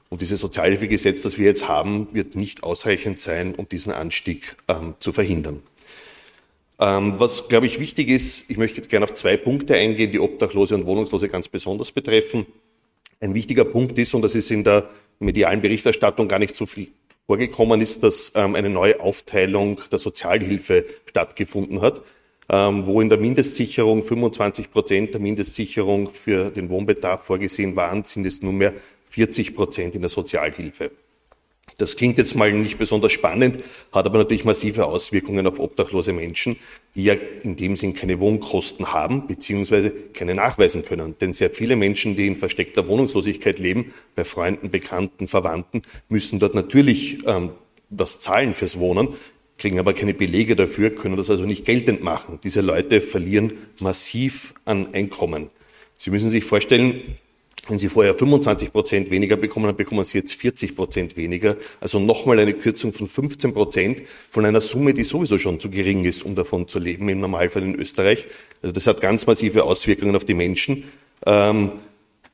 Und 0.09 0.21
dieses 0.21 0.41
Sozialhilfegesetz, 0.41 1.21
das 1.21 1.37
wir 1.37 1.45
jetzt 1.45 1.69
haben, 1.69 2.13
wird 2.13 2.35
nicht 2.35 2.63
ausreichend 2.63 3.19
sein, 3.19 3.55
um 3.55 3.69
diesen 3.69 3.93
Anstieg 3.93 4.57
ähm, 4.67 4.95
zu 4.99 5.13
verhindern. 5.13 5.61
Ähm, 6.79 7.15
was, 7.17 7.49
glaube 7.49 7.65
ich, 7.65 7.79
wichtig 7.79 8.07
ist, 8.07 8.49
ich 8.49 8.57
möchte 8.57 8.81
gerne 8.81 9.03
auf 9.03 9.13
zwei 9.13 9.35
Punkte 9.35 9.75
eingehen, 9.75 10.11
die 10.11 10.19
Obdachlose 10.19 10.75
und 10.75 10.85
Wohnungslose 10.85 11.27
ganz 11.27 11.49
besonders 11.49 11.91
betreffen. 11.91 12.45
Ein 13.19 13.33
wichtiger 13.33 13.65
Punkt 13.65 13.97
ist, 13.97 14.13
und 14.13 14.21
das 14.21 14.33
ist 14.33 14.49
in 14.49 14.63
der 14.63 14.89
medialen 15.19 15.61
Berichterstattung 15.61 16.29
gar 16.29 16.39
nicht 16.39 16.55
so 16.55 16.65
viel 16.65 16.87
vorgekommen 17.27 17.81
ist, 17.81 18.01
dass 18.01 18.31
ähm, 18.35 18.55
eine 18.55 18.69
neue 18.69 19.01
Aufteilung 19.01 19.81
der 19.91 19.99
Sozialhilfe 19.99 20.85
stattgefunden 21.05 21.81
hat, 21.81 22.01
ähm, 22.49 22.87
wo 22.87 23.01
in 23.01 23.09
der 23.09 23.19
Mindestsicherung 23.19 24.03
25 24.03 24.71
Prozent 24.71 25.13
der 25.13 25.21
Mindestsicherung 25.21 26.09
für 26.09 26.49
den 26.49 26.69
Wohnbedarf 26.69 27.23
vorgesehen 27.23 27.75
waren, 27.75 28.05
sind 28.05 28.25
es 28.25 28.41
nunmehr 28.41 28.73
40 29.11 29.53
Prozent 29.53 29.95
in 29.95 30.01
der 30.01 30.09
Sozialhilfe. 30.09 30.91
Das 31.77 31.95
klingt 31.95 32.17
jetzt 32.17 32.35
mal 32.35 32.51
nicht 32.51 32.77
besonders 32.77 33.11
spannend, 33.11 33.63
hat 33.91 34.05
aber 34.05 34.19
natürlich 34.19 34.45
massive 34.45 34.85
Auswirkungen 34.85 35.47
auf 35.47 35.59
obdachlose 35.59 36.13
Menschen, 36.13 36.57
die 36.95 37.05
ja 37.05 37.15
in 37.43 37.55
dem 37.55 37.75
Sinn 37.75 37.93
keine 37.93 38.19
Wohnkosten 38.19 38.91
haben, 38.91 39.27
beziehungsweise 39.27 39.91
keine 39.91 40.35
nachweisen 40.35 40.83
können. 40.83 41.15
Denn 41.19 41.33
sehr 41.33 41.49
viele 41.51 41.75
Menschen, 41.75 42.15
die 42.15 42.27
in 42.27 42.35
versteckter 42.35 42.87
Wohnungslosigkeit 42.87 43.59
leben, 43.59 43.93
bei 44.15 44.23
Freunden, 44.23 44.69
Bekannten, 44.69 45.27
Verwandten, 45.27 45.81
müssen 46.09 46.39
dort 46.39 46.55
natürlich 46.55 47.19
ähm, 47.25 47.51
was 47.89 48.19
zahlen 48.19 48.53
fürs 48.53 48.79
Wohnen, 48.79 49.09
kriegen 49.57 49.79
aber 49.79 49.93
keine 49.93 50.13
Belege 50.13 50.55
dafür, 50.55 50.89
können 50.91 51.17
das 51.17 51.29
also 51.29 51.43
nicht 51.45 51.65
geltend 51.65 52.01
machen. 52.01 52.39
Diese 52.43 52.61
Leute 52.61 53.01
verlieren 53.01 53.53
massiv 53.79 54.53
an 54.65 54.93
Einkommen. 54.93 55.49
Sie 55.95 56.11
müssen 56.11 56.29
sich 56.29 56.45
vorstellen, 56.45 57.17
wenn 57.69 57.79
Sie 57.79 57.89
vorher 57.89 58.15
25 58.15 58.71
Prozent 58.71 59.11
weniger 59.11 59.37
bekommen 59.37 59.67
haben, 59.67 59.77
bekommen 59.77 60.03
Sie 60.03 60.17
jetzt 60.17 60.33
40 60.33 60.75
Prozent 60.75 61.17
weniger. 61.17 61.55
Also 61.79 61.99
nochmal 61.99 62.39
eine 62.39 62.53
Kürzung 62.53 62.93
von 62.93 63.07
15 63.07 63.53
Prozent 63.53 64.01
von 64.29 64.45
einer 64.45 64.61
Summe, 64.61 64.93
die 64.93 65.03
sowieso 65.03 65.37
schon 65.37 65.59
zu 65.59 65.69
gering 65.69 66.05
ist, 66.05 66.23
um 66.23 66.35
davon 66.35 66.67
zu 66.67 66.79
leben, 66.79 67.07
im 67.09 67.19
Normalfall 67.19 67.63
in 67.63 67.75
Österreich. 67.75 68.27
Also 68.61 68.73
das 68.73 68.87
hat 68.87 69.01
ganz 69.01 69.27
massive 69.27 69.63
Auswirkungen 69.63 70.15
auf 70.15 70.25
die 70.25 70.33
Menschen. 70.33 70.83
Ähm, 71.25 71.71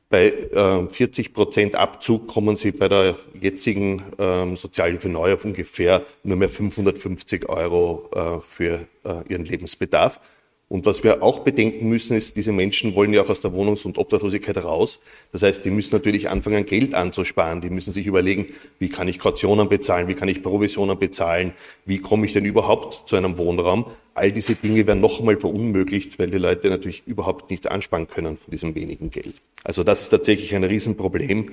bei 0.08 0.28
äh, 0.28 0.86
40 0.88 1.34
Prozent 1.34 1.74
Abzug 1.74 2.28
kommen 2.28 2.54
Sie 2.54 2.70
bei 2.70 2.88
der 2.88 3.16
jetzigen 3.40 4.04
ähm, 4.18 4.56
Sozialhilfe 4.56 5.08
neu 5.08 5.34
auf 5.34 5.44
ungefähr 5.44 6.04
nur 6.22 6.36
mehr 6.36 6.48
550 6.48 7.48
Euro 7.48 8.08
äh, 8.14 8.40
für 8.40 8.86
äh, 9.04 9.22
Ihren 9.28 9.44
Lebensbedarf. 9.44 10.20
Und 10.68 10.84
was 10.84 11.04
wir 11.04 11.22
auch 11.22 11.40
bedenken 11.40 11.88
müssen, 11.88 12.16
ist, 12.16 12.36
diese 12.36 12.50
Menschen 12.50 12.96
wollen 12.96 13.12
ja 13.12 13.22
auch 13.22 13.28
aus 13.28 13.40
der 13.40 13.52
Wohnungs- 13.52 13.84
und 13.84 13.98
Obdachlosigkeit 13.98 14.56
raus. 14.56 14.98
Das 15.30 15.44
heißt, 15.44 15.64
die 15.64 15.70
müssen 15.70 15.94
natürlich 15.94 16.28
anfangen, 16.28 16.66
Geld 16.66 16.92
anzusparen. 16.92 17.60
Die 17.60 17.70
müssen 17.70 17.92
sich 17.92 18.06
überlegen, 18.06 18.46
wie 18.80 18.88
kann 18.88 19.06
ich 19.06 19.20
Kautionen 19.20 19.68
bezahlen, 19.68 20.08
wie 20.08 20.14
kann 20.14 20.26
ich 20.26 20.42
Provisionen 20.42 20.98
bezahlen, 20.98 21.52
wie 21.84 21.98
komme 21.98 22.26
ich 22.26 22.32
denn 22.32 22.44
überhaupt 22.44 23.08
zu 23.08 23.14
einem 23.14 23.38
Wohnraum. 23.38 23.86
All 24.14 24.32
diese 24.32 24.56
Dinge 24.56 24.84
werden 24.88 25.00
noch 25.00 25.20
einmal 25.20 25.36
verunmöglicht, 25.36 26.18
weil 26.18 26.30
die 26.30 26.38
Leute 26.38 26.68
natürlich 26.68 27.04
überhaupt 27.06 27.50
nichts 27.50 27.66
ansparen 27.66 28.08
können 28.08 28.36
von 28.36 28.50
diesem 28.50 28.74
wenigen 28.74 29.12
Geld. 29.12 29.36
Also 29.62 29.84
das 29.84 30.00
ist 30.00 30.08
tatsächlich 30.08 30.52
ein 30.54 30.64
Riesenproblem. 30.64 31.52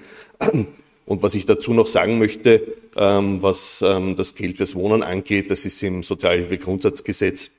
Und 1.06 1.22
was 1.22 1.36
ich 1.36 1.46
dazu 1.46 1.74
noch 1.74 1.88
sagen 1.88 2.18
möchte, 2.18 2.64
ähm, 2.96 3.42
was 3.42 3.84
ähm, 3.86 4.16
das 4.16 4.36
Geld 4.36 4.58
fürs 4.58 4.74
Wohnen 4.74 5.04
angeht, 5.04 5.52
das 5.52 5.66
ist 5.66 5.84
im 5.84 6.02
Sozialhilfegrundsatzgesetz 6.02 7.52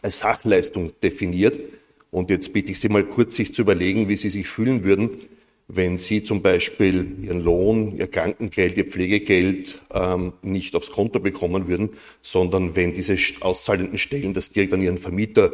als 0.00 0.20
Sachleistung 0.20 0.92
definiert. 1.02 1.58
Und 2.10 2.30
jetzt 2.30 2.52
bitte 2.52 2.72
ich 2.72 2.80
Sie 2.80 2.88
mal 2.88 3.04
kurz, 3.04 3.36
sich 3.36 3.54
zu 3.54 3.62
überlegen, 3.62 4.08
wie 4.08 4.16
Sie 4.16 4.30
sich 4.30 4.46
fühlen 4.46 4.84
würden, 4.84 5.10
wenn 5.68 5.98
Sie 5.98 6.22
zum 6.22 6.42
Beispiel 6.42 7.16
Ihren 7.22 7.40
Lohn, 7.40 7.96
Ihr 7.96 8.06
Krankengeld, 8.06 8.76
Ihr 8.76 8.86
Pflegegeld 8.86 9.80
ähm, 9.92 10.34
nicht 10.42 10.76
aufs 10.76 10.92
Konto 10.92 11.20
bekommen 11.20 11.68
würden, 11.68 11.90
sondern 12.20 12.76
wenn 12.76 12.92
diese 12.92 13.16
auszahlenden 13.40 13.98
Stellen 13.98 14.34
das 14.34 14.50
direkt 14.50 14.74
an 14.74 14.82
Ihren 14.82 14.98
Vermieter 14.98 15.52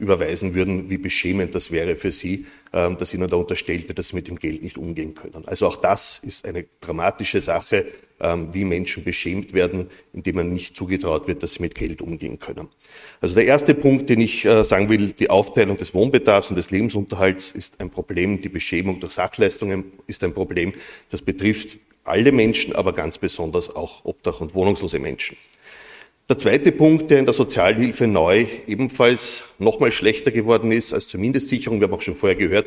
überweisen 0.00 0.54
würden, 0.54 0.90
wie 0.90 0.98
beschämend 0.98 1.54
das 1.54 1.70
wäre 1.70 1.96
für 1.96 2.10
Sie, 2.10 2.46
ähm, 2.72 2.96
dass 2.98 3.14
Ihnen 3.14 3.28
da 3.28 3.36
unterstellt 3.36 3.86
wird, 3.88 3.98
dass 3.98 4.08
Sie 4.08 4.16
mit 4.16 4.28
dem 4.28 4.38
Geld 4.38 4.62
nicht 4.62 4.78
umgehen 4.78 5.14
können. 5.14 5.44
Also 5.46 5.66
auch 5.66 5.76
das 5.76 6.18
ist 6.18 6.46
eine 6.46 6.64
dramatische 6.80 7.40
Sache, 7.40 7.86
ähm, 8.20 8.52
wie 8.52 8.64
Menschen 8.64 9.02
beschämt 9.02 9.54
werden, 9.54 9.88
indem 10.12 10.36
man 10.36 10.52
nicht 10.52 10.76
zugetraut 10.76 11.26
wird, 11.26 11.42
dass 11.42 11.54
sie 11.54 11.62
mit 11.62 11.74
Geld 11.74 12.02
umgehen 12.02 12.38
können. 12.38 12.68
Also 13.20 13.34
der 13.34 13.46
erste 13.46 13.74
Punkt, 13.74 14.10
den 14.10 14.20
ich 14.20 14.44
äh, 14.44 14.62
sagen 14.64 14.88
will, 14.88 15.12
die 15.12 15.30
Aufteilung 15.30 15.76
des 15.76 15.94
Wohnbedarfs 15.94 16.50
und 16.50 16.56
des 16.56 16.70
Lebensunterhalts 16.70 17.50
ist 17.50 17.80
ein 17.80 17.90
Problem. 17.90 18.40
Die 18.42 18.48
Beschämung 18.48 19.00
durch 19.00 19.12
Sachleistungen 19.12 19.92
ist 20.06 20.22
ein 20.22 20.34
Problem. 20.34 20.74
Das 21.10 21.22
betrifft 21.22 21.78
alle 22.04 22.32
Menschen, 22.32 22.74
aber 22.74 22.92
ganz 22.92 23.18
besonders 23.18 23.74
auch 23.74 24.04
Obdach- 24.04 24.40
und 24.40 24.54
wohnungslose 24.54 24.98
Menschen. 24.98 25.36
Der 26.30 26.38
zweite 26.38 26.70
Punkt, 26.70 27.10
der 27.10 27.18
in 27.18 27.24
der 27.24 27.32
Sozialhilfe 27.32 28.06
neu 28.06 28.46
ebenfalls 28.68 29.46
nochmal 29.58 29.90
schlechter 29.90 30.30
geworden 30.30 30.70
ist 30.70 30.94
als 30.94 31.08
zur 31.08 31.18
Mindestsicherung, 31.18 31.80
wir 31.80 31.88
haben 31.88 31.94
auch 31.94 32.02
schon 32.02 32.14
vorher 32.14 32.38
gehört, 32.38 32.66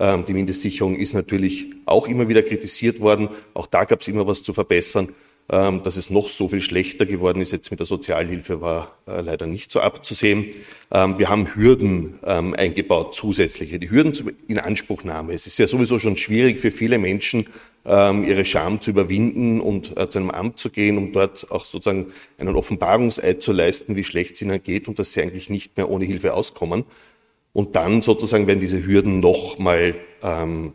ähm, 0.00 0.24
die 0.26 0.32
Mindestsicherung 0.32 0.96
ist 0.96 1.14
natürlich 1.14 1.66
auch 1.86 2.08
immer 2.08 2.28
wieder 2.28 2.42
kritisiert 2.42 2.98
worden. 2.98 3.28
Auch 3.54 3.68
da 3.68 3.84
gab 3.84 4.00
es 4.00 4.08
immer 4.08 4.26
was 4.26 4.42
zu 4.42 4.52
verbessern. 4.52 5.10
Ähm, 5.48 5.82
dass 5.82 5.96
es 5.96 6.08
noch 6.08 6.30
so 6.30 6.48
viel 6.48 6.62
schlechter 6.62 7.04
geworden 7.04 7.42
ist 7.42 7.52
jetzt 7.52 7.70
mit 7.70 7.78
der 7.78 7.86
Sozialhilfe, 7.86 8.62
war 8.62 8.96
äh, 9.06 9.20
leider 9.20 9.46
nicht 9.46 9.70
so 9.70 9.80
abzusehen. 9.80 10.46
Ähm, 10.90 11.18
wir 11.18 11.28
haben 11.28 11.54
Hürden 11.54 12.18
eingebaut, 12.24 13.14
zusätzliche. 13.14 13.78
Die 13.78 13.90
Hürden 13.90 14.14
zur 14.14 14.32
Inanspruchnahme. 14.48 15.34
Es 15.34 15.46
ist 15.46 15.58
ja 15.58 15.68
sowieso 15.68 16.00
schon 16.00 16.16
schwierig 16.16 16.58
für 16.58 16.70
viele 16.72 16.98
Menschen, 16.98 17.46
ihre 17.86 18.44
Scham 18.44 18.80
zu 18.80 18.90
überwinden 18.90 19.60
und 19.60 19.98
äh, 19.98 20.08
zu 20.08 20.18
einem 20.18 20.30
Amt 20.30 20.58
zu 20.58 20.70
gehen, 20.70 20.96
um 20.96 21.12
dort 21.12 21.50
auch 21.50 21.64
sozusagen 21.64 22.12
einen 22.38 22.56
Offenbarungseid 22.56 23.42
zu 23.42 23.52
leisten, 23.52 23.94
wie 23.94 24.04
schlecht 24.04 24.34
es 24.34 24.42
ihnen 24.42 24.62
geht 24.62 24.88
und 24.88 24.98
dass 24.98 25.12
sie 25.12 25.20
eigentlich 25.20 25.50
nicht 25.50 25.76
mehr 25.76 25.90
ohne 25.90 26.06
Hilfe 26.06 26.32
auskommen. 26.32 26.84
Und 27.52 27.76
dann 27.76 28.02
sozusagen 28.02 28.46
werden 28.46 28.60
diese 28.60 28.84
Hürden 28.84 29.20
noch 29.20 29.58
mal 29.58 29.94
ähm, 30.22 30.72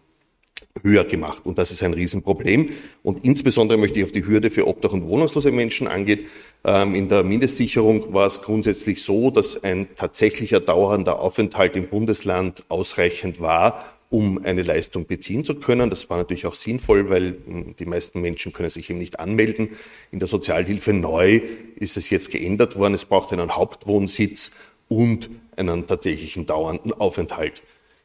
höher 0.84 1.04
gemacht. 1.04 1.46
Und 1.46 1.58
das 1.58 1.72
ist 1.72 1.84
ein 1.84 1.94
Riesenproblem. 1.94 2.70
Und 3.04 3.26
insbesondere 3.26 3.78
möchte 3.78 4.00
ich 4.00 4.06
auf 4.06 4.12
die 4.12 4.26
Hürde 4.26 4.50
für 4.50 4.68
obdach- 4.68 4.94
und 4.94 5.08
wohnungslose 5.08 5.52
Menschen 5.52 5.88
angehen. 5.88 6.22
Ähm, 6.64 6.96
in 6.96 7.10
der 7.10 7.24
Mindestsicherung 7.24 8.14
war 8.14 8.28
es 8.28 8.42
grundsätzlich 8.42 9.04
so, 9.04 9.32
dass 9.32 9.64
ein 9.64 9.88
tatsächlicher 9.96 10.60
dauernder 10.60 11.20
Aufenthalt 11.20 11.76
im 11.76 11.88
Bundesland 11.88 12.64
ausreichend 12.70 13.42
war, 13.42 13.84
um 14.10 14.44
eine 14.44 14.64
Leistung 14.64 15.06
beziehen 15.06 15.46
zu 15.46 15.56
können. 15.56 15.90
Das 15.90 16.10
war 16.10 16.18
natürlich 16.18 16.48
auch 16.48 16.56
sinnvoll, 16.56 17.10
weil 17.10 17.38
hm, 17.46 17.76
die 17.78 17.86
meisten 17.86 18.22
Menschen 18.22 18.52
können 18.52 18.70
sich 18.70 18.90
eben 18.90 19.00
nicht 19.00 19.20
anmelden. 19.20 19.70
In 20.12 20.20
der 20.20 20.28
Sozialhilfe 20.28 20.94
neu 20.94 21.42
ist 21.76 21.96
es 21.96 22.10
jetzt 22.10 22.32
geändert 22.32 22.76
worden. 22.76 22.96
Es 22.96 23.06
braucht 23.06 23.32
einen 23.32 23.56
Hauptwohnsitz 23.56 24.52
und 24.88 25.30
einen 25.56 25.86
tatsächlichen 25.86 26.46
dauernden 26.48 26.92
Aufenthalt. 26.94 27.62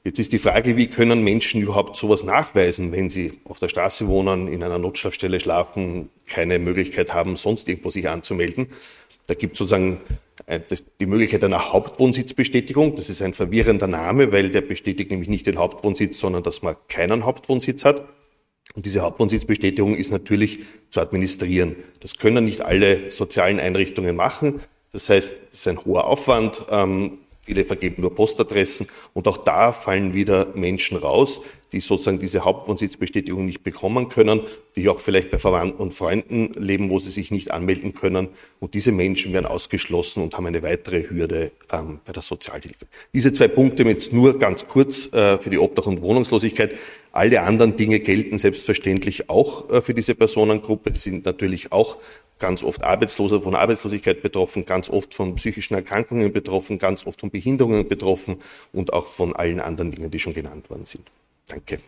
Jetzt 0.07 0.18
ist 0.18 0.34
die 0.34 0.38
Frage, 0.38 0.76
wie 0.76 0.88
können 0.88 1.24
Menschen 1.24 1.62
überhaupt 1.62 1.96
sowas 1.96 2.24
nachweisen, 2.24 2.92
wenn 2.92 3.09
sie 3.09 3.40
auf 3.44 3.59
der 3.59 3.70
Straße 3.70 4.07
wohnen, 4.07 4.48
in 4.48 4.62
einer 4.62 4.78
Notschlafstelle 4.78 5.40
schlafen, 5.40 6.11
keine 6.26 6.59
Möglichkeit 6.59 7.14
haben, 7.14 7.36
sonst 7.36 7.66
irgendwo 7.70 7.88
sich 7.88 8.07
anzumelden. 8.11 8.68
Da 9.26 9.32
gibt 9.32 9.55
es 9.55 9.61
sozusagen 9.61 10.02
die 11.01 11.07
Möglichkeit 11.07 11.42
einer 11.45 11.72
Hauptwohnsitzbestätigung. 11.72 12.97
Das 12.97 13.09
ist 13.09 13.22
ein 13.22 13.34
verwirrender 13.34 13.86
Name, 13.86 14.32
weil 14.32 14.51
der 14.51 14.61
bestätigt 14.61 15.11
nämlich 15.11 15.28
nicht 15.28 15.47
den 15.47 15.59
Hauptwohnsitz, 15.59 16.18
sondern 16.18 16.42
dass 16.42 16.62
man 16.62 16.76
keinen 16.88 17.24
Hauptwohnsitz 17.24 17.84
hat. 17.84 18.07
Und 18.74 18.86
diese 18.86 19.01
Hauptwohnsitzbestätigung 19.01 19.95
ist 19.95 20.11
natürlich 20.11 20.61
zu 20.90 21.01
administrieren. 21.01 21.76
Das 22.01 22.18
können 22.18 22.45
nicht 22.45 22.62
alle 22.62 23.11
sozialen 23.11 23.61
Einrichtungen 23.61 24.16
machen. 24.16 24.61
Das 24.92 25.09
heißt, 25.09 25.34
es 25.51 25.59
ist 25.59 25.68
ein 25.68 25.84
hoher 25.84 26.07
Aufwand. 26.07 26.62
Ähm, 26.70 27.18
Viele 27.45 27.64
vergeben 27.64 28.03
nur 28.03 28.14
Postadressen 28.14 28.88
und 29.12 29.28
auch 29.28 29.36
da 29.36 29.72
fallen 29.72 30.14
wieder 30.14 30.49
Menschen 30.55 30.97
raus, 30.97 31.42
die 31.72 31.80
sozusagen 31.80 32.18
diese 32.18 32.45
Hauptwohnsitzbestätigung 32.45 33.45
nicht 33.45 33.62
bekommen 33.62 34.09
können, 34.09 34.40
die 34.76 34.88
auch 34.88 34.99
vielleicht 34.99 35.30
bei 35.30 35.38
Verwandten 35.38 35.82
und 35.82 35.92
Freunden 35.92 36.55
leben, 36.55 36.88
wo 36.88 36.99
sie 36.99 37.11
sich 37.11 37.30
nicht 37.30 37.51
anmelden 37.51 37.95
können. 37.95 38.28
Und 38.61 38.74
diese 38.74 38.92
Menschen 38.92 39.32
werden 39.32 39.47
ausgeschlossen 39.47 40.22
und 40.22 40.36
haben 40.36 40.47
eine 40.47 40.62
weitere 40.62 41.09
Hürde 41.11 41.51
ähm, 41.72 42.01
bei 42.05 42.12
der 42.12 42.22
Sozialhilfe. 42.22 42.86
Diese 43.12 43.32
zwei 43.32 43.49
Punkte 43.49 43.82
jetzt 43.82 44.12
nur 44.12 44.38
ganz 44.38 44.66
kurz 44.66 45.12
äh, 45.12 45.38
für 45.38 45.51
die 45.51 45.59
Obdach- 45.59 45.86
und 45.86 46.01
Wohnungslosigkeit. 46.01 46.74
Alle 47.14 47.42
anderen 47.42 47.76
Dinge 47.76 48.00
gelten 48.00 48.38
selbstverständlich 48.38 49.30
auch 49.30 49.70
äh, 49.70 49.80
für 49.80 49.94
diese 49.94 50.16
Personengruppe, 50.16 50.92
sind 50.94 51.24
natürlich 51.24 51.70
auch 51.70 51.98
ganz 52.40 52.64
oft 52.64 52.82
Arbeitslose 52.82 53.40
von 53.40 53.54
Arbeitslosigkeit 53.54 54.20
betroffen, 54.20 54.66
ganz 54.66 54.90
oft 54.90 55.14
von 55.14 55.36
psychischen 55.36 55.74
Erkrankungen 55.74 56.32
betroffen, 56.32 56.80
ganz 56.80 57.06
oft 57.06 57.20
von 57.20 57.30
Behinderungen 57.30 57.86
betroffen 57.86 58.38
und 58.72 58.92
auch 58.92 59.06
von 59.06 59.34
allen 59.36 59.60
anderen 59.60 59.92
Dingen, 59.92 60.10
die 60.10 60.18
schon 60.18 60.34
genannt 60.34 60.68
worden 60.70 60.86
sind. 60.86 61.08
Danke. 61.46 61.78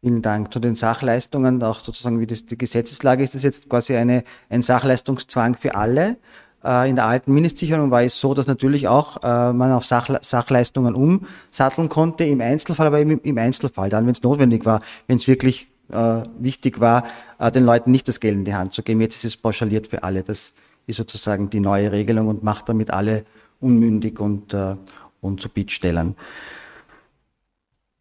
Vielen 0.00 0.22
Dank. 0.22 0.50
Zu 0.50 0.60
den 0.60 0.74
Sachleistungen, 0.76 1.62
auch 1.62 1.80
sozusagen 1.80 2.18
wie 2.18 2.26
das, 2.26 2.46
die 2.46 2.56
Gesetzeslage 2.56 3.22
ist 3.22 3.34
das 3.34 3.42
jetzt 3.42 3.68
quasi 3.68 3.96
eine, 3.96 4.24
ein 4.48 4.62
Sachleistungszwang 4.62 5.56
für 5.56 5.74
alle. 5.74 6.16
Äh, 6.64 6.90
in 6.90 6.96
der 6.96 7.06
alten 7.06 7.32
Mindestsicherung 7.32 7.90
war 7.90 8.02
es 8.02 8.20
so, 8.20 8.34
dass 8.34 8.46
natürlich 8.46 8.88
auch 8.88 9.22
äh, 9.22 9.52
man 9.52 9.72
auf 9.72 9.84
Sach, 9.84 10.10
Sachleistungen 10.22 10.94
umsatteln 10.94 11.88
konnte, 11.88 12.24
im 12.24 12.40
Einzelfall, 12.40 12.88
aber 12.88 13.00
eben 13.00 13.20
im 13.20 13.38
Einzelfall, 13.38 13.88
dann, 13.88 14.06
wenn 14.06 14.12
es 14.12 14.22
notwendig 14.22 14.64
war, 14.64 14.82
wenn 15.06 15.16
es 15.16 15.28
wirklich 15.28 15.68
äh, 15.90 16.22
wichtig 16.38 16.80
war, 16.80 17.04
äh, 17.38 17.50
den 17.50 17.64
Leuten 17.64 17.90
nicht 17.90 18.08
das 18.08 18.20
Geld 18.20 18.34
in 18.34 18.44
die 18.44 18.54
Hand 18.54 18.72
zu 18.72 18.82
geben. 18.82 19.00
Jetzt 19.00 19.16
ist 19.16 19.24
es 19.24 19.36
pauschaliert 19.36 19.88
für 19.88 20.02
alle. 20.02 20.22
Das 20.22 20.54
ist 20.86 20.96
sozusagen 20.96 21.50
die 21.50 21.60
neue 21.60 21.92
Regelung 21.92 22.28
und 22.28 22.42
macht 22.42 22.68
damit 22.68 22.90
alle 22.90 23.24
unmündig 23.60 24.20
und, 24.20 24.54
äh, 24.54 24.76
und 25.20 25.40
zu 25.40 25.48
Bittstellern. 25.48 26.16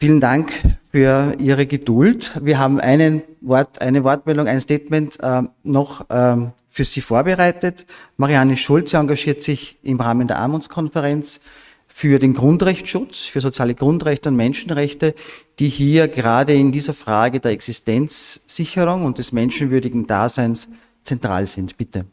Vielen 0.02 0.22
Dank 0.22 0.54
für 0.92 1.36
Ihre 1.40 1.66
Geduld. 1.66 2.40
Wir 2.42 2.58
haben 2.58 2.80
einen 2.80 3.22
Wort, 3.42 3.82
eine 3.82 4.06
Wortmeldung, 4.06 4.48
ein 4.48 4.62
Statement 4.62 5.20
äh, 5.22 5.44
noch 5.64 6.06
ähm, 6.10 6.54
für 6.70 6.86
Sie 6.86 7.02
vorbereitet. 7.02 7.86
Marianne 8.18 8.58
Schulze 8.58 8.98
engagiert 8.98 9.42
sich 9.42 9.78
im 9.84 10.00
Rahmen 10.00 10.28
der 10.28 10.40
Armutskonferenz 10.40 11.42
für 11.88 12.20
den 12.20 12.34
Grundrechtsschutz, 12.34 13.26
für 13.26 13.42
soziale 13.42 13.76
Grundrechte 13.76 14.30
und 14.30 14.36
Menschenrechte, 14.36 15.16
die 15.60 15.68
hier 15.68 16.08
gerade 16.08 16.54
in 16.54 16.72
dieser 16.72 16.94
Frage 16.94 17.40
der 17.40 17.52
Existenzsicherung 17.52 19.04
und 19.04 19.18
des 19.18 19.32
menschenwürdigen 19.32 20.08
Daseins 20.08 20.70
zentral 21.04 21.48
sind. 21.48 21.76
Bitte. 21.78 22.06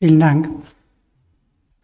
Vielen 0.00 0.20
Dank. 0.20 0.48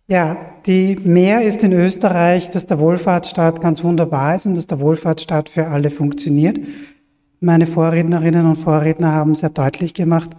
Ja, 0.06 0.38
die 0.64 0.96
Mehr 0.96 1.42
ist 1.42 1.62
in 1.62 1.72
Österreich, 1.72 2.48
dass 2.48 2.64
der 2.64 2.78
Wohlfahrtsstaat 2.78 3.60
ganz 3.60 3.84
wunderbar 3.84 4.34
ist 4.34 4.46
und 4.46 4.54
dass 4.54 4.66
der 4.66 4.80
Wohlfahrtsstaat 4.80 5.50
für 5.50 5.66
alle 5.66 5.90
funktioniert. 5.90 6.58
Meine 7.40 7.66
Vorrednerinnen 7.66 8.46
und 8.46 8.56
Vorredner 8.56 9.12
haben 9.12 9.34
sehr 9.34 9.50
deutlich 9.50 9.92
gemacht, 9.92 10.30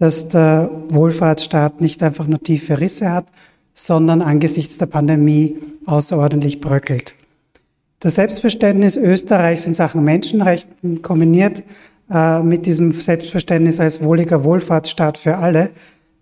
dass 0.00 0.28
der 0.28 0.70
Wohlfahrtsstaat 0.88 1.82
nicht 1.82 2.02
einfach 2.02 2.26
nur 2.26 2.42
tiefe 2.42 2.80
Risse 2.80 3.12
hat, 3.12 3.26
sondern 3.74 4.22
angesichts 4.22 4.78
der 4.78 4.86
Pandemie 4.86 5.58
außerordentlich 5.84 6.60
bröckelt. 6.60 7.14
Das 8.00 8.14
Selbstverständnis 8.14 8.96
Österreichs 8.96 9.66
in 9.66 9.74
Sachen 9.74 10.02
Menschenrechten 10.02 11.02
kombiniert 11.02 11.62
äh, 12.10 12.40
mit 12.40 12.64
diesem 12.64 12.92
Selbstverständnis 12.92 13.78
als 13.78 14.02
wohliger 14.02 14.42
Wohlfahrtsstaat 14.42 15.18
für 15.18 15.36
alle 15.36 15.68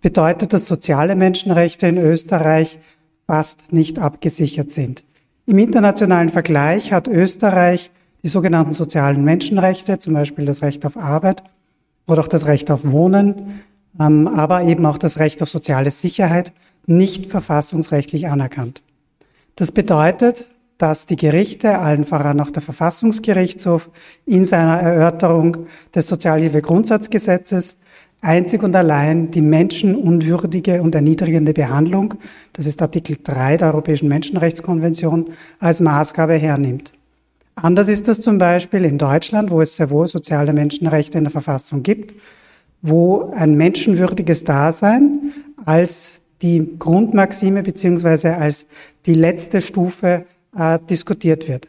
bedeutet, 0.01 0.51
dass 0.51 0.65
soziale 0.65 1.15
Menschenrechte 1.15 1.87
in 1.87 1.97
Österreich 1.97 2.79
fast 3.27 3.71
nicht 3.71 3.97
abgesichert 3.97 4.71
sind. 4.71 5.05
Im 5.45 5.57
internationalen 5.57 6.29
Vergleich 6.29 6.91
hat 6.91 7.07
Österreich 7.07 7.91
die 8.23 8.27
sogenannten 8.27 8.73
sozialen 8.73 9.23
Menschenrechte, 9.23 9.99
zum 9.99 10.15
Beispiel 10.15 10.43
das 10.43 10.61
Recht 10.63 10.85
auf 10.85 10.97
Arbeit 10.97 11.43
oder 12.07 12.21
auch 12.21 12.27
das 12.27 12.45
Recht 12.45 12.69
auf 12.71 12.83
Wohnen, 12.83 13.61
aber 13.99 14.63
eben 14.63 14.85
auch 14.85 14.97
das 14.97 15.19
Recht 15.19 15.41
auf 15.41 15.49
soziale 15.49 15.91
Sicherheit 15.91 16.53
nicht 16.85 17.27
verfassungsrechtlich 17.27 18.27
anerkannt. 18.27 18.81
Das 19.55 19.71
bedeutet, 19.71 20.45
dass 20.77 21.05
die 21.05 21.17
Gerichte, 21.17 21.79
allen 21.79 22.05
voran 22.05 22.39
auch 22.39 22.51
der 22.51 22.61
Verfassungsgerichtshof, 22.61 23.89
in 24.25 24.45
seiner 24.45 24.79
Erörterung 24.79 25.67
des 25.93 26.07
Sozialhilfegrundsatzgesetzes 26.07 27.75
einzig 28.21 28.63
und 28.63 28.75
allein 28.75 29.31
die 29.31 29.41
menschenunwürdige 29.41 30.81
und 30.81 30.95
erniedrigende 30.95 31.53
Behandlung, 31.53 32.15
das 32.53 32.65
ist 32.65 32.81
Artikel 32.81 33.17
3 33.21 33.57
der 33.57 33.67
Europäischen 33.69 34.07
Menschenrechtskonvention, 34.07 35.25
als 35.59 35.81
Maßgabe 35.81 36.35
hernimmt. 36.35 36.93
Anders 37.55 37.89
ist 37.89 38.07
das 38.07 38.21
zum 38.21 38.37
Beispiel 38.37 38.85
in 38.85 38.97
Deutschland, 38.97 39.51
wo 39.51 39.61
es 39.61 39.75
sehr 39.75 39.89
wohl 39.89 40.07
soziale 40.07 40.53
Menschenrechte 40.53 41.17
in 41.17 41.25
der 41.25 41.31
Verfassung 41.31 41.83
gibt, 41.83 42.13
wo 42.81 43.31
ein 43.35 43.55
menschenwürdiges 43.55 44.43
Dasein 44.43 45.33
als 45.65 46.21
die 46.41 46.75
Grundmaxime 46.79 47.63
beziehungsweise 47.63 48.35
als 48.35 48.67
die 49.05 49.13
letzte 49.13 49.61
Stufe 49.61 50.25
äh, 50.57 50.79
diskutiert 50.89 51.47
wird. 51.47 51.67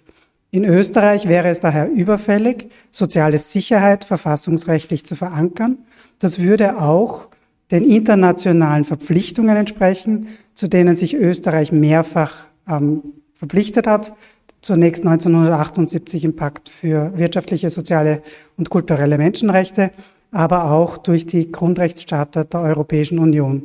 In 0.52 0.64
Österreich 0.64 1.28
wäre 1.28 1.48
es 1.48 1.60
daher 1.60 1.90
überfällig, 1.90 2.70
soziale 2.90 3.38
Sicherheit 3.38 4.04
verfassungsrechtlich 4.04 5.04
zu 5.04 5.16
verankern 5.16 5.78
das 6.20 6.38
würde 6.38 6.80
auch 6.80 7.28
den 7.72 7.84
internationalen 7.84 8.84
Verpflichtungen 8.84 9.56
entsprechen, 9.56 10.28
zu 10.54 10.68
denen 10.68 10.94
sich 10.94 11.16
Österreich 11.16 11.72
mehrfach 11.72 12.46
ähm, 12.68 13.02
verpflichtet 13.34 13.86
hat. 13.86 14.12
Zunächst 14.60 15.04
1978 15.06 16.24
im 16.24 16.36
Pakt 16.36 16.68
für 16.68 17.16
wirtschaftliche, 17.16 17.70
soziale 17.70 18.22
und 18.58 18.68
kulturelle 18.68 19.16
Menschenrechte, 19.16 19.90
aber 20.30 20.70
auch 20.70 20.98
durch 20.98 21.26
die 21.26 21.50
Grundrechtscharta 21.50 22.44
der 22.44 22.60
Europäischen 22.60 23.18
Union. 23.18 23.64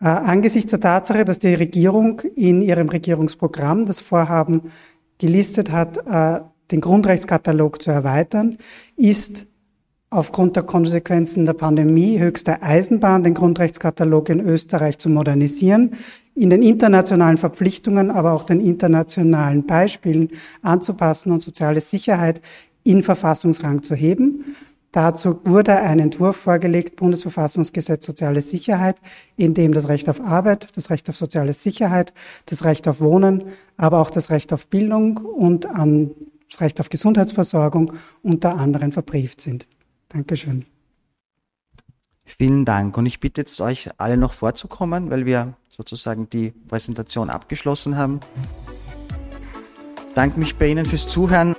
Äh, 0.00 0.06
angesichts 0.06 0.70
der 0.70 0.80
Tatsache, 0.80 1.24
dass 1.24 1.38
die 1.38 1.54
Regierung 1.54 2.20
in 2.36 2.60
ihrem 2.60 2.88
Regierungsprogramm 2.88 3.86
das 3.86 4.00
Vorhaben 4.00 4.62
gelistet 5.18 5.70
hat, 5.70 5.98
äh, 6.06 6.40
den 6.70 6.80
Grundrechtskatalog 6.80 7.82
zu 7.82 7.90
erweitern, 7.90 8.56
ist 8.96 9.46
aufgrund 10.10 10.56
der 10.56 10.62
Konsequenzen 10.62 11.44
der 11.44 11.54
Pandemie 11.54 12.18
höchste 12.18 12.62
Eisenbahn, 12.62 13.24
den 13.24 13.34
Grundrechtskatalog 13.34 14.28
in 14.28 14.40
Österreich 14.40 14.98
zu 14.98 15.10
modernisieren, 15.10 15.94
in 16.36 16.50
den 16.50 16.62
internationalen 16.62 17.36
Verpflichtungen, 17.36 18.10
aber 18.10 18.32
auch 18.32 18.44
den 18.44 18.60
internationalen 18.60 19.66
Beispielen 19.66 20.28
anzupassen 20.62 21.32
und 21.32 21.42
soziale 21.42 21.80
Sicherheit 21.80 22.40
in 22.84 23.02
Verfassungsrang 23.02 23.82
zu 23.82 23.94
heben. 23.94 24.44
Dazu 24.94 25.40
wurde 25.44 25.76
ein 25.76 25.98
Entwurf 25.98 26.36
vorgelegt, 26.36 26.94
Bundesverfassungsgesetz 26.94 28.06
Soziale 28.06 28.40
Sicherheit, 28.40 28.98
in 29.36 29.52
dem 29.52 29.72
das 29.72 29.88
Recht 29.88 30.08
auf 30.08 30.20
Arbeit, 30.20 30.68
das 30.76 30.88
Recht 30.88 31.08
auf 31.08 31.16
soziale 31.16 31.52
Sicherheit, 31.52 32.14
das 32.46 32.64
Recht 32.64 32.86
auf 32.86 33.00
Wohnen, 33.00 33.42
aber 33.76 33.98
auch 33.98 34.08
das 34.08 34.30
Recht 34.30 34.52
auf 34.52 34.68
Bildung 34.68 35.16
und 35.16 35.64
das 35.64 36.60
Recht 36.60 36.78
auf 36.78 36.90
Gesundheitsversorgung 36.90 37.94
unter 38.22 38.56
anderem 38.56 38.92
verbrieft 38.92 39.40
sind. 39.40 39.66
Dankeschön. 40.10 40.64
Vielen 42.24 42.64
Dank. 42.64 42.96
Und 42.96 43.06
ich 43.06 43.18
bitte 43.18 43.40
jetzt 43.40 43.60
euch 43.60 43.90
alle 43.98 44.16
noch 44.16 44.32
vorzukommen, 44.32 45.10
weil 45.10 45.26
wir 45.26 45.54
sozusagen 45.68 46.30
die 46.30 46.52
Präsentation 46.68 47.30
abgeschlossen 47.30 47.96
haben. 47.96 48.20
Ich 50.06 50.14
danke 50.14 50.38
mich 50.38 50.54
bei 50.54 50.68
Ihnen 50.68 50.86
fürs 50.86 51.08
Zuhören. 51.08 51.56